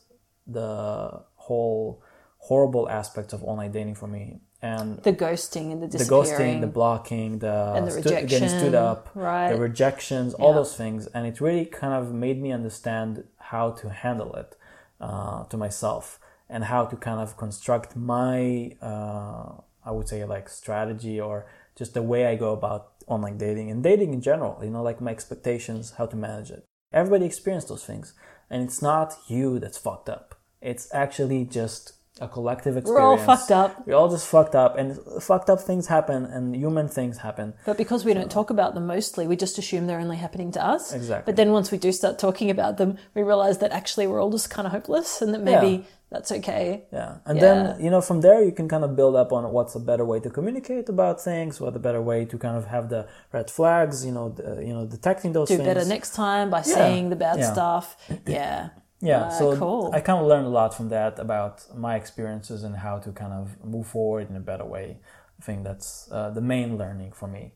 the 0.46 1.22
whole 1.34 2.02
horrible 2.38 2.88
aspects 2.88 3.32
of 3.34 3.44
online 3.44 3.70
dating 3.72 3.94
for 3.94 4.06
me, 4.06 4.40
and 4.62 4.98
the 5.02 5.12
ghosting 5.12 5.72
and 5.72 5.82
the 5.82 5.98
the 5.98 6.04
ghosting, 6.04 6.60
the 6.62 6.66
blocking, 6.66 7.38
the, 7.40 7.72
And 7.76 7.86
the 7.86 7.90
stu- 7.90 8.26
getting 8.26 8.48
stood 8.48 8.74
up, 8.74 9.10
right. 9.14 9.52
the 9.52 9.60
rejections, 9.60 10.32
all 10.34 10.50
Yeah. 10.50 10.56
those 10.56 10.74
things, 10.76 11.06
and 11.08 11.26
it 11.26 11.40
really 11.40 11.66
kind 11.66 11.92
of 11.92 12.12
made 12.14 12.40
me 12.40 12.50
understand 12.52 13.24
how 13.36 13.72
to 13.72 13.90
handle 13.90 14.34
it 14.36 14.56
uh, 15.00 15.44
to 15.44 15.56
myself 15.56 16.18
and 16.50 16.64
how 16.64 16.84
to 16.84 16.96
kind 16.96 17.20
of 17.20 17.36
construct 17.36 17.96
my, 17.96 18.76
uh, 18.82 19.52
I 19.84 19.90
would 19.90 20.08
say, 20.08 20.24
like 20.24 20.48
strategy 20.48 21.20
or 21.20 21.46
just 21.76 21.94
the 21.94 22.02
way 22.02 22.26
I 22.26 22.34
go 22.34 22.52
about 22.52 22.92
online 23.06 23.38
dating 23.38 23.70
and 23.70 23.82
dating 23.82 24.12
in 24.12 24.20
general. 24.20 24.62
You 24.62 24.70
know, 24.70 24.82
like 24.82 25.00
my 25.00 25.10
expectations, 25.10 25.94
how 25.98 26.06
to 26.06 26.16
manage 26.16 26.50
it. 26.50 26.64
Everybody 26.92 27.24
experienced 27.24 27.68
those 27.68 27.84
things, 27.84 28.14
and 28.50 28.62
it's 28.62 28.82
not 28.82 29.14
you 29.28 29.58
that's 29.60 29.78
fucked 29.78 30.08
up. 30.08 30.34
It's 30.60 30.92
actually 30.92 31.44
just 31.44 31.94
a 32.20 32.28
collective 32.28 32.76
experience. 32.76 33.00
We're 33.00 33.06
all 33.06 33.16
fucked 33.16 33.50
up. 33.50 33.86
We're 33.86 33.94
all 33.94 34.10
just 34.10 34.26
fucked 34.26 34.54
up, 34.54 34.76
and 34.78 34.98
fucked 35.22 35.48
up 35.50 35.60
things 35.60 35.86
happen, 35.86 36.24
and 36.24 36.54
human 36.54 36.88
things 36.88 37.18
happen. 37.18 37.54
But 37.66 37.76
because 37.78 38.04
we 38.04 38.12
don't 38.14 38.30
talk 38.30 38.50
about 38.50 38.74
them 38.74 38.86
mostly, 38.86 39.26
we 39.26 39.36
just 39.36 39.58
assume 39.58 39.86
they're 39.86 40.00
only 40.00 40.16
happening 40.18 40.52
to 40.52 40.64
us. 40.64 40.92
Exactly. 40.92 41.24
But 41.30 41.36
then 41.36 41.52
once 41.52 41.70
we 41.70 41.78
do 41.78 41.92
start 41.92 42.18
talking 42.18 42.50
about 42.50 42.76
them, 42.76 42.98
we 43.14 43.22
realize 43.22 43.58
that 43.58 43.72
actually 43.72 44.06
we're 44.06 44.20
all 44.22 44.30
just 44.30 44.50
kind 44.50 44.66
of 44.66 44.72
hopeless 44.72 45.22
and 45.22 45.32
that 45.34 45.42
maybe 45.42 45.68
Yeah. 45.68 45.82
that's 46.10 46.30
okay. 46.32 46.84
Yeah, 46.92 47.16
and 47.26 47.38
Yeah. 47.38 47.42
then 47.42 47.80
you 47.84 47.90
know 47.90 48.00
from 48.00 48.20
there 48.20 48.42
you 48.42 48.52
can 48.52 48.68
kind 48.68 48.84
of 48.84 48.94
build 48.96 49.16
up 49.16 49.32
on 49.32 49.50
what's 49.52 49.74
a 49.74 49.80
better 49.80 50.04
way 50.04 50.18
to 50.20 50.30
communicate 50.30 50.88
about 50.88 51.20
things, 51.20 51.60
what 51.60 51.74
a 51.76 51.78
better 51.78 52.02
way 52.02 52.24
to 52.26 52.36
kind 52.38 52.56
of 52.56 52.66
have 52.66 52.88
the 52.88 53.06
red 53.32 53.48
flags, 53.50 54.04
you 54.04 54.12
know, 54.12 54.28
the, 54.28 54.62
you 54.66 54.74
know, 54.74 54.84
detecting 54.86 55.32
those 55.32 55.48
Do 55.48 55.56
things. 55.56 55.66
better 55.68 55.84
next 55.84 56.14
time 56.14 56.50
by 56.50 56.62
saying 56.62 57.10
the 57.10 57.16
bad 57.16 57.38
Yeah. 57.38 57.52
stuff. 57.52 57.96
Yeah. 58.26 58.70
Yeah, 59.02 59.24
Uh, 59.24 59.30
so 59.30 59.56
cool. 59.56 59.90
I 59.94 60.00
kind 60.00 60.18
of 60.20 60.26
learned 60.26 60.46
a 60.46 60.50
lot 60.50 60.74
from 60.74 60.88
that 60.90 61.18
about 61.18 61.64
my 61.76 61.96
experiences 61.96 62.62
and 62.64 62.76
how 62.76 62.98
to 62.98 63.12
kind 63.12 63.32
of 63.32 63.56
move 63.64 63.86
forward 63.86 64.28
in 64.30 64.36
a 64.36 64.40
better 64.40 64.64
way. 64.66 64.98
I 65.40 65.42
think 65.42 65.64
that's 65.64 66.08
uh, 66.12 66.30
the 66.30 66.42
main 66.42 66.76
learning 66.76 67.12
for 67.12 67.28
me. 67.28 67.52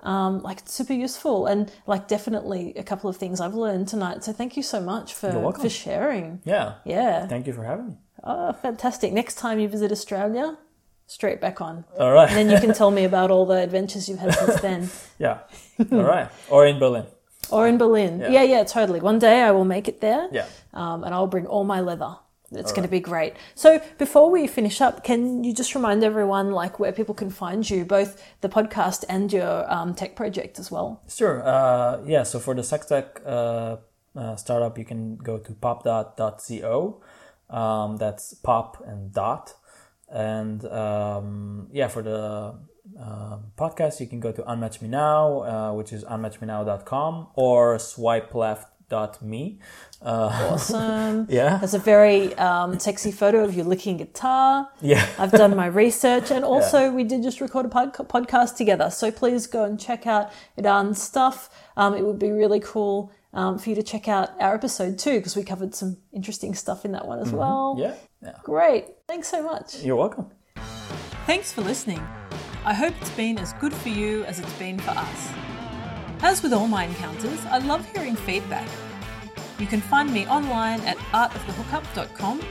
um, 0.00 0.42
like 0.42 0.60
super 0.64 0.92
useful 0.92 1.46
and 1.46 1.72
like 1.86 2.06
definitely 2.06 2.72
a 2.76 2.84
couple 2.84 3.10
of 3.10 3.16
things 3.16 3.40
I've 3.40 3.54
learned 3.56 3.88
tonight. 3.88 4.22
So 4.24 4.32
thank 4.32 4.56
you 4.56 4.62
so 4.62 4.80
much 4.80 5.12
for 5.14 5.30
for 5.52 5.68
sharing. 5.68 6.40
Yeah, 6.44 6.74
Yeah. 6.84 7.26
thank 7.26 7.46
you 7.48 7.52
for 7.52 7.64
having 7.64 7.86
me. 7.88 7.96
Oh, 8.22 8.52
fantastic. 8.52 9.12
Next 9.12 9.34
time 9.38 9.58
you 9.58 9.68
visit 9.68 9.90
Australia, 9.90 10.56
straight 11.06 11.40
back 11.40 11.60
on. 11.60 11.84
All 11.98 12.12
right. 12.12 12.28
And 12.30 12.36
then 12.38 12.48
you 12.54 12.60
can 12.64 12.72
tell 12.74 12.92
me 12.92 13.02
about 13.12 13.30
all 13.32 13.44
the 13.46 13.58
adventures 13.68 14.08
you've 14.08 14.20
had 14.20 14.34
since 14.34 14.60
then. 14.60 14.88
yeah. 15.18 15.38
All 15.90 16.04
right. 16.14 16.28
Or 16.48 16.64
in 16.66 16.78
Berlin. 16.78 17.06
Or 17.50 17.66
in 17.68 17.78
Berlin. 17.78 18.20
Yeah. 18.20 18.30
Yeah, 18.30 18.42
yeah, 18.42 18.64
totally. 18.64 19.00
One 19.00 19.18
day 19.18 19.42
I 19.42 19.50
will 19.50 19.64
make 19.64 19.88
it 19.88 20.00
there. 20.00 20.28
Yeah. 20.32 20.46
Um, 20.74 21.04
and 21.04 21.14
I'll 21.14 21.26
bring 21.26 21.46
all 21.46 21.64
my 21.64 21.80
leather. 21.80 22.16
It's 22.50 22.72
going 22.72 22.84
to 22.84 22.88
be 22.88 23.00
great. 23.00 23.34
So 23.54 23.80
before 23.98 24.30
we 24.30 24.46
finish 24.46 24.80
up, 24.80 25.04
can 25.04 25.44
you 25.44 25.52
just 25.52 25.74
remind 25.74 26.02
everyone 26.02 26.52
like 26.52 26.78
where 26.80 26.92
people 26.92 27.14
can 27.14 27.28
find 27.28 27.68
you, 27.68 27.84
both 27.84 28.22
the 28.40 28.48
podcast 28.48 29.04
and 29.08 29.30
your 29.30 29.70
um, 29.70 29.94
tech 29.94 30.16
project 30.16 30.58
as 30.58 30.70
well? 30.70 31.02
Sure. 31.08 31.46
Uh, 31.46 32.00
yeah. 32.06 32.22
So 32.22 32.38
for 32.38 32.54
the 32.54 32.62
sex 32.62 32.86
tech 32.86 33.20
uh, 33.26 33.76
uh, 34.16 34.36
startup, 34.36 34.78
you 34.78 34.86
can 34.86 35.16
go 35.16 35.36
to 35.38 35.52
popdot.co. 35.52 37.02
Um, 37.50 37.96
that's 37.98 38.32
pop 38.34 38.82
and 38.86 39.12
dot. 39.12 39.54
And 40.10 40.64
um, 40.64 41.68
yeah, 41.70 41.88
for 41.88 42.02
the 42.02 42.54
uh, 42.98 43.38
podcast, 43.56 44.00
you 44.00 44.06
can 44.06 44.20
go 44.20 44.32
to 44.32 44.42
Unmatch 44.42 44.80
Me 44.80 44.88
Now, 44.88 45.42
uh, 45.42 45.72
which 45.74 45.92
is 45.92 46.04
unmatchmenow.com 46.04 47.28
or 47.34 47.76
swipeleft.me. 47.76 49.58
Uh, 50.00 50.48
Awesome. 50.52 51.26
yeah. 51.30 51.58
There's 51.58 51.74
a 51.74 51.78
very 51.78 52.34
um, 52.36 52.78
sexy 52.78 53.12
photo 53.12 53.44
of 53.44 53.54
you 53.54 53.64
licking 53.64 53.96
guitar. 53.98 54.68
Yeah. 54.80 55.06
I've 55.18 55.32
done 55.32 55.54
my 55.56 55.66
research, 55.66 56.30
and 56.30 56.44
also 56.44 56.90
we 56.90 57.04
did 57.04 57.22
just 57.22 57.40
record 57.40 57.66
a 57.66 57.68
pod- 57.68 57.94
podcast 57.94 58.56
together. 58.56 58.90
So 58.90 59.10
please 59.10 59.46
go 59.46 59.64
and 59.64 59.78
check 59.78 60.06
out 60.06 60.30
Idan's 60.56 61.02
stuff. 61.02 61.50
Um, 61.76 61.94
it 61.94 62.02
would 62.04 62.18
be 62.18 62.30
really 62.30 62.60
cool 62.60 63.12
um, 63.34 63.58
for 63.58 63.68
you 63.70 63.76
to 63.76 63.82
check 63.82 64.08
out 64.08 64.30
our 64.40 64.54
episode 64.54 64.98
too, 64.98 65.18
because 65.18 65.36
we 65.36 65.42
covered 65.44 65.74
some 65.74 65.98
interesting 66.12 66.54
stuff 66.54 66.84
in 66.84 66.92
that 66.92 67.06
one 67.06 67.18
as 67.20 67.30
well. 67.32 67.76
Yeah. 67.78 67.94
Yeah. 68.22 68.32
Great. 68.42 68.86
Thanks 69.06 69.28
so 69.28 69.42
much. 69.42 69.82
You're 69.82 69.96
welcome. 69.96 70.30
Thanks 71.26 71.52
for 71.52 71.60
listening. 71.60 72.02
I 72.64 72.74
hope 72.74 72.94
it's 73.00 73.10
been 73.10 73.38
as 73.38 73.52
good 73.54 73.72
for 73.72 73.88
you 73.88 74.24
as 74.24 74.38
it's 74.40 74.52
been 74.54 74.78
for 74.78 74.90
us. 74.90 75.32
As 76.22 76.42
with 76.42 76.52
all 76.52 76.66
my 76.66 76.84
encounters, 76.84 77.44
I 77.46 77.58
love 77.58 77.90
hearing 77.92 78.16
feedback. 78.16 78.68
You 79.58 79.66
can 79.66 79.80
find 79.80 80.12
me 80.12 80.26
online 80.26 80.80
at 80.80 80.96
artofthehookup.com, 81.12 82.42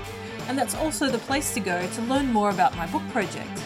and 0.47 0.58
that's 0.58 0.76
also 0.76 1.10
the 1.10 1.18
place 1.20 1.53
to 1.53 1.60
go 1.60 1.86
to 1.88 2.01
learn 2.03 2.32
more 2.32 2.49
about 2.49 2.76
my 2.78 2.88
book 2.88 3.08
project. 3.10 3.62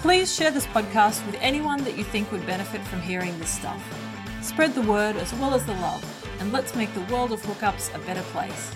Please 0.00 0.34
share 0.34 0.50
this 0.50 0.66
podcast 0.66 1.24
with 1.26 1.36
anyone 1.40 1.84
that 1.84 1.96
you 1.96 2.04
think 2.04 2.32
would 2.32 2.46
benefit 2.46 2.80
from 2.82 3.00
hearing 3.00 3.38
this 3.38 3.50
stuff. 3.50 3.82
Spread 4.42 4.74
the 4.74 4.82
word 4.82 5.16
as 5.16 5.32
well 5.34 5.54
as 5.54 5.64
the 5.64 5.74
love, 5.74 6.04
and 6.40 6.52
let's 6.52 6.74
make 6.74 6.92
the 6.94 7.12
world 7.12 7.32
of 7.32 7.40
hookups 7.42 7.94
a 7.94 7.98
better 8.00 8.22
place. 8.32 8.72